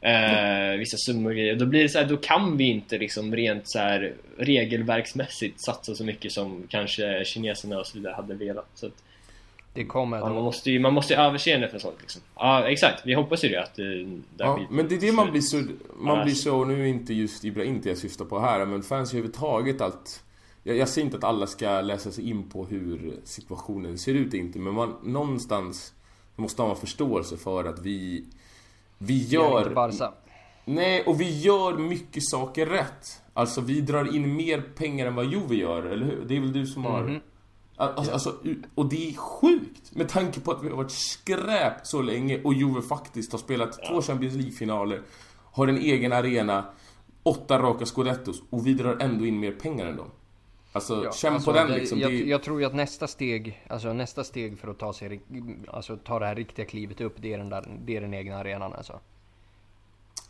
[0.00, 1.56] eh, vissa summor och grejer.
[1.56, 5.94] Då blir det så här, då kan vi inte liksom rent så här regelverksmässigt satsa
[5.94, 8.70] så mycket som kanske kineserna och så vidare hade velat.
[8.74, 9.04] Så att,
[9.78, 12.22] det kommer ja, man, måste ju, man måste ju överseende för sånt liksom.
[12.34, 13.06] Ja, exakt.
[13.06, 15.62] Vi hoppas ju det att det, ja, Men det är det man blir så...
[16.00, 19.80] Man blir så, nu är inte just Ibrahim jag syftar på här, men fans överhuvudtaget
[19.80, 20.24] allt...
[20.62, 24.34] Jag, jag säger inte att alla ska läsa sig in på hur situationen ser ut
[24.34, 25.94] inte, men man, någonstans
[26.36, 28.24] måste man ha förståelse för att vi...
[28.98, 29.58] Vi gör...
[29.58, 30.12] Inte Barca.
[30.64, 33.22] Nej, och vi gör mycket saker rätt.
[33.34, 36.24] Alltså vi drar in mer pengar än vad Juve gör, eller hur?
[36.28, 37.00] Det är väl du som har...
[37.00, 37.20] Mm -hmm.
[37.80, 38.34] Alltså, alltså,
[38.74, 42.54] och det är sjukt med tanke på att vi har varit skräp så länge och
[42.54, 45.02] Juve faktiskt har spelat två Champions League-finaler,
[45.52, 46.64] har en egen arena,
[47.22, 50.10] åtta raka scudettos och vi drar ändå in mer pengar än dem.
[50.72, 51.98] Alltså, ja, känn alltså, på den liksom.
[51.98, 55.20] Jag, jag, tror ju att nästa steg, alltså nästa steg för att ta sig,
[55.68, 58.36] alltså ta det här riktiga klivet upp, det är den där, det är den egna
[58.36, 59.00] arenan alltså.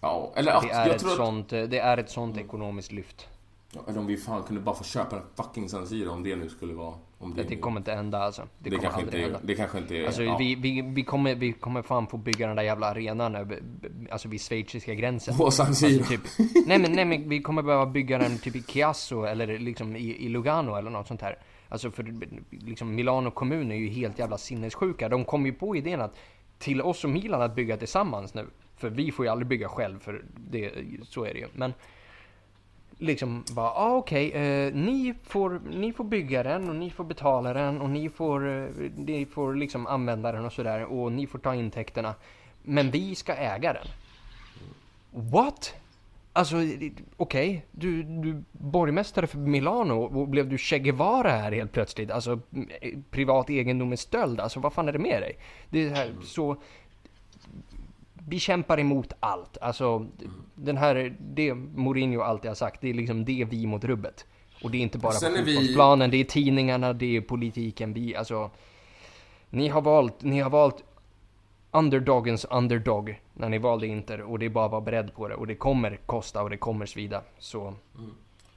[0.01, 3.29] Ja, eller det är, ett, sånt, det är ett sånt ekonomiskt lyft.
[3.73, 6.37] Ja, eller om vi fan kunde bara få köpa en fucking San Siro om det
[6.37, 6.95] nu skulle vara...
[7.21, 8.43] Om det, det kommer inte hända alltså.
[8.59, 9.47] Det, det kommer kanske aldrig inte, hända.
[9.47, 10.07] Det kanske inte...
[10.07, 10.37] Alltså ja.
[10.37, 13.63] vi, vi, vi, kommer, vi kommer fan få bygga den där jävla arenan över,
[14.11, 15.37] alltså vid schweiziska gränsen.
[15.37, 15.99] På San Siro?
[15.99, 16.21] Alltså, typ,
[16.67, 20.17] nej men nej men vi kommer behöva bygga den typ i Chiasso eller liksom i,
[20.25, 21.39] i Lugano eller något sånt här.
[21.69, 22.15] Alltså för
[22.51, 25.09] liksom Milano kommun är ju helt jävla sinnessjuka.
[25.09, 26.17] De kom ju på idén att
[26.59, 28.47] till oss och Milan att bygga tillsammans nu.
[28.77, 31.47] För vi får ju aldrig bygga själv för det, så är det ju.
[31.53, 31.75] Men
[32.99, 37.05] liksom bara, ah, okej, okay, eh, ni, får, ni får bygga den och ni får
[37.05, 41.27] betala den och ni får, eh, ni får liksom använda den och sådär och ni
[41.27, 42.15] får ta intäkterna.
[42.63, 43.87] Men vi ska äga den.
[45.11, 45.75] What?
[46.33, 51.73] Alltså, okej, okay, du, du borgmästare för Milano och blev du Che Guevara här helt
[51.73, 52.11] plötsligt?
[52.11, 52.41] Alltså,
[52.81, 55.39] eh, privat egendom är stöld, alltså vad fan är det med dig?
[55.71, 56.57] Det är här så
[58.29, 59.59] vi kämpar emot allt.
[59.59, 60.07] Alltså,
[60.55, 64.27] den här, det Mourinho alltid har sagt, det är liksom det vi mot rubbet.
[64.63, 66.17] Och det är inte bara på fotbollsplanen, vi...
[66.17, 67.93] det är tidningarna, det är politiken.
[67.93, 68.51] Vi, alltså,
[69.51, 70.85] ni har valt, ni har valt
[71.71, 75.35] underdogens underdog när ni valde Inter och det är bara att vara beredd på det
[75.35, 77.23] och det kommer kosta och det kommer svida.
[77.39, 77.75] Så...
[77.99, 78.15] Mm.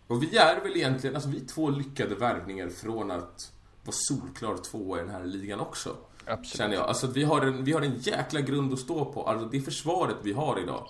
[0.07, 3.51] Och vi är väl egentligen, alltså vi är två lyckade värvningar från att
[3.83, 5.95] vara solklar två i den här ligan också.
[6.25, 6.57] Absolut.
[6.57, 6.87] Känner jag.
[6.87, 9.23] Alltså vi har, en, vi har en jäkla grund att stå på.
[9.23, 10.87] Alltså det försvaret vi har idag.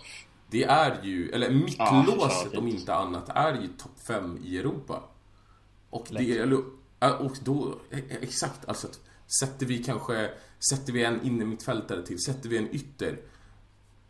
[0.49, 5.03] Det är ju, eller mittlåset ja, om inte annat, är ju topp 5 i Europa.
[5.89, 6.57] Och det, eller,
[7.19, 8.87] och då, e- e- exakt, alltså
[9.39, 10.29] sätter vi kanske,
[10.69, 13.17] sätter vi en innermittfältare till, sätter vi en ytter.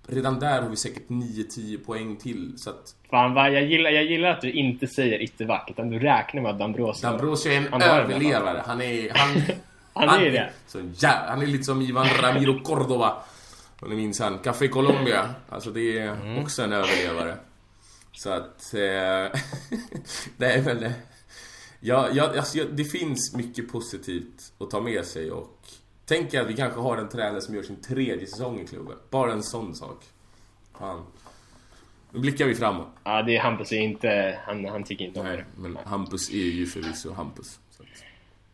[0.08, 2.96] Redan där har vi säkert 9-10 poäng till så att...
[3.10, 6.52] Fan vad jag gillar, jag gillar att du inte säger ytterback utan du räknar med
[6.52, 7.02] att Dambrosio...
[7.02, 8.64] Dambrosio är en han överlevare.
[8.66, 9.10] Han är...
[9.16, 9.42] Han,
[9.94, 10.50] Han, är det.
[10.68, 13.18] Så, ja, han är lite som Ivan Ramiro Cordova.
[13.80, 14.40] Om ni minns han.
[14.40, 15.30] Café Colombia.
[15.50, 16.44] Alltså det är mm.
[16.44, 17.38] också en överlevare.
[18.12, 18.74] Så att...
[18.74, 19.40] Eh,
[20.38, 20.84] nej men...
[20.84, 20.92] Eh,
[21.80, 25.58] ja, ja, alltså, det finns mycket positivt att ta med sig och...
[26.06, 28.98] Tänk att vi kanske har en tränare som gör sin tredje säsong i klubben.
[29.10, 30.06] Bara en sån sak.
[30.80, 31.06] Fan.
[32.12, 32.88] Nu blickar vi framåt.
[33.04, 34.40] Ja, det är Hampus är inte...
[34.46, 35.46] Han, han tycker inte om det.
[35.56, 37.60] men Hampus är ju förvisso Hampus.
[37.70, 37.90] Så att,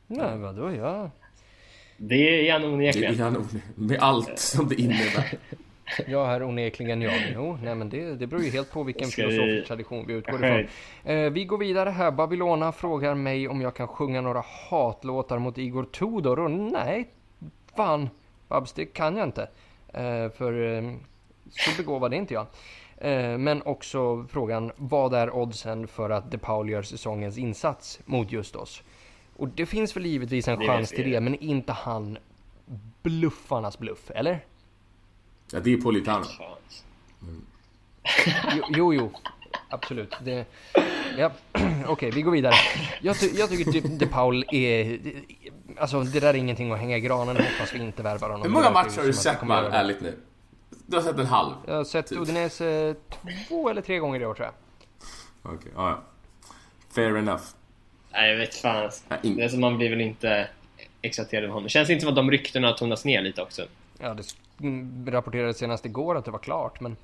[0.07, 0.71] Nej, vadå?
[0.71, 1.11] Ja.
[1.97, 3.17] Det är han onekligen.
[3.17, 5.33] Det är han Med allt som det innebär.
[6.07, 7.13] Ja, här onekligen jag.
[7.33, 9.67] Jo, nej men det, det beror ju helt på vilken filosofisk vi...
[9.67, 10.67] tradition vi utgår ifrån.
[11.03, 12.11] Eh, vi går vidare här.
[12.11, 16.39] Babylona frågar mig om jag kan sjunga några hatlåtar mot Igor Tudor.
[16.39, 17.07] Och nej,
[17.75, 18.09] fan
[18.47, 19.49] Babs, det kan jag inte.
[19.93, 20.91] Eh, för eh,
[21.49, 22.45] så begåvad är inte jag.
[22.97, 28.31] Eh, men också frågan, vad är oddsen för att De Paul gör säsongens insats mot
[28.31, 28.83] just oss?
[29.37, 32.17] Och det finns väl givetvis en det chans till det, men inte han
[33.01, 34.45] bluffarnas bluff, eller?
[35.51, 36.25] Ja, det är Politano.
[37.21, 37.45] Mm.
[38.55, 39.11] Jo, jo, jo.
[39.69, 40.15] absolut.
[40.23, 40.45] Det,
[41.17, 41.31] ja.
[41.51, 42.53] Okej, okay, vi går vidare.
[43.01, 44.99] Jag, ty jag tycker De, De Paul är...
[45.77, 47.37] Alltså det där är ingenting att hänga i granen.
[47.37, 48.43] Hoppas vi inte värvar honom.
[48.43, 50.17] Hur många matcher har du sett man, ärligt nu?
[50.85, 51.53] Du har sett en halv?
[51.65, 52.19] Jag har sett typ.
[52.19, 52.95] Udinese
[53.47, 54.53] två eller tre gånger i år tror jag.
[55.53, 56.03] Okej, okay, ah, ja.
[56.89, 57.43] Fair enough.
[58.17, 58.91] Nej, jag vet fan.
[59.21, 60.47] Det är som man blir väl inte
[61.01, 61.63] exalterad av honom.
[61.63, 63.65] Det känns inte som att de ryktena tonas ner lite också.
[63.99, 66.97] Ja, det rapporterades senast igår att det var klart, men...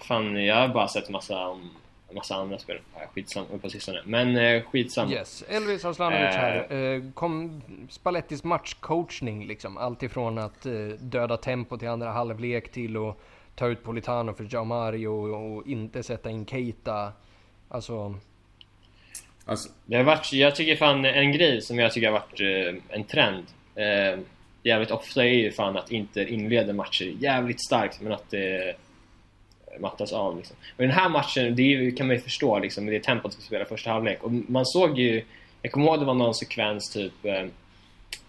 [0.00, 1.70] Fan, jag har bara sett massa om
[2.14, 2.80] massa andra spel.
[3.14, 4.02] Skitsam på sistone.
[4.04, 5.10] Men eh, skitsam.
[5.10, 5.44] Yes.
[5.48, 6.66] Elvis Aslanovic här.
[6.70, 6.78] Eh.
[6.78, 9.76] eh, kom Spallettis matchcoachning liksom.
[9.76, 13.16] Allt ifrån att eh, döda tempo till andra halvlek till att
[13.54, 17.12] ta ut Politano för Jao Mario och, och inte sätta in Keita.
[17.68, 18.14] Alltså
[19.44, 19.68] alltså...
[19.86, 23.04] Det har varit, jag tycker fan en grej som jag tycker har varit eh, en
[23.04, 23.44] trend.
[23.74, 24.20] Eh,
[24.62, 28.76] jävligt ofta är ju fan att Inter inleder matcher jävligt starkt men att det
[29.80, 30.36] mattas av.
[30.36, 30.56] Liksom.
[30.76, 33.90] Och den här matchen, det kan man ju förstå liksom, det tempot vi spelar första
[33.90, 34.22] halvlek.
[34.22, 35.24] Och man såg ju,
[35.62, 37.44] jag kommer ihåg det var någon sekvens typ eh,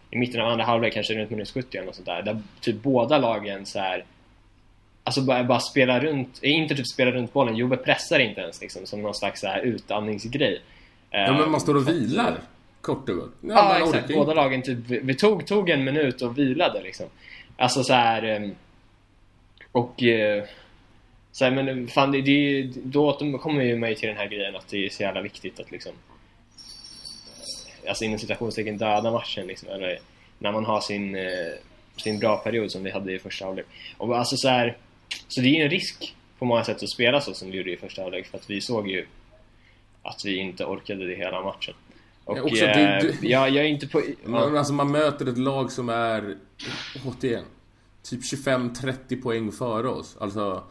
[0.10, 2.76] i mitten av andra halvlek, kanske runt minut 70 eller något sånt där, där typ
[2.76, 4.06] båda lagen så här
[5.08, 8.86] Alltså bara, bara spela runt, inte typ spela runt bollen, Jobbe pressar inte ens liksom
[8.86, 10.62] som någon slags så här utandningsgrej.
[11.18, 12.38] Ja men man står och vilar,
[12.82, 13.34] kort och gott.
[13.42, 17.06] Ja, ja exakt, båda lagen typ, vi tog, tog en minut och vilade liksom.
[17.58, 18.50] Alltså så här eh,
[19.72, 20.44] och eh,
[21.32, 24.68] så här, men fan, det, det, då kommer ju mig till den här grejen att
[24.68, 25.92] det är så jävla viktigt att liksom
[27.88, 30.00] Alltså inom citationstecken döda matchen liksom, eller
[30.40, 31.54] när man har sin, eh,
[31.98, 33.66] sin bra period som vi hade i första halvlek.
[33.98, 34.78] Och alltså så här,
[35.28, 37.72] så det är ju en risk på många sätt att spela så som vi gjorde
[37.72, 39.06] i första halvlek för att vi såg ju
[40.06, 41.74] att vi inte orkade det hela matchen.
[42.26, 44.02] Och ja, eh, det, jag, jag är inte på...
[44.24, 46.36] Man, alltså man möter ett lag som är,
[47.06, 47.46] återigen,
[48.04, 50.18] typ 25-30 poäng före oss.
[50.20, 50.64] Alltså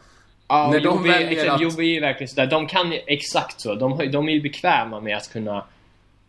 [0.47, 1.61] Ja, när de väljer exakt, att...
[1.61, 2.47] Juve är ju verkligen sådär.
[2.47, 3.75] De kan exakt så.
[3.75, 5.65] De, de är ju bekväma med att kunna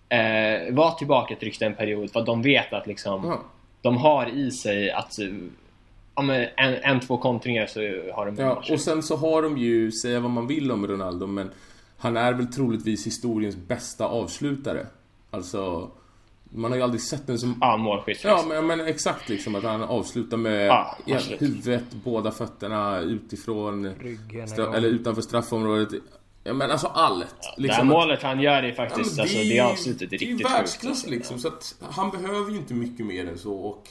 [0.08, 3.38] eh, vara tillbakatryckta en period för att de vet att liksom mm.
[3.82, 5.12] de har i sig att
[6.14, 7.80] ja, men en, en, två kontringar så
[8.14, 11.26] har de Ja, och sen så har de ju, säga vad man vill om Ronaldo,
[11.26, 11.50] men
[12.06, 14.86] han är väl troligtvis historiens bästa avslutare.
[15.30, 15.90] Alltså
[16.50, 17.58] man har ju aldrig sett en som...
[17.60, 18.24] Ja, målskytt.
[18.24, 20.96] Ja, men, men, exakt liksom att han avslutar med ja,
[21.38, 23.86] huvudet, båda fötterna utifrån...
[23.86, 26.02] Ryggen, eller utanför straffområdet.
[26.44, 27.36] Ja, men alltså allt.
[27.40, 30.18] Ja, liksom det här målet han gör är faktiskt, ja, det, alltså det avslutet är
[30.18, 31.10] riktigt Det är världsklass alltså.
[31.10, 33.88] liksom, så att han behöver ju inte mycket mer än så och...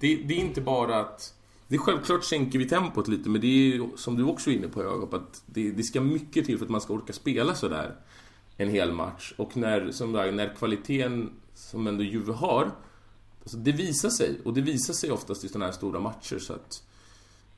[0.00, 1.34] Det, det är inte bara att...
[1.70, 4.54] Det är självklart sänker vi tempot lite, men det är ju som du också är
[4.54, 7.54] inne på Jakob, att det, det ska mycket till för att man ska orka spela
[7.54, 7.96] sådär
[8.56, 9.34] en hel match.
[9.36, 12.70] Och när, som där, när kvaliteten som ändå Juve har.
[13.40, 16.52] Alltså det visar sig, och det visar sig oftast i sådana här stora matcher så
[16.52, 16.82] att...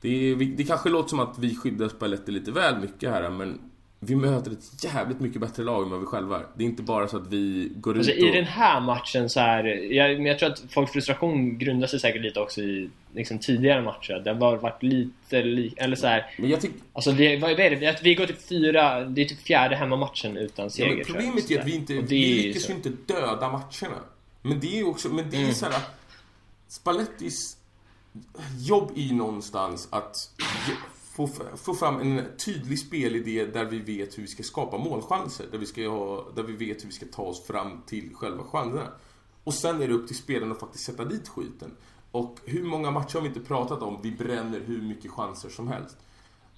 [0.01, 3.59] Det, det kanske låter som att vi skyddar Spalletti lite väl mycket här men
[4.05, 6.45] vi möter ett jävligt mycket bättre lag än vad vi själva är.
[6.55, 8.29] Det är inte bara så att vi går alltså, ut och...
[8.29, 9.63] I den här matchen så här,
[9.93, 13.81] jag, men jag tror att folks frustration grundar sig säkert lite också i liksom, tidigare
[13.81, 14.21] matcher.
[14.23, 16.77] Det har varit lite, li, eller så här, Men jag tycker...
[16.93, 17.99] Alltså det, vad är det?
[18.03, 20.89] Vi går till fyra, det är typ fjärde hemmamatchen utan seger.
[20.89, 23.97] Ja, men problemet är att vi inte, vi lyckas ju inte döda matcherna.
[24.41, 25.53] Men det är ju också, men det är mm.
[25.53, 25.81] så här,
[26.67, 27.57] Spallettis
[28.57, 30.15] jobb i någonstans att
[31.15, 35.45] få, få fram en tydlig spelidé där vi vet hur vi ska skapa målchanser.
[35.51, 38.43] Där vi, ska ha, där vi vet hur vi ska ta oss fram till själva
[38.43, 38.87] chanserna.
[39.43, 41.71] Och sen är det upp till spelarna att faktiskt sätta dit skiten.
[42.11, 43.99] Och hur många matcher har vi inte pratat om?
[44.01, 45.97] Vi bränner hur mycket chanser som helst.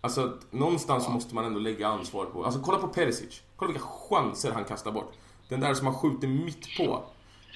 [0.02, 1.14] Alltså, någonstans ja.
[1.14, 2.46] måste man ändå lägga ansvar på.
[2.46, 3.42] Alltså, kolla på Perisic.
[3.56, 5.14] Kolla vilka chanser han kastar bort.
[5.50, 7.04] Den där som han skjuter mitt på.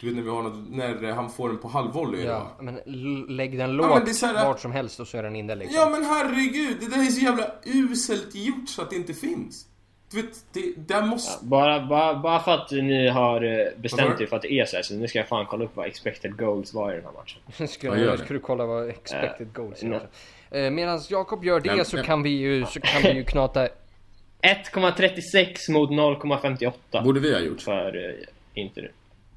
[0.02, 0.70] Du vet när, vi har något,
[1.02, 2.26] när han får den på halvvolley.
[2.26, 2.80] Ja, men
[3.28, 5.76] lägg den lågt ja, här, vart som helst och så är den inne liksom.
[5.80, 9.66] Ja men herregud, det där är så jävla uselt gjort så att det inte finns.
[10.12, 11.32] Du vet, det, där måste...
[11.32, 14.66] Ja, bara, bara, bara för att ni har eh, bestämt er för att det är
[14.66, 17.06] så här, så nu ska jag fan kolla upp vad expected goals var i den
[17.06, 17.68] här matchen.
[17.68, 20.66] ska, ja, ska du kolla vad expected uh, goals är?
[20.66, 23.68] Uh, Medan Jakob gör det Nej, så, kan vi ju, så kan vi ju knata...
[24.42, 27.04] 1,36 mot 0,58.
[27.04, 27.62] Borde vi ha gjort.
[27.62, 28.14] För uh,
[28.54, 28.92] Inter.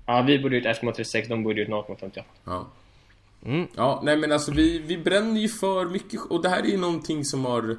[0.06, 2.22] Ja, vi borde gjort 1,36, de borde gjort 0,58.
[2.44, 2.68] Ja.
[3.44, 3.66] Mm.
[3.76, 6.76] Ja, nej men alltså vi, vi bränner ju för mycket och det här är ju
[6.76, 7.76] någonting som har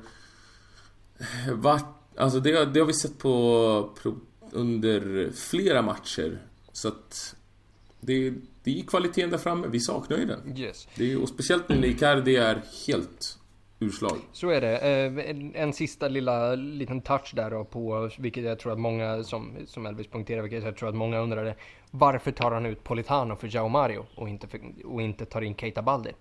[1.52, 1.86] varit,
[2.18, 3.90] alltså det, det har vi sett på
[4.52, 6.42] under flera matcher.
[6.72, 7.36] Så att
[8.00, 8.34] det,
[8.64, 10.58] det är kvaliteten där framme, vi saknar ju den.
[10.58, 10.88] Yes.
[10.96, 13.40] Det är, och speciellt när Icardi är helt
[13.84, 14.18] urslag.
[14.32, 14.78] Så är det.
[14.78, 19.24] Eh, en, en sista lilla liten touch där då på, vilket jag tror att många,
[19.24, 21.56] som, som Elvis punkterar, vilket jag tror att många undrade.
[21.92, 25.56] Varför tar han ut Politano för Jao Mario och inte, för, och inte tar in
[25.56, 26.12] Keita Baldi?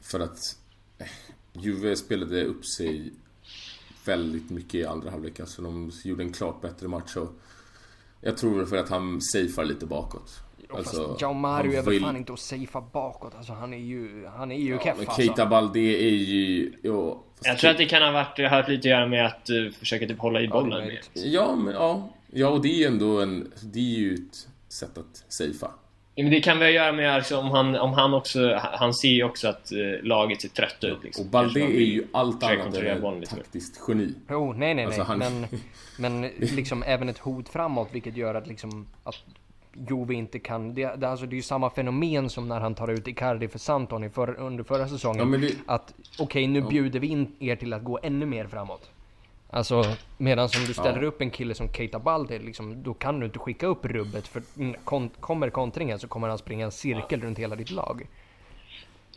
[0.00, 0.38] För att...
[0.98, 1.06] Eh,
[1.52, 3.12] Juve spelade upp sig
[4.04, 5.40] väldigt mycket i andra halvlek.
[5.40, 7.16] Alltså de gjorde en klart bättre match.
[7.16, 7.28] Och
[8.20, 10.40] jag tror för att han safear lite bakåt.
[10.76, 13.34] Alltså, Jao Mario är väl fan inte att safea bakåt.
[13.36, 15.46] Alltså han är ju, han är ju ja, keff men Keita alltså.
[15.46, 16.72] Balde är ju...
[16.82, 19.70] Jo, jag tror att det kan ha varit, haft lite att göra med att uh,
[19.70, 21.00] försöka typ hålla i bollen ja, mer.
[21.14, 22.08] Ja, men ja.
[22.32, 23.52] Ja, och det är ju ändå en...
[23.62, 25.70] Det är ju ett sätt att safea.
[26.14, 28.60] Ja, men det kan väl göra med alltså, om, han, om han också...
[28.72, 31.04] Han ser ju också att uh, laget ser trött ut.
[31.04, 31.24] Liksom.
[31.24, 34.14] Och Balde är ju allt annat än ett taktiskt geni.
[34.30, 34.84] Jo, nej, nej, nej.
[34.84, 35.18] Alltså, han...
[35.18, 35.46] Men,
[35.98, 38.86] men liksom även ett hot framåt, vilket gör att liksom...
[39.04, 39.14] Att
[39.72, 40.74] Juve inte kan...
[40.74, 43.58] Det, det, alltså, det är ju samma fenomen som när han tar ut Icardi för
[43.58, 45.32] Santon för, under förra säsongen.
[45.32, 45.54] Ja, det...
[45.66, 46.68] Att okej, okay, nu ja.
[46.68, 48.90] bjuder vi in er till att gå ännu mer framåt.
[49.50, 49.84] Alltså,
[50.16, 51.08] medan om du ställer ja.
[51.08, 54.28] upp en kille som Keita Balde, liksom, då kan du inte skicka upp rubbet.
[54.28, 54.42] För
[54.84, 58.06] kon kommer kontringen så kommer han springa en cirkel runt hela ditt lag.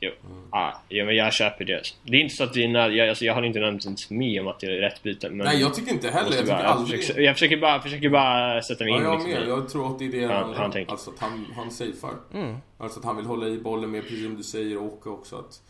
[0.04, 0.44] Jo, mm.
[0.50, 1.82] ah, ja, men jag köper det.
[2.04, 4.48] Det är inte så att det är, jag, alltså, jag har inte nödvändigtvis med om
[4.48, 5.30] att det är rätt byte.
[5.30, 6.38] Men Nej, jag tycker inte heller.
[6.38, 7.00] Jag, bara, aldrig...
[7.00, 9.04] jag, försöker, jag försöker, bara, försöker bara sätta mig ja, in.
[9.04, 9.48] Jag liksom, med.
[9.48, 10.92] Jag tror att det är det han, han, tänker.
[10.92, 12.14] Alltså att han, han safear.
[12.34, 12.56] Mm.
[12.78, 15.36] Alltså att han vill hålla i bollen med, precis som du säger, och också.
[15.36, 15.62] Att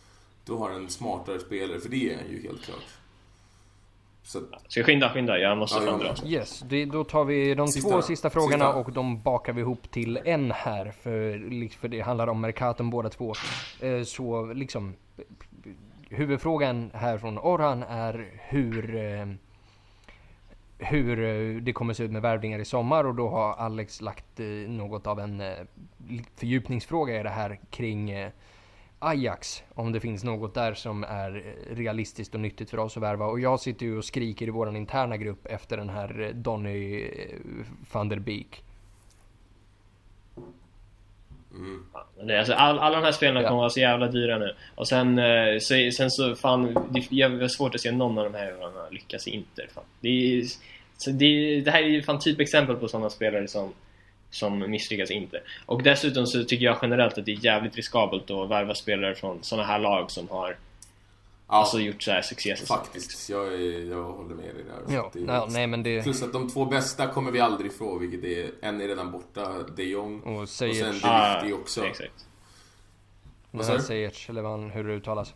[0.45, 3.00] du har en smartare spelare, för det är han ju helt klart.
[4.23, 4.39] Så...
[4.67, 5.37] Ska jag skynda, skynda?
[5.39, 8.73] Jag måste ja, fram Yes, det, då tar vi de sista, två sista frågorna sista.
[8.73, 10.91] och de bakar vi ihop till en här.
[10.91, 13.33] För, för det handlar om Mercaton båda två.
[13.79, 14.93] Eh, så liksom
[16.09, 19.25] huvudfrågan här från Orhan är hur eh,
[20.77, 24.39] hur eh, det kommer se ut med värvningar i sommar och då har Alex lagt
[24.67, 25.43] något av en
[26.35, 28.31] fördjupningsfråga i det här kring
[29.03, 33.25] Ajax, om det finns något där som är realistiskt och nyttigt för oss att värva.
[33.25, 37.37] Och jag sitter ju och skriker i vår interna grupp efter den här Donny eh,
[37.91, 38.63] van der Beek.
[41.51, 41.85] Mm.
[42.39, 43.47] Alltså, all, alla de här spelarna ja.
[43.47, 44.55] kommer vara så jävla dyra nu.
[44.75, 48.37] Och sen eh, så, sen så fan, det är svårt att se någon av de
[48.37, 49.67] här lyckas i Inter.
[49.73, 49.83] Fan.
[49.99, 50.43] Det, är,
[50.97, 53.73] så det, det här är ju fan typexempel på sådana spelare som
[54.31, 55.41] som misslyckas inte.
[55.65, 59.43] Och dessutom så tycker jag generellt att det är jävligt riskabelt att värva spelare från
[59.43, 60.55] sådana här lag som har ja,
[61.47, 62.81] alltså gjort så här succésäsonger.
[62.83, 64.95] Faktiskt, jag, jag håller med dig där.
[64.95, 66.03] Ja, det ja, nej, men det...
[66.03, 69.49] Plus att de två bästa kommer vi aldrig få, vilket är, en är redan borta,
[69.75, 71.85] de Jong, och, och sen ah, De också.
[71.85, 72.25] Exakt.
[73.51, 75.33] Vad sa Sejic, eller vad hur det uttalas.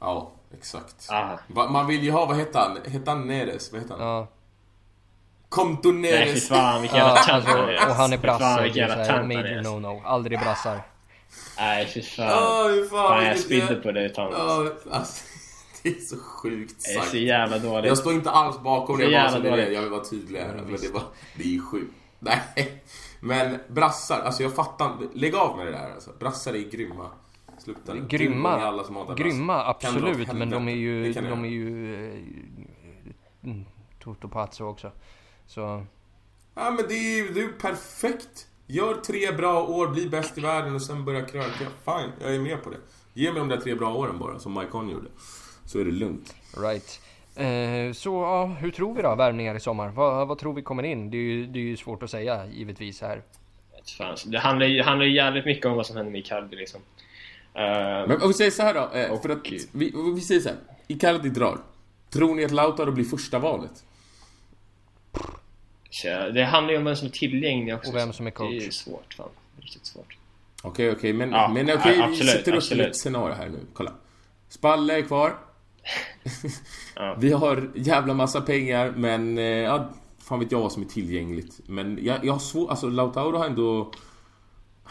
[0.00, 1.06] Ja, exakt.
[1.10, 1.38] Ah.
[1.48, 2.92] Man vill ju ha, vad heter han?
[2.92, 3.72] Heter han Neres?
[3.72, 4.06] Vad heter han?
[4.06, 4.28] Ja.
[5.52, 6.18] Kontoneres.
[6.18, 8.62] Nej fy fan vilken jävla alltså, Och han är brasse.
[8.62, 10.02] Vilken jävla tönt Major no-no.
[10.04, 10.80] Aldrig brassar.
[11.58, 12.26] Nej fy fan.
[12.26, 14.34] Oh, fan, fan jag spydde på dig Thomas.
[14.34, 15.24] Oh, alltså,
[15.82, 16.94] det är så sjukt sagt.
[16.94, 17.88] Det är så jävla dåligt.
[17.88, 19.10] Jag står inte alls bakom det.
[19.10, 20.54] Bara så det jag vill vara tydlig här.
[20.54, 21.02] Men det, var,
[21.36, 21.94] det är ju sjukt.
[22.18, 22.82] Nej.
[23.20, 26.10] Men brassar, alltså jag fattar Lägg av med det där alltså.
[26.18, 27.06] Brassar är grymma.
[27.58, 30.32] Sluta Grymma, alla som grymma absolut.
[30.32, 31.66] Men de är ju, de är ju...
[33.44, 33.62] Uh,
[33.98, 34.92] Toto Pazzo också.
[35.46, 35.86] Så...
[36.54, 38.46] Ja men det är ju det är perfekt.
[38.66, 41.66] Gör tre bra år, bli bäst i världen och sen börja kröka.
[41.84, 42.76] Fine, jag är med på det.
[43.14, 45.08] Ge mig de där tre bra åren bara, som Mike Conn gjorde.
[45.64, 46.34] Så är det lugnt.
[46.56, 47.00] Right.
[47.36, 49.88] Eh, så ja, hur tror vi då värvningar i sommar?
[49.88, 51.10] Vad, vad tror vi kommer in?
[51.10, 53.22] Det är, ju, det är ju svårt att säga givetvis här.
[54.26, 56.80] Det handlar ju handlar jävligt mycket om vad som händer med Icardi liksom.
[56.80, 57.62] Uh,
[58.08, 58.98] Men om vi säger så här då.
[58.98, 59.38] Eh, för att,
[59.72, 60.58] vi, vi säger så här.
[60.86, 61.58] Icardi drar.
[62.10, 63.84] Tror ni att Lautaro blir första valet?
[66.34, 67.90] Det handlar ju om vem som är tillgänglig också.
[67.90, 68.50] Och vem som är coach.
[68.50, 69.14] Det är svårt.
[69.14, 69.28] Fan.
[69.60, 70.16] Riktigt svårt.
[70.62, 70.96] Okej, okay, okej.
[70.96, 71.12] Okay.
[71.12, 73.58] Men, ja, men okej, okay, vi sätter upp ett scenario här nu.
[73.72, 73.92] Kolla.
[74.48, 75.36] Spalle är kvar.
[76.96, 77.16] ja.
[77.18, 79.38] Vi har jävla massa pengar, men...
[79.38, 81.60] Eh, ja, fan vet jag vad som är tillgängligt.
[81.66, 82.70] Men jag, jag har svårt...
[82.70, 83.92] Alltså, Lautaro har ändå...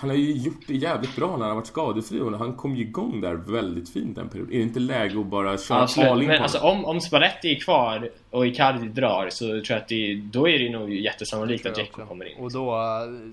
[0.01, 2.75] Han har ju gjort det jävligt bra när han har varit skadefri och han kom
[2.75, 4.53] ju igång där väldigt fint den perioden.
[4.53, 6.09] Är det inte läge att bara köra Absolut.
[6.09, 9.77] all in Men alltså om, om Spalletti är kvar och Icardi drar så tror jag
[9.77, 12.37] att det, då är det nog jättesannolikt att Dzeko kommer in.
[12.37, 12.71] Och då...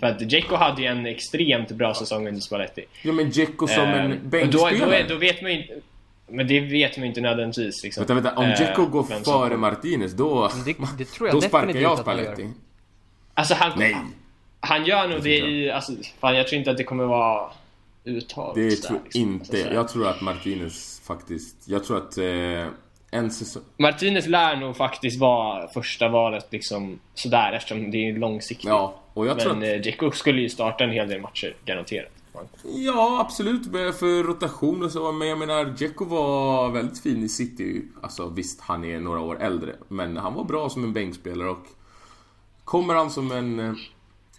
[0.00, 2.84] För att Dzeko hade ju en extremt bra säsong under Spalletti.
[3.02, 5.02] Ja men Dzeko som uh, en bänkspelare.
[5.02, 5.74] Då, då, då vet man ju inte...
[6.30, 8.00] Men det vet man ju inte nödvändigtvis liksom.
[8.00, 8.40] Vänta, vänta.
[8.40, 10.50] Om Dzeko uh, går före Martinez då...
[10.64, 12.48] Det, det tror jag då sparkar jag Spalletti.
[13.34, 13.72] Alltså han...
[13.78, 13.96] Nej.
[14.68, 17.50] Han gör nog det i, alltså, fan jag tror inte att det kommer vara
[18.04, 19.58] uttaget Det tror jag liksom, inte.
[19.58, 22.66] Jag tror att Martinez faktiskt, jag tror att eh,
[23.10, 23.62] en säsong...
[23.76, 28.68] Martinez lär nog faktiskt vara första valet liksom sådär eftersom det är långsiktigt.
[28.68, 29.62] Ja, och jag Men tror att...
[29.62, 32.12] eh, Dzeko skulle ju starta en hel del matcher, garanterat.
[32.64, 33.64] Ja, absolut.
[33.98, 35.12] För rotation och så.
[35.12, 37.82] Men jag menar, Dzeko var väldigt fin i City.
[38.02, 39.72] Alltså visst, han är några år äldre.
[39.88, 41.66] Men han var bra som en bänkspelare och...
[42.64, 43.72] Kommer han som en eh,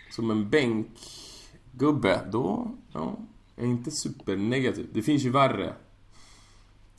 [0.10, 2.72] som en bänkgubbe, då...
[2.94, 3.18] Ja,
[3.57, 4.88] är inte supernegativ.
[4.94, 5.73] Det finns ju värre.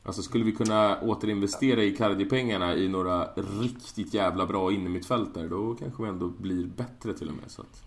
[0.02, 3.28] Alltså skulle vi kunna återinvestera Icardi-pengarna i några
[3.60, 7.50] riktigt jävla bra innermittfältare då kanske vi ändå blir bättre till och med.
[7.50, 7.82] Så att...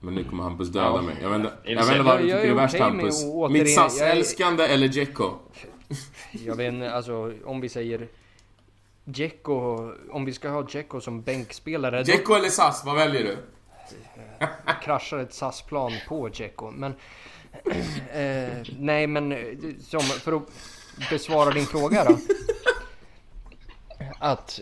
[0.00, 1.02] Men nu kommer Hampus döda Ja.
[1.02, 1.16] mig.
[1.22, 3.24] Jag vet inte, Jag jag vet inte vad du tycker är är värst Hampus.
[3.50, 5.30] Mitt är- SAS-älskande eller Djecko?
[6.30, 8.08] Jag vet inte, alltså om vi säger
[9.04, 13.36] Dzeko, om vi ska ha Dzeko som bänkspelare, då Djecko eller SAS, vad väljer du?
[14.82, 16.70] kraschar ett SAS-plan på Dzeko.
[16.70, 16.94] Men
[18.12, 19.38] eh, nej, men eh,
[19.80, 20.42] som, för att
[21.10, 22.18] besvara din fråga då.
[24.18, 24.60] Att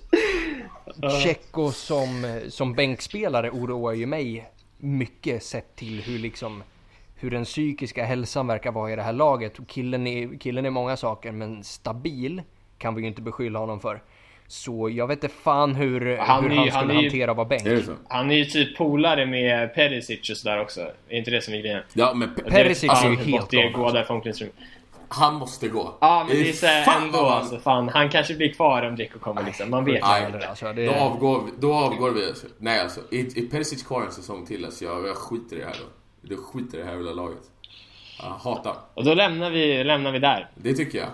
[0.96, 6.62] Dzeko som, som bänkspelare oroar ju mig mycket sett till hur liksom
[7.14, 9.52] hur den psykiska hälsan verkar vara i det här laget.
[9.66, 12.42] Killen är, killen är många saker, men stabil
[12.78, 14.02] kan vi ju inte beskylla honom för.
[14.52, 17.30] Så jag vet inte fan hur Han hur är han skulle han är ju- hantera
[17.30, 17.62] att vara bänk.
[18.08, 20.80] Han är ju typ polare med Perisic och sådär också.
[21.08, 21.82] Är inte det som är grejen?
[21.92, 23.96] Ja, men Pe- Perisic är ju Fan, helt måste galen, gå alltså.
[23.96, 24.54] där från omklädningsrummet.
[25.08, 25.94] han måste gå.
[26.00, 27.58] Ja, men det är såhär fan ändå han- alltså.
[27.58, 29.70] Fan, han kanske blir kvar om Dzeko kommer liksom.
[29.70, 30.24] Man vet ju Nej.
[30.24, 30.44] aldrig.
[30.44, 32.26] Alltså, Då det, avgår, vi- då avgår vi.
[32.26, 32.46] Alltså.
[32.58, 35.64] Nej alltså, är, är Perisic kvar en säsong till alltså, jag, jag skiter i det
[35.66, 36.34] här då.
[36.34, 37.42] Jag skiter i det här jävla laget.
[38.22, 38.74] Jag hatar.
[38.94, 40.48] Och då lämnar vi, lämnar vi där.
[40.54, 41.08] Det tycker jag.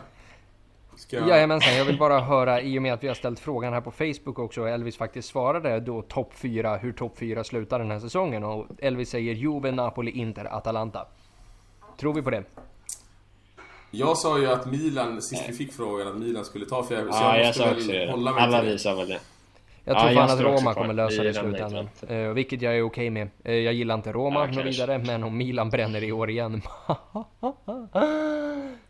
[0.97, 1.29] Ska jag...
[1.29, 3.91] Jajamensan, jag vill bara höra i och med att vi har ställt frågan här på
[3.91, 7.99] Facebook också och Elvis faktiskt svarade då topp 4, hur topp 4 slutar den här
[8.01, 11.07] säsongen och Elvis säger Juve, Napoli, Inter, Atalanta.
[12.01, 12.43] Tror vi på det?
[13.91, 17.13] Jag sa ju att Milan, sist vi fick frågan, att Milan skulle ta fjärde.
[17.13, 18.11] så Ja, jag måste sa väl också det.
[18.11, 19.19] hålla mig Alla vi sa väl det.
[19.85, 21.89] Jag Ja, tror jag fan att Roma kommer lösa det i slutändan.
[22.09, 23.29] Eh, vilket jag är okej med.
[23.45, 26.63] Eh, jag gillar inte Roma Ja, vidare, men om Milan bränner i år igen.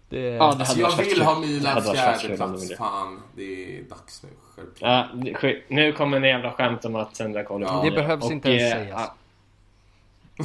[0.09, 1.23] det, Ja, det Alltså hade jag vill kul.
[1.23, 2.77] ha Det Milans hade varit fjärde kul om de.
[2.77, 4.29] Fan, det är dags nu.
[4.57, 4.67] Dig.
[4.79, 7.81] Ja, det- nu kommer en jävla skämt om att sända koll Ja.
[7.85, 9.01] det behövs inte ens eh, sägas.
[9.01, 9.15] ja.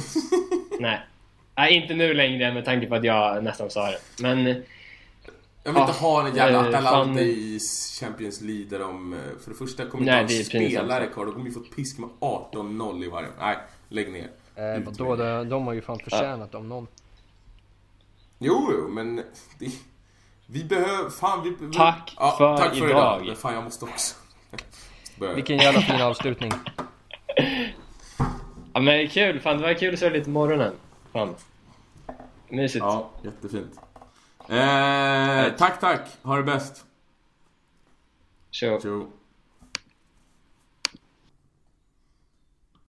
[0.80, 1.00] Nej.
[1.56, 3.98] Nej, inte nu längre med tanke på att jag nästan sa det.
[4.22, 4.38] Men
[5.64, 7.18] Jag vill inte Ja, ha en jävla eh, Atalanta fan.
[7.18, 7.58] i
[8.00, 9.12] Champions League där de...
[9.12, 11.24] eh, För det första kommer Nej, inte ha det spelare kvar.
[11.26, 13.28] De kommer ju få pisk med 18-0 i varje.
[13.40, 13.56] Nej,
[13.88, 14.28] lägg ner.
[14.54, 15.36] Eh, vadå, det.
[15.36, 16.86] de, de har ju fan förtjänat om någon.
[18.42, 19.16] Jo, jo, men...
[19.58, 19.70] Det,
[20.46, 21.10] vi behöver...
[21.10, 21.56] Fan, vi...
[21.60, 22.88] vi Tack för tack för idag.
[22.90, 23.26] idag.
[23.26, 24.16] Men fan, jag måste också...
[24.50, 24.66] Måste
[25.20, 25.34] börja.
[25.34, 26.52] Vilken jävla fin avslutning.
[28.74, 30.74] Ja men det är kul, fan det var kul att se lite morgonen.
[31.12, 31.34] Fan.
[32.48, 32.84] Mysigt.
[32.84, 33.80] Ja, jättefint.
[34.48, 36.08] Eh, tack, tack.
[36.22, 36.84] Ha det bäst.
[38.50, 38.80] Tjo.
[38.82, 39.06] Tjo.